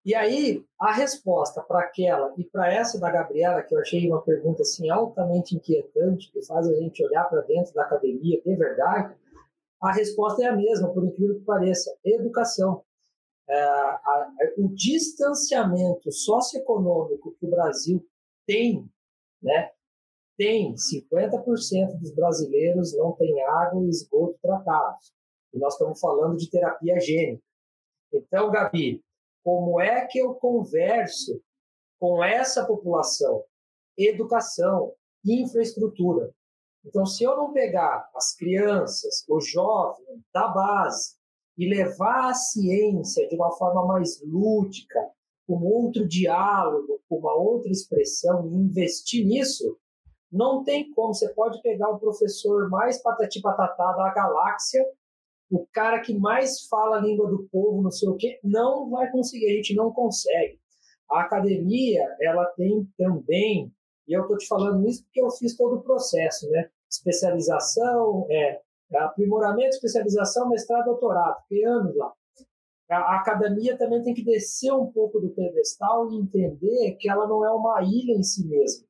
E 0.09 0.15
aí, 0.15 0.65
a 0.81 0.91
resposta 0.91 1.61
para 1.61 1.81
aquela 1.81 2.33
e 2.35 2.43
para 2.43 2.73
essa 2.73 2.99
da 2.99 3.11
Gabriela, 3.11 3.61
que 3.61 3.75
eu 3.75 3.79
achei 3.79 4.07
uma 4.07 4.23
pergunta 4.23 4.63
assim 4.63 4.89
altamente 4.89 5.55
inquietante, 5.55 6.31
que 6.31 6.43
faz 6.47 6.67
a 6.67 6.73
gente 6.73 7.05
olhar 7.05 7.25
para 7.25 7.41
dentro 7.41 7.71
da 7.75 7.83
academia 7.83 8.41
de 8.41 8.55
verdade, 8.55 9.15
a 9.79 9.91
resposta 9.91 10.41
é 10.41 10.47
a 10.47 10.55
mesma, 10.55 10.91
por 10.91 11.05
incrível 11.05 11.37
que 11.37 11.45
pareça: 11.45 11.95
educação. 12.03 12.83
É, 13.47 13.61
a, 13.61 14.33
o 14.57 14.69
distanciamento 14.69 16.11
socioeconômico 16.11 17.35
que 17.39 17.45
o 17.45 17.51
Brasil 17.51 18.03
tem, 18.47 18.89
né, 19.43 19.69
tem 20.35 20.73
50% 20.73 21.99
dos 21.99 22.15
brasileiros 22.15 22.97
não 22.97 23.11
tem 23.11 23.43
água 23.43 23.85
e 23.85 23.89
esgoto 23.89 24.39
tratados. 24.41 25.13
E 25.53 25.59
nós 25.59 25.73
estamos 25.73 25.99
falando 25.99 26.35
de 26.35 26.49
terapia 26.49 26.99
gênica. 26.99 27.43
Então, 28.11 28.49
Gabi, 28.49 29.03
como 29.49 29.81
é 29.81 30.05
que 30.05 30.19
eu 30.19 30.35
converso 30.35 31.41
com 31.99 32.23
essa 32.23 32.63
população? 32.67 33.43
Educação, 33.97 34.93
infraestrutura. 35.25 36.31
Então, 36.85 37.03
se 37.03 37.23
eu 37.23 37.35
não 37.35 37.51
pegar 37.51 38.07
as 38.13 38.35
crianças, 38.35 39.25
os 39.27 39.49
jovens 39.49 40.21
da 40.31 40.49
base 40.49 41.15
e 41.57 41.67
levar 41.67 42.29
a 42.29 42.33
ciência 42.35 43.27
de 43.27 43.35
uma 43.35 43.51
forma 43.53 43.87
mais 43.87 44.21
lúdica, 44.21 44.99
com 45.47 45.63
outro 45.63 46.07
diálogo, 46.07 47.01
com 47.09 47.17
uma 47.17 47.33
outra 47.33 47.71
expressão 47.71 48.45
e 48.45 48.53
investir 48.53 49.25
nisso, 49.25 49.79
não 50.31 50.63
tem 50.63 50.93
como. 50.93 51.11
Você 51.11 51.27
pode 51.33 51.59
pegar 51.63 51.89
o 51.89 51.99
professor 51.99 52.69
mais 52.69 53.01
patati 53.01 53.41
patatá 53.41 53.93
da 53.93 54.13
galáxia, 54.13 54.85
o 55.49 55.65
cara 55.73 55.99
que 56.01 56.17
mais 56.17 56.67
fala 56.67 56.97
a 56.97 57.01
língua 57.01 57.29
do 57.29 57.47
povo, 57.51 57.81
não 57.81 57.91
sei 57.91 58.07
o 58.07 58.15
quê, 58.15 58.39
não 58.43 58.89
vai 58.89 59.11
conseguir, 59.11 59.51
a 59.51 59.55
gente 59.55 59.75
não 59.75 59.91
consegue. 59.91 60.59
A 61.09 61.21
academia, 61.21 62.05
ela 62.21 62.45
tem 62.55 62.87
também, 62.97 63.71
e 64.07 64.13
eu 64.13 64.21
estou 64.21 64.37
te 64.37 64.47
falando 64.47 64.87
isso 64.87 65.03
porque 65.05 65.21
eu 65.21 65.31
fiz 65.31 65.57
todo 65.57 65.77
o 65.77 65.81
processo, 65.81 66.49
né? 66.51 66.69
Especialização, 66.89 68.27
é, 68.29 68.61
aprimoramento, 68.95 69.75
especialização, 69.75 70.49
mestrado, 70.49 70.85
doutorado, 70.85 71.41
fiquei 71.47 71.65
anos 71.65 71.95
lá. 71.95 72.13
A 72.89 73.17
academia 73.17 73.77
também 73.77 74.01
tem 74.01 74.15
que 74.15 74.23
descer 74.23 74.71
um 74.73 74.91
pouco 74.91 75.19
do 75.19 75.29
pedestal 75.29 76.11
e 76.11 76.17
entender 76.17 76.95
que 76.99 77.07
ela 77.07 77.27
não 77.27 77.45
é 77.45 77.51
uma 77.51 77.83
ilha 77.83 78.13
em 78.13 78.23
si 78.23 78.47
mesma, 78.47 78.87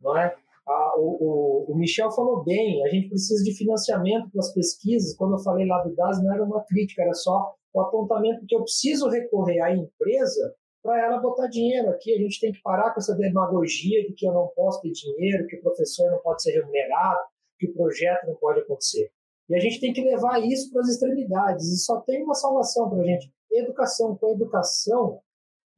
não 0.00 0.16
é? 0.18 0.36
O, 0.68 1.68
o, 1.68 1.72
o, 1.72 1.76
Michel 1.76 2.10
falou 2.10 2.42
bem, 2.42 2.84
a 2.84 2.88
gente 2.88 3.08
precisa 3.08 3.42
de 3.44 3.56
financiamento 3.56 4.30
para 4.30 4.40
as 4.40 4.52
pesquisas. 4.52 5.16
Quando 5.16 5.34
eu 5.34 5.42
falei 5.42 5.66
lá 5.66 5.82
do 5.82 5.94
DAS, 5.94 6.22
não 6.22 6.32
era 6.32 6.44
uma 6.44 6.64
crítica, 6.64 7.02
era 7.02 7.14
só 7.14 7.54
o 7.72 7.80
apontamento 7.80 8.44
que 8.46 8.54
eu 8.54 8.62
preciso 8.62 9.08
recorrer 9.08 9.60
à 9.60 9.72
empresa 9.72 10.54
para 10.82 11.04
ela 11.04 11.20
botar 11.20 11.46
dinheiro 11.48 11.90
aqui. 11.90 12.12
A 12.12 12.18
gente 12.18 12.40
tem 12.40 12.52
que 12.52 12.60
parar 12.62 12.92
com 12.92 12.98
essa 12.98 13.14
demagogia 13.14 14.04
de 14.06 14.12
que 14.14 14.26
eu 14.26 14.32
não 14.32 14.48
posso 14.56 14.80
ter 14.80 14.90
dinheiro, 14.90 15.46
que 15.46 15.56
o 15.56 15.62
professor 15.62 16.10
não 16.10 16.18
pode 16.18 16.42
ser 16.42 16.52
remunerado, 16.52 17.20
que 17.58 17.68
o 17.68 17.74
projeto 17.74 18.26
não 18.26 18.34
pode 18.36 18.60
acontecer. 18.60 19.10
E 19.48 19.54
a 19.54 19.60
gente 19.60 19.80
tem 19.80 19.92
que 19.92 20.02
levar 20.02 20.40
isso 20.44 20.72
para 20.72 20.80
as 20.82 20.88
extremidades. 20.88 21.66
E 21.66 21.78
só 21.78 22.00
tem 22.00 22.24
uma 22.24 22.34
salvação 22.34 22.90
para 22.90 23.00
a 23.00 23.04
gente: 23.04 23.30
educação. 23.52 24.16
Com 24.16 24.26
a 24.26 24.32
educação, 24.32 25.20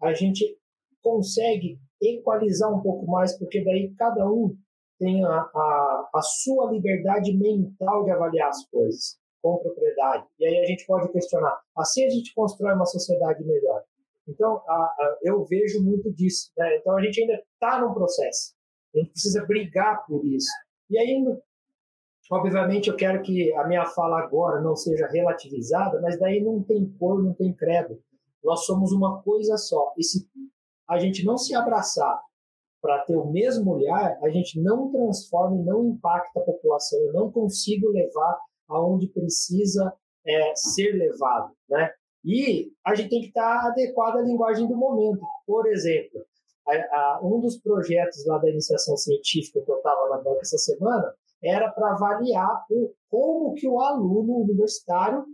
a 0.01 0.15
gente 0.15 0.59
consegue 1.03 1.79
equalizar 2.01 2.73
um 2.73 2.81
pouco 2.81 3.07
mais, 3.07 3.37
porque 3.37 3.63
daí 3.63 3.93
cada 3.95 4.27
um 4.31 4.57
tem 4.99 5.25
a, 5.25 5.31
a, 5.31 6.11
a 6.15 6.23
sua 6.23 6.71
liberdade 6.71 7.37
mental 7.37 8.05
de 8.05 8.11
avaliar 8.11 8.49
as 8.49 8.67
coisas 8.67 9.19
com 9.41 9.59
propriedade. 9.59 10.27
E 10.39 10.47
aí 10.47 10.59
a 10.59 10.67
gente 10.67 10.85
pode 10.87 11.11
questionar, 11.13 11.59
assim 11.77 12.05
a 12.05 12.11
gente 12.11 12.35
constrói 12.35 12.75
uma 12.75 12.87
sociedade 12.87 13.45
melhor. 13.45 13.83
Então, 14.29 14.61
a, 14.69 14.75
a, 14.75 15.19
eu 15.23 15.43
vejo 15.45 15.83
muito 15.83 16.13
disso. 16.13 16.51
Né? 16.57 16.77
Então, 16.77 16.97
a 16.97 17.03
gente 17.03 17.21
ainda 17.21 17.43
está 17.55 17.81
num 17.81 17.95
processo. 17.95 18.55
A 18.95 18.99
gente 18.99 19.11
precisa 19.13 19.45
brigar 19.47 20.05
por 20.07 20.25
isso. 20.25 20.51
E 20.91 20.99
aí, 20.99 21.25
obviamente, 22.31 22.91
eu 22.91 22.97
quero 22.97 23.23
que 23.23 23.55
a 23.55 23.67
minha 23.67 23.87
fala 23.87 24.21
agora 24.21 24.61
não 24.61 24.77
seja 24.77 25.07
relativizada, 25.07 26.01
mas 26.03 26.19
daí 26.19 26.43
não 26.43 26.63
tem 26.63 26.87
cor, 26.99 27.23
não 27.23 27.33
tem 27.33 27.55
credo. 27.55 27.99
Nós 28.45 28.67
somos 28.67 28.93
uma 28.93 29.23
coisa 29.23 29.57
só. 29.57 29.95
E 29.97 30.05
se 30.05 30.29
a 30.89 30.99
gente 30.99 31.25
não 31.25 31.39
se 31.39 31.55
abraçar 31.55 32.21
para 32.81 33.05
ter 33.05 33.17
o 33.17 33.31
mesmo 33.31 33.73
olhar, 33.73 34.19
a 34.23 34.29
gente 34.29 34.61
não 34.61 34.91
transforma 34.91 35.57
e 35.57 35.65
não 35.65 35.87
impacta 35.87 36.41
a 36.41 36.45
população. 36.45 36.99
Eu 37.01 37.13
não 37.13 37.31
consigo 37.31 37.89
levar 37.91 38.39
aonde 38.69 39.09
precisa 39.09 39.93
é, 40.27 40.55
ser 40.55 40.93
levado, 40.93 41.53
né? 41.69 41.91
E 42.25 42.71
a 42.85 42.95
gente 42.95 43.11
tem 43.11 43.21
que 43.21 43.29
estar 43.29 43.61
tá 43.61 43.69
adequado 43.69 44.19
à 44.19 44.23
linguagem 44.23 44.69
do 44.69 44.77
momento. 44.77 45.21
Por 45.47 45.67
exemplo, 45.69 46.21
a, 46.67 46.73
a, 46.73 47.21
um 47.23 47.41
dos 47.41 47.59
projetos 47.59 48.27
lá 48.27 48.39
da 48.39 48.51
iniciação 48.51 48.97
científica 48.97 49.61
que 49.65 49.71
eu 49.71 49.77
estava 49.77 50.09
na 50.11 50.19
banca 50.19 50.41
essa 50.43 50.59
semana 50.59 51.15
era 51.43 51.71
para 51.71 51.93
avaliar 51.93 52.65
o, 52.71 52.93
como 53.09 53.55
que 53.55 53.67
o 53.69 53.81
aluno 53.81 54.39
universitário 54.39 55.25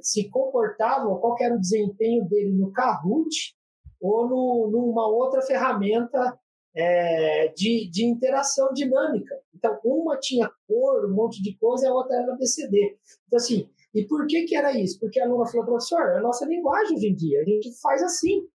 se 0.00 0.28
comportava, 0.30 1.18
qual 1.18 1.36
era 1.40 1.54
o 1.54 1.60
desempenho 1.60 2.24
dele 2.28 2.52
no 2.52 2.72
Kahoot 2.72 3.56
ou 4.00 4.28
no, 4.28 4.70
numa 4.70 5.08
outra 5.08 5.42
ferramenta 5.42 6.38
é, 6.78 7.48
de, 7.56 7.90
de 7.90 8.04
interação 8.04 8.72
dinâmica. 8.72 9.34
Então, 9.52 9.80
uma 9.84 10.16
tinha 10.16 10.48
cor, 10.68 11.10
um 11.10 11.14
monte 11.14 11.42
de 11.42 11.58
coisa, 11.58 11.86
e 11.86 11.88
a 11.88 11.92
outra 11.92 12.16
era 12.16 12.36
BCD. 12.36 12.96
Então, 13.26 13.36
assim, 13.36 13.68
e 13.92 14.06
por 14.06 14.24
que 14.28 14.44
que 14.44 14.54
era 14.54 14.78
isso? 14.78 15.00
Porque 15.00 15.18
a 15.18 15.24
aluna 15.24 15.50
falou, 15.50 15.66
professor, 15.66 16.00
é 16.10 16.18
a 16.18 16.22
nossa 16.22 16.46
linguagem 16.46 16.96
hoje 16.96 17.08
em 17.08 17.16
dia, 17.16 17.40
a 17.40 17.44
gente 17.44 17.72
faz 17.80 18.00
assim. 18.00 18.46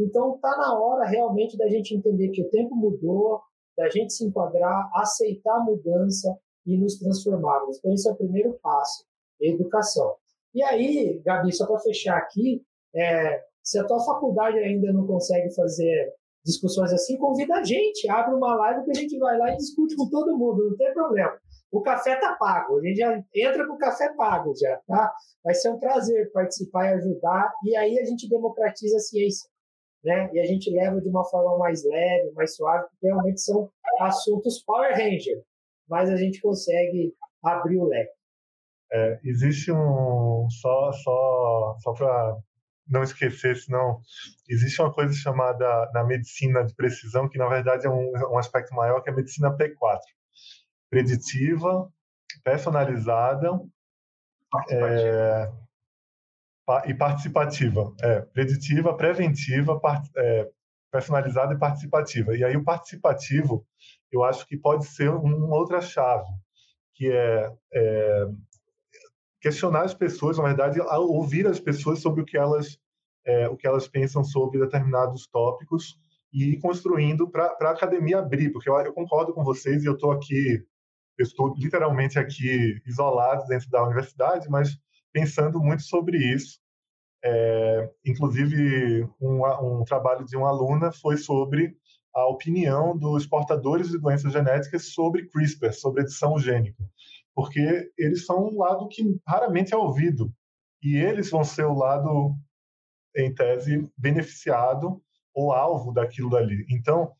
Então, 0.00 0.34
está 0.34 0.56
na 0.56 0.76
hora 0.76 1.06
realmente 1.08 1.56
da 1.56 1.68
gente 1.68 1.94
entender 1.94 2.30
que 2.30 2.42
o 2.42 2.50
tempo 2.50 2.74
mudou, 2.74 3.40
da 3.76 3.88
gente 3.88 4.12
se 4.12 4.24
enquadrar, 4.24 4.90
aceitar 4.94 5.54
a 5.54 5.62
mudança 5.62 6.36
e 6.66 6.76
nos 6.76 6.98
transformarmos. 6.98 7.78
Então, 7.78 7.92
esse 7.92 8.08
é 8.08 8.12
o 8.12 8.16
primeiro 8.16 8.58
passo, 8.60 9.04
educação. 9.40 10.16
E 10.52 10.64
aí, 10.64 11.22
Gabi, 11.24 11.52
só 11.54 11.64
para 11.64 11.78
fechar 11.78 12.16
aqui, 12.16 12.60
é, 12.92 13.44
se 13.62 13.78
a 13.78 13.84
tua 13.84 14.04
faculdade 14.04 14.58
ainda 14.58 14.92
não 14.92 15.06
consegue 15.06 15.54
fazer 15.54 16.12
discussões 16.48 16.92
assim, 16.92 17.18
convida 17.18 17.56
a 17.56 17.62
gente, 17.62 18.08
abre 18.08 18.34
uma 18.34 18.54
live 18.54 18.84
que 18.84 18.90
a 18.90 19.00
gente 19.00 19.18
vai 19.18 19.36
lá 19.36 19.52
e 19.52 19.56
discute 19.56 19.94
com 19.94 20.08
todo 20.08 20.36
mundo, 20.36 20.70
não 20.70 20.76
tem 20.76 20.92
problema. 20.94 21.38
O 21.70 21.82
café 21.82 22.16
tá 22.16 22.34
pago, 22.34 22.78
a 22.78 22.82
gente 22.82 22.96
já 22.96 23.22
entra 23.34 23.66
com 23.66 23.74
o 23.74 23.78
café 23.78 24.14
pago 24.14 24.54
já, 24.58 24.80
tá? 24.86 25.12
Vai 25.44 25.54
ser 25.54 25.68
um 25.68 25.78
prazer 25.78 26.32
participar 26.32 26.86
e 26.86 26.94
ajudar, 26.94 27.52
e 27.62 27.76
aí 27.76 27.98
a 27.98 28.04
gente 28.06 28.28
democratiza 28.28 28.96
a 28.96 29.00
ciência, 29.00 29.50
né? 30.02 30.30
E 30.32 30.40
a 30.40 30.44
gente 30.44 30.70
leva 30.70 30.98
de 30.98 31.08
uma 31.08 31.24
forma 31.26 31.58
mais 31.58 31.84
leve, 31.84 32.32
mais 32.32 32.56
suave, 32.56 32.88
porque 32.90 33.06
realmente 33.06 33.42
são 33.42 33.70
assuntos 34.00 34.64
Power 34.64 34.92
Ranger, 34.92 35.42
mas 35.86 36.08
a 36.08 36.16
gente 36.16 36.40
consegue 36.40 37.14
abrir 37.44 37.76
o 37.76 37.84
leque. 37.84 38.16
É, 38.90 39.20
existe 39.22 39.70
um 39.70 40.48
só 40.48 40.92
só 40.92 41.76
só 41.80 41.92
para 41.92 42.38
não 42.88 43.02
esquecer, 43.02 43.56
senão 43.56 44.00
existe 44.48 44.80
uma 44.80 44.92
coisa 44.92 45.12
chamada 45.12 45.90
na 45.92 46.04
medicina 46.04 46.64
de 46.64 46.74
precisão, 46.74 47.28
que 47.28 47.38
na 47.38 47.48
verdade 47.48 47.86
é 47.86 47.90
um, 47.90 48.12
um 48.32 48.38
aspecto 48.38 48.74
maior, 48.74 49.00
que 49.02 49.10
é 49.10 49.12
a 49.12 49.16
medicina 49.16 49.56
P4. 49.56 49.98
Preditiva, 50.90 51.88
personalizada 52.42 53.50
é, 54.70 55.52
e 56.86 56.94
participativa. 56.94 57.94
É, 58.00 58.20
preditiva, 58.20 58.96
preventiva, 58.96 59.78
part, 59.78 60.08
é, 60.16 60.48
personalizada 60.90 61.54
e 61.54 61.58
participativa. 61.58 62.36
E 62.36 62.42
aí 62.42 62.56
o 62.56 62.64
participativo, 62.64 63.66
eu 64.10 64.24
acho 64.24 64.46
que 64.46 64.56
pode 64.56 64.86
ser 64.86 65.10
uma 65.10 65.56
outra 65.56 65.80
chave, 65.80 66.30
que 66.94 67.10
é, 67.10 67.52
é 67.72 68.26
questionar 69.40 69.82
as 69.82 69.94
pessoas, 69.94 70.38
na 70.38 70.44
verdade, 70.44 70.80
ouvir 70.80 71.46
as 71.46 71.60
pessoas 71.60 72.00
sobre 72.00 72.22
o 72.22 72.24
que 72.24 72.36
elas 72.36 72.78
é, 73.26 73.48
o 73.48 73.56
que 73.56 73.66
elas 73.66 73.86
pensam 73.86 74.24
sobre 74.24 74.58
determinados 74.58 75.26
tópicos 75.26 75.98
e 76.32 76.52
ir 76.52 76.58
construindo 76.60 77.28
para 77.28 77.54
a 77.60 77.70
academia 77.70 78.18
abrir, 78.18 78.50
porque 78.50 78.70
eu, 78.70 78.78
eu, 78.80 78.92
concordo 78.92 79.34
com 79.34 79.44
vocês 79.44 79.82
e 79.82 79.86
eu 79.86 79.94
estou 79.94 80.12
aqui, 80.12 80.64
eu 81.18 81.22
estou 81.22 81.54
literalmente 81.56 82.18
aqui 82.18 82.80
isolado 82.86 83.46
dentro 83.46 83.68
da 83.68 83.84
universidade, 83.84 84.48
mas 84.48 84.78
pensando 85.12 85.60
muito 85.60 85.82
sobre 85.82 86.16
isso. 86.16 86.58
É, 87.22 87.90
inclusive, 88.06 89.06
um, 89.20 89.42
um 89.80 89.84
trabalho 89.84 90.24
de 90.24 90.36
uma 90.36 90.48
aluna 90.48 90.90
foi 90.90 91.16
sobre 91.18 91.76
a 92.14 92.26
opinião 92.28 92.96
dos 92.96 93.26
portadores 93.26 93.90
de 93.90 93.98
doenças 93.98 94.32
genéticas 94.32 94.92
sobre 94.94 95.26
CRISPR, 95.28 95.72
sobre 95.72 96.02
edição 96.02 96.38
gênica 96.38 96.82
porque 97.38 97.92
eles 97.96 98.26
são 98.26 98.48
um 98.48 98.58
lado 98.58 98.88
que 98.88 99.00
raramente 99.24 99.72
é 99.72 99.76
ouvido. 99.76 100.28
E 100.82 100.96
eles 100.96 101.30
vão 101.30 101.44
ser 101.44 101.66
o 101.66 101.72
lado, 101.72 102.34
em 103.16 103.32
tese, 103.32 103.88
beneficiado 103.96 105.00
ou 105.32 105.52
alvo 105.52 105.92
daquilo 105.92 106.30
dali. 106.30 106.66
Então, 106.68 107.12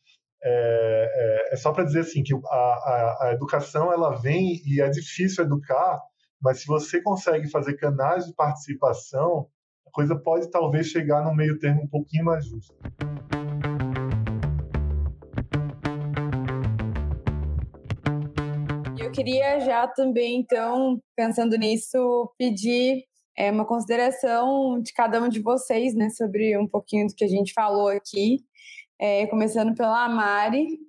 é, 0.43 1.47
é, 1.49 1.53
é 1.53 1.55
só 1.55 1.71
para 1.71 1.85
dizer 1.85 2.01
assim 2.01 2.21
que 2.21 2.33
a, 2.33 2.37
a, 2.37 3.17
a, 3.21 3.31
educação 3.33 3.93
ela 3.93 4.13
vem 4.19 4.61
e 4.65 4.81
é 4.81 4.89
difícil 4.89 5.45
educar, 5.45 6.01
mas 6.41 6.59
se 6.59 6.67
você 6.67 7.01
consegue 7.01 7.49
fazer 7.49 7.77
canais 7.77 8.25
de 8.25 8.33
participação, 8.33 9.47
a 9.87 9.91
coisa 9.91 10.17
pode 10.17 10.51
talvez 10.51 10.87
chegar 10.87 11.23
num 11.23 11.33
meio 11.33 11.57
termo 11.59 11.83
um 11.83 11.87
pouquinho 11.87 12.25
mais 12.25 12.45
justo. 12.45 12.75
Queria 19.19 19.59
já 19.59 19.85
também, 19.85 20.39
então, 20.39 21.01
pensando 21.13 21.57
nisso, 21.57 22.33
pedir 22.37 23.03
é, 23.37 23.51
uma 23.51 23.65
consideração 23.65 24.81
de 24.81 24.93
cada 24.93 25.21
um 25.21 25.27
de 25.27 25.41
vocês, 25.41 25.93
né, 25.93 26.09
sobre 26.09 26.57
um 26.57 26.65
pouquinho 26.65 27.05
do 27.05 27.13
que 27.13 27.25
a 27.25 27.27
gente 27.27 27.51
falou 27.51 27.89
aqui, 27.89 28.39
é, 28.97 29.27
começando 29.27 29.75
pela 29.75 30.07
Mari. 30.07 30.79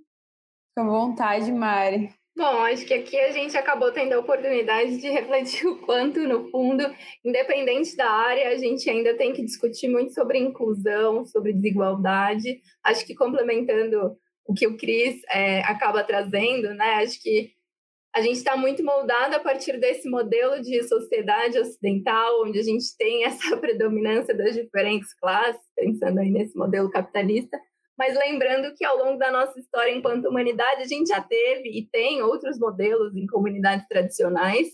Com 0.76 0.87
vontade, 0.87 1.51
Mari. 1.51 2.11
Bom, 2.37 2.62
acho 2.62 2.87
que 2.87 2.95
aqui 2.95 3.18
a 3.18 3.33
gente 3.33 3.57
acabou 3.57 3.91
tendo 3.91 4.12
a 4.12 4.20
oportunidade 4.20 4.99
de 4.99 5.11
refletir 5.11 5.66
o 5.68 5.78
quanto, 5.81 6.20
no 6.20 6.49
fundo, 6.51 6.85
independente 7.24 7.97
da 7.97 8.09
área, 8.09 8.51
a 8.51 8.57
gente 8.57 8.89
ainda 8.89 9.16
tem 9.16 9.33
que 9.33 9.45
discutir 9.45 9.89
muito 9.89 10.14
sobre 10.14 10.39
inclusão, 10.39 11.26
sobre 11.26 11.53
desigualdade. 11.53 12.61
Acho 12.85 13.05
que 13.05 13.14
complementando 13.16 14.16
o 14.47 14.55
que 14.55 14.68
o 14.68 14.76
Cris 14.76 15.20
é, 15.28 15.62
acaba 15.62 16.05
trazendo, 16.05 16.72
né? 16.74 16.95
Acho 17.03 17.20
que 17.20 17.51
a 18.14 18.20
gente 18.22 18.36
está 18.36 18.56
muito 18.56 18.84
moldado 18.84 19.36
a 19.36 19.40
partir 19.40 19.78
desse 19.78 20.08
modelo 20.08 20.61
de 20.61 20.82
sociedade 20.82 21.58
ocidental, 21.58 22.42
onde 22.42 22.58
a 22.58 22.62
gente 22.62 22.96
tem 22.96 23.24
essa 23.26 23.56
predominância 23.56 24.34
das 24.34 24.54
diferentes 24.54 25.14
classes, 25.14 25.62
pensando 25.76 26.18
aí 26.18 26.30
nesse 26.30 26.56
modelo 26.56 26.90
capitalista, 26.90 27.61
mas 27.96 28.16
lembrando 28.16 28.74
que 28.74 28.84
ao 28.84 28.96
longo 28.96 29.18
da 29.18 29.30
nossa 29.30 29.58
história 29.61 29.92
enquanto 29.92 30.26
humanidade, 30.26 30.82
a 30.82 30.86
gente 30.86 31.08
já 31.08 31.20
teve 31.20 31.68
e 31.68 31.86
tem 31.86 32.22
outros 32.22 32.58
modelos 32.58 33.14
em 33.14 33.26
comunidades 33.26 33.86
tradicionais, 33.86 34.68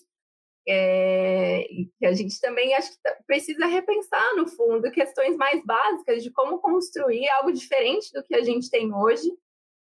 é, 0.69 1.65
que 1.99 2.07
a 2.07 2.13
gente 2.13 2.41
também 2.41 2.75
acho 2.75 2.93
que 2.93 3.03
tá, 3.03 3.17
precisa 3.27 3.67
repensar, 3.67 4.37
no 4.37 4.49
fundo, 4.49 4.91
questões 4.91 5.37
mais 5.37 5.65
básicas 5.65 6.23
de 6.23 6.31
como 6.31 6.61
construir 6.61 7.29
algo 7.31 7.53
diferente 7.53 8.13
do 8.13 8.23
que 8.23 8.35
a 8.35 8.43
gente 8.43 8.71
tem 8.71 8.93
hoje 8.93 9.29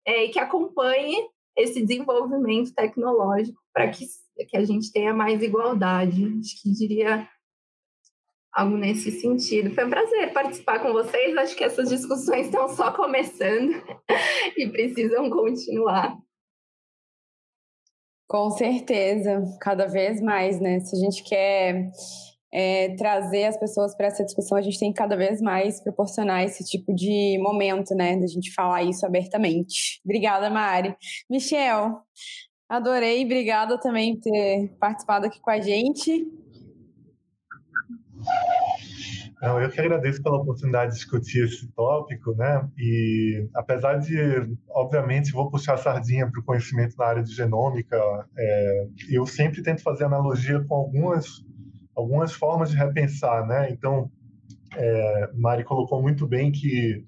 é, 0.05 0.27
que 0.27 0.39
acompanhe 0.39 1.27
esse 1.59 1.85
desenvolvimento 1.85 2.73
tecnológico 2.73 3.59
para 3.73 3.89
que, 3.89 4.05
que 4.47 4.57
a 4.57 4.63
gente 4.63 4.91
tenha 4.91 5.13
mais 5.13 5.41
igualdade. 5.41 6.23
Acho 6.39 6.61
que 6.61 6.71
diria 6.71 7.27
algo 8.51 8.77
nesse 8.77 9.11
sentido. 9.11 9.73
Foi 9.73 9.85
um 9.85 9.89
prazer 9.89 10.33
participar 10.33 10.79
com 10.79 10.93
vocês. 10.93 11.37
Acho 11.37 11.55
que 11.55 11.63
essas 11.63 11.89
discussões 11.89 12.45
estão 12.45 12.69
só 12.69 12.91
começando 12.91 13.73
e 14.57 14.67
precisam 14.69 15.29
continuar. 15.29 16.17
Com 18.27 18.51
certeza, 18.51 19.41
cada 19.59 19.87
vez 19.87 20.21
mais, 20.21 20.61
né? 20.61 20.79
Se 20.79 20.95
a 20.95 20.99
gente 20.99 21.23
quer 21.23 21.91
é, 22.51 22.95
trazer 22.95 23.45
as 23.45 23.57
pessoas 23.57 23.95
para 23.95 24.07
essa 24.07 24.23
discussão, 24.23 24.57
a 24.57 24.61
gente 24.61 24.79
tem 24.79 24.91
que 24.91 24.97
cada 24.97 25.15
vez 25.15 25.41
mais 25.41 25.81
proporcionar 25.81 26.43
esse 26.43 26.63
tipo 26.63 26.93
de 26.93 27.37
momento, 27.41 27.95
né, 27.95 28.17
da 28.17 28.27
gente 28.27 28.53
falar 28.53 28.83
isso 28.83 29.05
abertamente. 29.05 30.01
Obrigada, 30.03 30.49
Mari. 30.49 30.95
Michel, 31.29 32.01
adorei, 32.67 33.23
obrigada 33.23 33.79
também 33.79 34.15
por 34.15 34.23
ter 34.23 34.75
participado 34.79 35.25
aqui 35.25 35.39
com 35.39 35.51
a 35.51 35.59
gente. 35.59 36.27
Não, 39.41 39.61
eu 39.61 39.69
que 39.69 39.79
agradeço 39.79 40.21
pela 40.21 40.37
oportunidade 40.37 40.91
de 40.91 40.97
discutir 40.97 41.45
esse 41.45 41.65
tópico, 41.71 42.35
né? 42.35 42.67
E 42.77 43.47
apesar 43.55 43.97
de, 43.97 44.17
obviamente, 44.69 45.31
vou 45.31 45.49
puxar 45.49 45.75
a 45.75 45.77
sardinha 45.77 46.29
para 46.29 46.41
o 46.41 46.43
conhecimento 46.43 46.97
na 46.97 47.05
área 47.05 47.23
de 47.23 47.33
genômica, 47.33 47.97
é, 48.37 48.87
eu 49.09 49.25
sempre 49.25 49.63
tento 49.63 49.81
fazer 49.81 50.03
analogia 50.03 50.61
com 50.65 50.75
algumas 50.75 51.41
algumas 51.99 52.33
formas 52.33 52.71
de 52.71 52.77
repensar, 52.77 53.45
né? 53.45 53.69
Então, 53.71 54.09
é, 54.75 55.29
Mari 55.33 55.63
colocou 55.63 56.01
muito 56.01 56.27
bem 56.27 56.51
que 56.51 57.05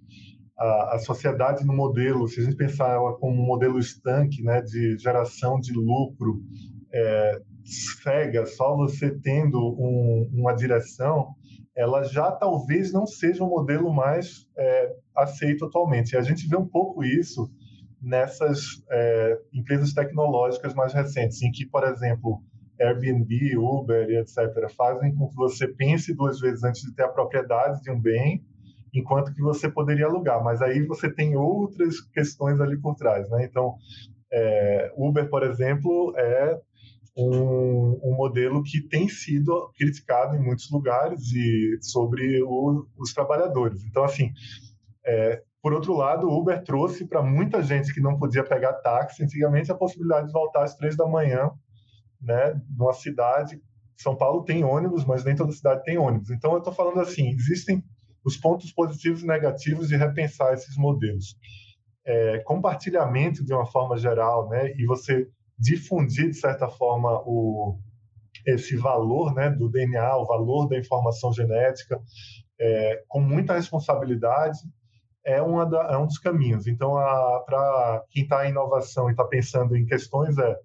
a, 0.57 0.95
a, 0.95 0.99
sociedade 0.99 1.65
no 1.65 1.73
modelo, 1.73 2.27
se 2.27 2.39
a 2.39 2.43
gente 2.43 2.55
pensar 2.55 2.89
ela 2.89 3.13
como 3.17 3.41
um 3.41 3.45
modelo 3.45 3.79
estanque, 3.79 4.43
né, 4.43 4.61
de 4.61 4.97
geração 4.97 5.59
de 5.59 5.73
lucro, 5.73 6.43
é, 6.93 7.41
cega, 8.03 8.45
só 8.45 8.75
você 8.75 9.11
tendo 9.11 9.57
um, 9.59 10.29
uma 10.33 10.53
direção, 10.53 11.35
ela 11.75 12.03
já 12.03 12.31
talvez 12.31 12.91
não 12.91 13.07
seja 13.07 13.43
um 13.43 13.49
modelo 13.49 13.93
mais 13.93 14.47
é, 14.57 14.93
aceito 15.15 15.65
atualmente. 15.65 16.13
E 16.13 16.17
a 16.17 16.21
gente 16.21 16.47
vê 16.47 16.57
um 16.57 16.67
pouco 16.67 17.03
isso 17.03 17.49
nessas 18.01 18.83
é, 18.91 19.39
empresas 19.53 19.93
tecnológicas 19.93 20.73
mais 20.73 20.93
recentes, 20.93 21.41
em 21.41 21.51
que, 21.51 21.65
por 21.65 21.83
exemplo, 21.85 22.43
Airbnb, 22.81 23.57
Uber 23.57 24.09
e 24.09 24.17
etc. 24.17 24.69
fazem 24.75 25.15
com 25.15 25.29
que 25.29 25.35
você 25.35 25.67
pense 25.67 26.13
duas 26.13 26.39
vezes 26.39 26.63
antes 26.63 26.81
de 26.81 26.93
ter 26.93 27.03
a 27.03 27.09
propriedade 27.09 27.81
de 27.81 27.91
um 27.91 27.99
bem, 27.99 28.43
enquanto 28.93 29.33
que 29.33 29.41
você 29.41 29.69
poderia 29.69 30.05
alugar. 30.05 30.43
Mas 30.43 30.61
aí 30.61 30.85
você 30.85 31.11
tem 31.11 31.35
outras 31.35 32.01
questões 32.01 32.59
ali 32.59 32.77
por 32.77 32.95
trás, 32.95 33.29
né? 33.29 33.45
Então, 33.45 33.75
é, 34.31 34.91
Uber, 34.97 35.29
por 35.29 35.43
exemplo, 35.43 36.13
é 36.17 36.59
um, 37.15 37.99
um, 38.03 38.15
modelo 38.15 38.63
que 38.63 38.81
tem 38.81 39.07
sido 39.09 39.69
criticado 39.77 40.35
em 40.35 40.41
muitos 40.41 40.71
lugares 40.71 41.21
e 41.33 41.77
sobre 41.81 42.41
o, 42.41 42.85
os 42.97 43.13
trabalhadores. 43.13 43.83
Então, 43.85 44.03
assim, 44.03 44.31
é, 45.05 45.41
por 45.61 45.73
outro 45.73 45.93
lado, 45.93 46.27
o 46.27 46.39
Uber 46.39 46.63
trouxe 46.63 47.05
para 47.05 47.21
muita 47.21 47.61
gente 47.61 47.93
que 47.93 47.99
não 47.99 48.17
podia 48.17 48.43
pegar 48.43 48.73
táxi 48.73 49.23
antigamente 49.23 49.71
a 49.71 49.75
possibilidade 49.75 50.27
de 50.27 50.33
voltar 50.33 50.63
às 50.63 50.75
três 50.75 50.95
da 50.95 51.05
manhã 51.05 51.51
né, 52.21 52.59
numa 52.77 52.93
cidade. 52.93 53.61
São 53.97 54.15
Paulo 54.15 54.43
tem 54.43 54.63
ônibus, 54.63 55.05
mas 55.05 55.23
nem 55.23 55.35
toda 55.35 55.51
cidade 55.51 55.83
tem 55.83 55.97
ônibus. 55.97 56.29
Então, 56.29 56.53
eu 56.53 56.59
estou 56.59 56.73
falando 56.73 56.99
assim: 56.99 57.29
existem 57.29 57.83
os 58.23 58.37
pontos 58.37 58.71
positivos 58.71 59.23
e 59.23 59.27
negativos 59.27 59.87
de 59.87 59.95
repensar 59.95 60.53
esses 60.53 60.77
modelos. 60.77 61.35
É, 62.05 62.39
compartilhamento 62.39 63.45
de 63.45 63.53
uma 63.53 63.65
forma 63.65 63.97
geral, 63.97 64.49
né, 64.49 64.73
e 64.75 64.85
você 64.85 65.27
difundir 65.57 66.29
de 66.29 66.35
certa 66.35 66.67
forma 66.67 67.21
o 67.25 67.77
esse 68.45 68.75
valor, 68.75 69.35
né, 69.35 69.49
do 69.49 69.69
DNA, 69.69 70.17
o 70.17 70.25
valor 70.25 70.67
da 70.67 70.77
informação 70.77 71.31
genética, 71.31 72.01
é, 72.59 73.03
com 73.07 73.19
muita 73.19 73.53
responsabilidade, 73.53 74.59
é, 75.23 75.41
uma 75.41 75.65
da, 75.65 75.91
é 75.91 75.97
um 75.97 76.07
dos 76.07 76.17
caminhos. 76.17 76.65
Então, 76.65 76.93
para 77.45 78.03
quem 78.09 78.23
está 78.23 78.47
em 78.47 78.51
inovação 78.51 79.09
e 79.09 79.11
está 79.11 79.23
pensando 79.25 79.75
em 79.75 79.85
questões, 79.85 80.37
é 80.37 80.55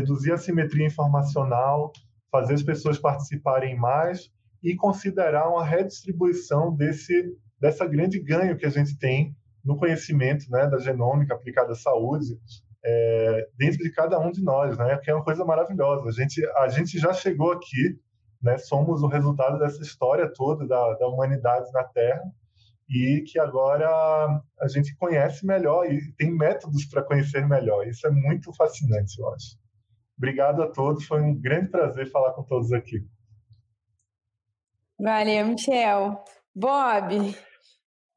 reduzir 0.00 0.32
a 0.32 0.38
simetria 0.38 0.86
informacional, 0.86 1.92
fazer 2.30 2.54
as 2.54 2.62
pessoas 2.62 2.98
participarem 2.98 3.76
mais 3.76 4.30
e 4.62 4.74
considerar 4.74 5.48
uma 5.48 5.64
redistribuição 5.64 6.74
desse 6.74 7.36
dessa 7.60 7.84
grande 7.86 8.20
ganho 8.20 8.56
que 8.56 8.66
a 8.66 8.70
gente 8.70 8.96
tem 8.98 9.34
no 9.64 9.76
conhecimento 9.76 10.48
né, 10.50 10.66
da 10.68 10.78
genômica 10.78 11.34
aplicada 11.34 11.72
à 11.72 11.76
saúde 11.76 12.38
é, 12.84 13.48
dentro 13.56 13.78
de 13.78 13.90
cada 13.90 14.18
um 14.18 14.30
de 14.30 14.42
nós, 14.42 14.78
né, 14.78 14.96
que 14.98 15.10
é 15.10 15.14
uma 15.14 15.24
coisa 15.24 15.44
maravilhosa. 15.44 16.08
A 16.08 16.12
gente, 16.12 16.46
a 16.56 16.68
gente 16.68 16.98
já 16.98 17.12
chegou 17.12 17.52
aqui, 17.52 17.98
né, 18.40 18.56
somos 18.58 19.02
o 19.02 19.08
resultado 19.08 19.58
dessa 19.58 19.82
história 19.82 20.32
toda 20.32 20.66
da, 20.66 20.94
da 20.94 21.08
humanidade 21.08 21.70
na 21.72 21.84
Terra 21.84 22.22
e 22.88 23.22
que 23.26 23.38
agora 23.38 23.88
a 24.60 24.68
gente 24.68 24.96
conhece 24.96 25.44
melhor 25.44 25.84
e 25.90 26.12
tem 26.12 26.34
métodos 26.34 26.86
para 26.86 27.02
conhecer 27.02 27.46
melhor. 27.46 27.86
Isso 27.86 28.06
é 28.06 28.10
muito 28.10 28.54
fascinante, 28.54 29.20
eu 29.20 29.28
acho. 29.34 29.58
Obrigado 30.18 30.62
a 30.62 30.68
todos, 30.68 31.06
foi 31.06 31.20
um 31.20 31.40
grande 31.40 31.70
prazer 31.70 32.10
falar 32.10 32.32
com 32.32 32.42
todos 32.42 32.72
aqui. 32.72 33.06
Valeu, 35.00 35.46
Michel. 35.46 36.24
Bob. 36.52 37.36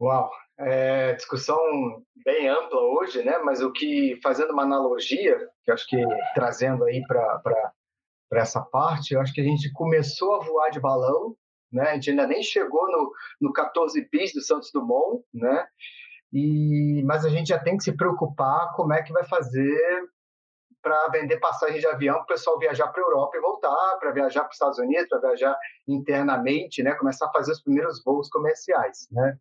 Uau, 0.01 0.31
é, 0.57 1.13
discussão 1.13 1.59
bem 2.25 2.49
ampla 2.49 2.81
hoje, 2.81 3.23
né? 3.23 3.37
Mas 3.37 3.61
o 3.61 3.71
que, 3.71 4.19
fazendo 4.23 4.51
uma 4.51 4.63
analogia, 4.63 5.37
que 5.63 5.71
acho 5.71 5.87
que 5.87 6.03
trazendo 6.33 6.83
aí 6.85 7.03
para 7.05 7.71
essa 8.33 8.61
parte, 8.61 9.13
eu 9.13 9.21
acho 9.21 9.31
que 9.31 9.41
a 9.41 9.43
gente 9.43 9.71
começou 9.71 10.33
a 10.33 10.43
voar 10.43 10.71
de 10.71 10.79
balão, 10.79 11.35
né? 11.71 11.89
A 11.89 11.93
gente 11.93 12.09
ainda 12.09 12.25
nem 12.25 12.41
chegou 12.41 12.91
no, 12.91 13.11
no 13.39 13.53
14 13.53 14.09
bis 14.11 14.33
do 14.33 14.41
Santos 14.41 14.71
Dumont, 14.73 15.23
né? 15.31 15.67
E, 16.33 17.03
mas 17.05 17.25
a 17.25 17.29
gente 17.29 17.49
já 17.49 17.59
tem 17.59 17.77
que 17.77 17.83
se 17.83 17.95
preocupar 17.95 18.73
como 18.73 18.91
é 18.91 19.03
que 19.03 19.13
vai 19.13 19.23
fazer 19.25 20.09
para 20.81 21.07
vender 21.09 21.39
passagem 21.39 21.79
de 21.79 21.87
avião 21.87 22.15
para 22.15 22.23
o 22.23 22.27
pessoal 22.27 22.59
viajar 22.59 22.87
para 22.87 23.01
a 23.01 23.05
Europa 23.05 23.37
e 23.37 23.41
voltar, 23.41 23.97
para 23.99 24.11
viajar 24.11 24.41
para 24.41 24.49
os 24.49 24.55
Estados 24.55 24.79
Unidos, 24.79 25.07
para 25.07 25.19
viajar 25.19 25.57
internamente, 25.87 26.81
né? 26.81 26.95
começar 26.95 27.27
a 27.27 27.31
fazer 27.31 27.51
os 27.51 27.61
primeiros 27.61 28.03
voos 28.03 28.29
comerciais. 28.29 29.07
Né? 29.11 29.37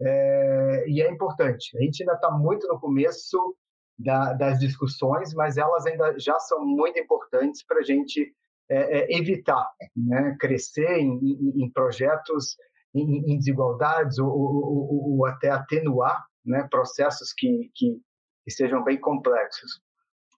É, 0.00 0.84
e 0.88 1.02
é 1.02 1.10
importante. 1.10 1.76
A 1.76 1.82
gente 1.82 2.02
ainda 2.02 2.14
está 2.14 2.30
muito 2.30 2.66
no 2.68 2.78
começo 2.78 3.56
da, 3.98 4.32
das 4.32 4.58
discussões, 4.58 5.34
mas 5.34 5.56
elas 5.56 5.86
ainda 5.86 6.18
já 6.18 6.38
são 6.38 6.64
muito 6.64 6.98
importantes 6.98 7.64
para 7.64 7.80
a 7.80 7.82
gente 7.82 8.32
é, 8.68 8.98
é, 8.98 9.16
evitar 9.16 9.68
né? 9.96 10.36
crescer 10.38 10.98
em, 10.98 11.18
em, 11.18 11.64
em 11.64 11.70
projetos 11.70 12.56
em, 12.94 13.32
em 13.32 13.38
desigualdades 13.38 14.18
ou, 14.18 14.28
ou, 14.28 14.64
ou, 14.64 15.18
ou, 15.18 15.26
até 15.26 15.50
atenuar 15.50 16.24
né? 16.44 16.66
processos 16.70 17.32
que, 17.32 17.70
que, 17.74 18.00
que 18.44 18.50
sejam 18.50 18.82
bem 18.82 18.98
complexos 18.98 19.80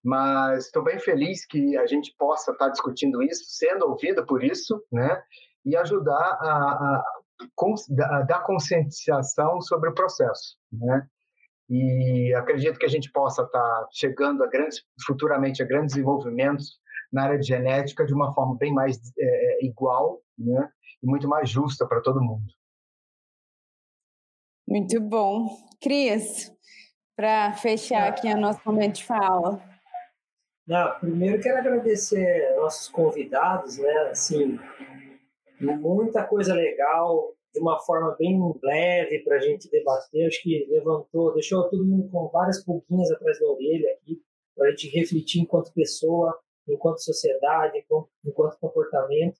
mas 0.04 0.66
estou 0.66 0.82
bem 0.82 0.98
feliz 0.98 1.44
que 1.46 1.76
a 1.76 1.86
gente 1.86 2.14
possa 2.18 2.52
estar 2.52 2.68
discutindo 2.68 3.22
isso, 3.22 3.44
sendo 3.48 3.86
ouvido 3.86 4.24
por 4.26 4.42
isso, 4.42 4.82
né? 4.92 5.22
E 5.64 5.76
ajudar 5.76 6.38
a, 6.40 6.46
a, 6.46 7.04
da, 7.90 8.22
da 8.22 8.38
conscientização 8.40 9.60
sobre 9.60 9.90
o 9.90 9.94
processo, 9.94 10.56
né? 10.72 11.06
E 11.68 12.32
acredito 12.34 12.78
que 12.78 12.86
a 12.86 12.90
gente 12.90 13.12
possa 13.12 13.42
estar 13.42 13.86
chegando 13.92 14.42
a 14.42 14.46
grandes, 14.46 14.82
futuramente 15.06 15.62
a 15.62 15.66
grandes 15.66 15.94
desenvolvimentos 15.94 16.78
na 17.12 17.24
área 17.24 17.38
de 17.38 17.46
genética 17.46 18.06
de 18.06 18.14
uma 18.14 18.32
forma 18.34 18.56
bem 18.56 18.72
mais 18.72 18.98
é, 19.18 19.64
igual, 19.64 20.22
né? 20.38 20.70
E 21.02 21.06
muito 21.06 21.28
mais 21.28 21.50
justa 21.50 21.86
para 21.86 22.00
todo 22.00 22.22
mundo. 22.22 22.46
Muito 24.66 25.00
bom. 25.00 25.48
Cris, 25.80 26.52
para 27.16 27.52
fechar 27.54 28.08
aqui 28.08 28.28
o 28.28 28.40
nosso 28.40 28.60
momento 28.64 28.96
de 28.96 29.04
fala. 29.04 29.77
Não, 30.68 30.98
primeiro 31.00 31.40
quero 31.40 31.56
agradecer 31.56 32.54
nossos 32.56 32.88
convidados, 32.88 33.78
né? 33.78 33.90
Assim, 34.10 34.58
muita 35.58 36.24
coisa 36.24 36.52
legal, 36.52 37.32
de 37.54 37.58
uma 37.58 37.80
forma 37.80 38.14
bem 38.18 38.38
leve 38.62 39.20
para 39.20 39.36
a 39.36 39.40
gente 39.40 39.70
debater. 39.70 40.26
Acho 40.26 40.42
que 40.42 40.66
levantou, 40.68 41.32
deixou 41.32 41.70
todo 41.70 41.86
mundo 41.86 42.10
com 42.10 42.28
várias 42.28 42.62
pulguinhas 42.62 43.10
atrás 43.10 43.40
da 43.40 43.46
orelha 43.46 43.90
aqui, 43.94 44.20
para 44.54 44.66
a 44.66 44.70
gente 44.72 44.90
refletir 44.90 45.40
enquanto 45.40 45.72
pessoa, 45.72 46.38
enquanto 46.68 47.02
sociedade, 47.02 47.82
enquanto 48.22 48.58
comportamento. 48.60 49.38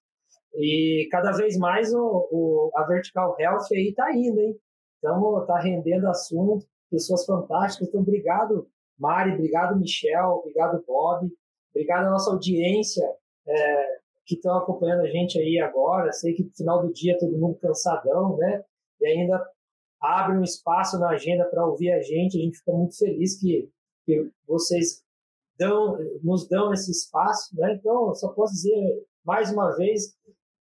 E 0.55 1.09
cada 1.11 1.33
vez 1.33 1.59
mais 1.59 1.93
o, 1.93 2.27
o 2.33 2.71
a 2.75 2.85
Vertical 2.85 3.37
Health 3.39 3.67
aí 3.71 3.91
está 3.91 4.11
indo, 4.17 4.41
hein? 4.41 4.59
Então, 4.97 5.43
está 5.43 5.61
rendendo 5.61 6.09
assunto, 6.09 6.67
pessoas 6.91 7.27
fantásticas. 7.27 7.87
Então, 7.87 8.01
obrigado 8.01 8.67
Mari, 8.99 9.33
obrigado, 9.33 9.79
Michel, 9.79 10.31
obrigado, 10.31 10.83
Bob, 10.87 11.31
obrigado 11.73 12.07
à 12.07 12.11
nossa 12.11 12.31
audiência 12.31 13.05
é, 13.47 13.99
que 14.27 14.35
estão 14.35 14.57
acompanhando 14.59 15.03
a 15.03 15.09
gente 15.09 15.39
aí 15.39 15.59
agora. 15.59 16.13
Sei 16.13 16.35
que 16.35 16.45
no 16.45 16.51
final 16.51 16.87
do 16.87 16.93
dia 16.93 17.19
todo 17.19 17.39
mundo 17.39 17.59
cansadão, 17.59 18.37
né? 18.37 18.63
E 19.01 19.07
ainda 19.07 19.43
abre 20.01 20.37
um 20.37 20.43
espaço 20.43 20.99
na 20.99 21.11
agenda 21.11 21.45
para 21.47 21.67
ouvir 21.67 21.93
a 21.93 22.03
gente. 22.03 22.39
A 22.39 22.43
gente 22.43 22.59
fica 22.59 22.73
muito 22.73 22.97
feliz 22.97 23.41
que, 23.41 23.71
que 24.05 24.31
vocês 24.47 25.03
dão, 25.59 25.99
nos 26.23 26.47
dão 26.47 26.73
esse 26.73 26.91
espaço, 26.91 27.57
né? 27.57 27.75
Então, 27.75 28.15
só 28.15 28.29
posso 28.29 28.53
dizer 28.53 29.07
mais 29.25 29.51
uma 29.53 29.75
vez, 29.77 30.15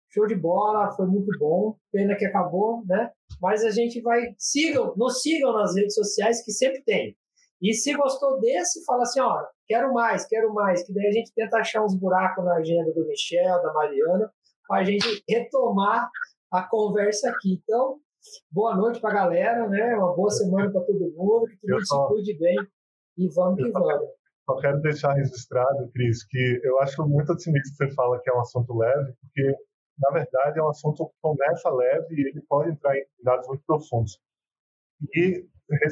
show 0.10 0.26
de 0.26 0.36
bola, 0.36 0.92
foi 0.92 1.06
muito 1.06 1.30
bom. 1.38 1.76
Pena 1.92 2.16
que 2.16 2.26
acabou, 2.26 2.84
né? 2.86 3.12
Mas 3.42 3.64
a 3.64 3.72
gente 3.72 4.02
vai 4.02 4.34
sigam, 4.38 4.94
nos 4.96 5.22
sigam 5.22 5.54
nas 5.54 5.76
redes 5.76 5.94
sociais 5.94 6.44
que 6.44 6.52
sempre 6.52 6.82
tem. 6.84 7.18
E 7.62 7.74
se 7.74 7.96
gostou 7.96 8.40
desse, 8.40 8.86
fala 8.86 9.04
assim, 9.04 9.20
ó, 9.20 9.44
quero 9.68 9.92
mais, 9.94 10.28
quero 10.28 10.54
mais, 10.54 10.86
que 10.86 10.94
daí 10.94 11.08
a 11.08 11.12
gente 11.12 11.34
tenta 11.34 11.58
achar 11.58 11.84
uns 11.84 11.96
buracos 11.96 12.46
na 12.46 12.56
agenda 12.56 12.92
do 12.94 13.08
Michel, 13.08 13.62
da 13.62 13.74
Mariana, 13.74 14.32
para 14.68 14.82
a 14.82 14.84
gente 14.84 15.24
retomar 15.28 16.08
a 16.52 16.64
conversa 16.64 17.30
aqui. 17.30 17.60
Então, 17.64 18.00
boa 18.52 18.76
noite 18.76 19.00
para 19.00 19.10
a 19.10 19.24
galera, 19.24 19.68
né? 19.68 19.96
Uma 19.96 20.16
boa 20.16 20.30
semana 20.30 20.72
para 20.72 20.82
todo 20.82 21.12
mundo, 21.16 21.46
que 21.48 21.58
todo 21.58 21.72
mundo 21.72 21.88
só, 21.88 22.08
se 22.08 22.14
cuide 22.14 22.38
bem 22.38 22.58
e 23.18 23.28
vamos 23.34 23.64
que 23.64 23.72
vamos. 23.72 24.10
Só 24.46 24.56
quero 24.62 24.80
deixar 24.82 25.14
registrado, 25.14 25.90
Cris, 25.92 26.24
que 26.26 26.62
eu 26.64 26.80
acho 26.80 27.06
muito 27.08 27.34
otimista 27.34 27.70
que 27.70 27.90
você 27.90 27.96
fala 27.96 28.20
que 28.22 28.30
é 28.30 28.34
um 28.34 28.40
assunto 28.40 28.78
leve, 28.78 29.14
porque, 29.20 29.56
na 30.00 30.12
verdade, 30.12 30.60
é 30.60 30.64
um 30.64 30.70
assunto 30.70 31.08
que 31.08 31.16
começa 31.22 31.70
leve 31.70 32.16
e 32.16 32.30
ele 32.30 32.42
pode 32.48 32.72
entrar 32.72 32.96
em 32.96 33.04
dados 33.24 33.48
muito 33.48 33.64
profundos. 33.66 34.20
E 35.14 35.46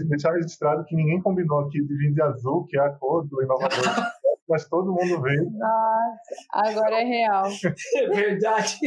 deixar 0.07 0.33
registrado 0.33 0.85
que 0.85 0.95
ninguém 0.95 1.21
combinou 1.21 1.59
aqui 1.59 1.81
de 1.81 1.97
vir 1.97 2.13
de 2.13 2.21
azul, 2.21 2.65
que 2.65 2.77
é 2.77 2.81
a 2.81 2.89
cor 2.91 3.27
do 3.27 3.41
inovador. 3.43 3.69
mas 4.47 4.67
todo 4.67 4.93
mundo 4.93 5.21
veio. 5.21 5.49
Nossa, 5.51 6.35
agora 6.51 7.01
é 7.01 7.03
real. 7.03 7.45
É 7.95 8.07
verdade. 8.09 8.77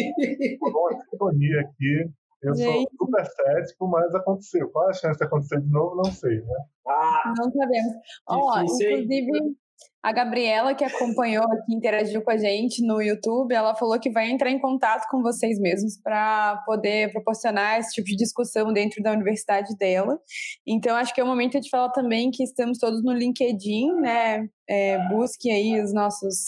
Uma 0.60 1.04
sintonia 1.10 1.60
aqui. 1.60 2.10
Eu 2.40 2.54
Gente. 2.54 2.72
sou 2.72 3.06
super 3.06 3.26
cético, 3.26 3.88
mas 3.88 4.14
aconteceu. 4.14 4.68
Qual 4.70 4.86
é 4.86 4.90
a 4.90 4.94
chance 4.94 5.18
de 5.18 5.24
acontecer 5.24 5.60
de 5.60 5.68
novo? 5.70 5.96
Não 5.96 6.04
sei, 6.04 6.40
né? 6.40 6.56
Ah, 6.86 7.34
não 7.36 7.50
sabemos. 7.50 7.94
Ó, 8.28 8.60
inclusive, 8.60 9.56
a 10.02 10.12
Gabriela, 10.12 10.74
que 10.74 10.84
acompanhou 10.84 11.44
aqui, 11.44 11.74
interagiu 11.74 12.22
com 12.22 12.30
a 12.30 12.36
gente 12.36 12.86
no 12.86 13.02
YouTube, 13.02 13.52
ela 13.52 13.74
falou 13.74 13.98
que 13.98 14.10
vai 14.10 14.30
entrar 14.30 14.50
em 14.50 14.58
contato 14.58 15.08
com 15.10 15.20
vocês 15.22 15.58
mesmos 15.58 16.00
para 16.00 16.62
poder 16.64 17.12
proporcionar 17.12 17.80
esse 17.80 17.94
tipo 17.94 18.06
de 18.06 18.16
discussão 18.16 18.72
dentro 18.72 19.02
da 19.02 19.12
universidade 19.12 19.76
dela. 19.76 20.18
Então, 20.66 20.96
acho 20.96 21.12
que 21.12 21.20
é 21.20 21.24
o 21.24 21.26
momento 21.26 21.60
de 21.60 21.68
falar 21.68 21.90
também 21.90 22.30
que 22.30 22.44
estamos 22.44 22.78
todos 22.78 23.02
no 23.02 23.12
LinkedIn, 23.12 23.92
né? 24.00 24.48
É, 24.68 24.98
busque 25.08 25.50
aí 25.50 25.80
os 25.82 25.92
nossos 25.92 26.44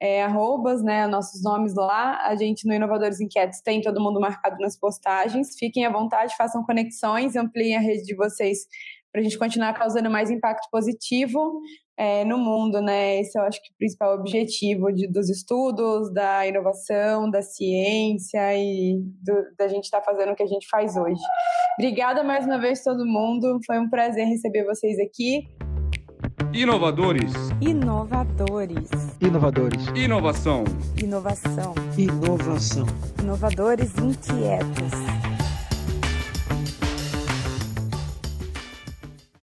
é, 0.00 0.22
arrobas, 0.22 0.82
né, 0.82 1.06
nossos 1.06 1.42
nomes 1.42 1.74
lá. 1.74 2.26
A 2.26 2.34
gente 2.34 2.66
no 2.66 2.74
Inovadores 2.74 3.20
Inquietos 3.20 3.60
tem 3.60 3.80
todo 3.80 4.00
mundo 4.00 4.20
marcado 4.20 4.56
nas 4.58 4.78
postagens. 4.78 5.56
Fiquem 5.58 5.84
à 5.86 5.90
vontade, 5.90 6.36
façam 6.36 6.64
conexões, 6.64 7.36
ampliem 7.36 7.76
a 7.76 7.80
rede 7.80 8.04
de 8.04 8.14
vocês 8.14 8.66
para 9.12 9.20
a 9.20 9.24
gente 9.24 9.38
continuar 9.38 9.72
causando 9.74 10.10
mais 10.10 10.30
impacto 10.30 10.68
positivo 10.70 11.60
é, 11.96 12.24
no 12.24 12.38
mundo, 12.38 12.80
né? 12.80 13.20
Esse 13.20 13.38
eu 13.38 13.42
acho 13.42 13.60
que 13.60 13.68
é 13.68 13.72
o 13.72 13.76
principal 13.76 14.14
objetivo 14.14 14.92
de, 14.92 15.06
dos 15.06 15.28
estudos, 15.28 16.12
da 16.12 16.46
inovação, 16.46 17.30
da 17.30 17.42
ciência 17.42 18.56
e 18.56 18.98
do, 19.22 19.34
da 19.58 19.68
gente 19.68 19.84
estar 19.84 20.00
tá 20.00 20.04
fazendo 20.04 20.32
o 20.32 20.36
que 20.36 20.42
a 20.42 20.46
gente 20.46 20.66
faz 20.68 20.96
hoje. 20.96 21.20
Obrigada 21.78 22.22
mais 22.22 22.46
uma 22.46 22.58
vez 22.58 22.82
todo 22.82 23.04
mundo, 23.04 23.58
foi 23.66 23.78
um 23.78 23.90
prazer 23.90 24.26
receber 24.26 24.64
vocês 24.64 24.98
aqui. 24.98 25.48
Inovadores. 26.52 27.32
Inovadores. 27.60 28.90
Inovadores. 29.20 29.86
Inovação. 29.94 30.64
Inovação. 31.00 31.74
Inovação. 31.96 32.86
Inovadores 33.22 33.92
inquietos. 33.98 35.29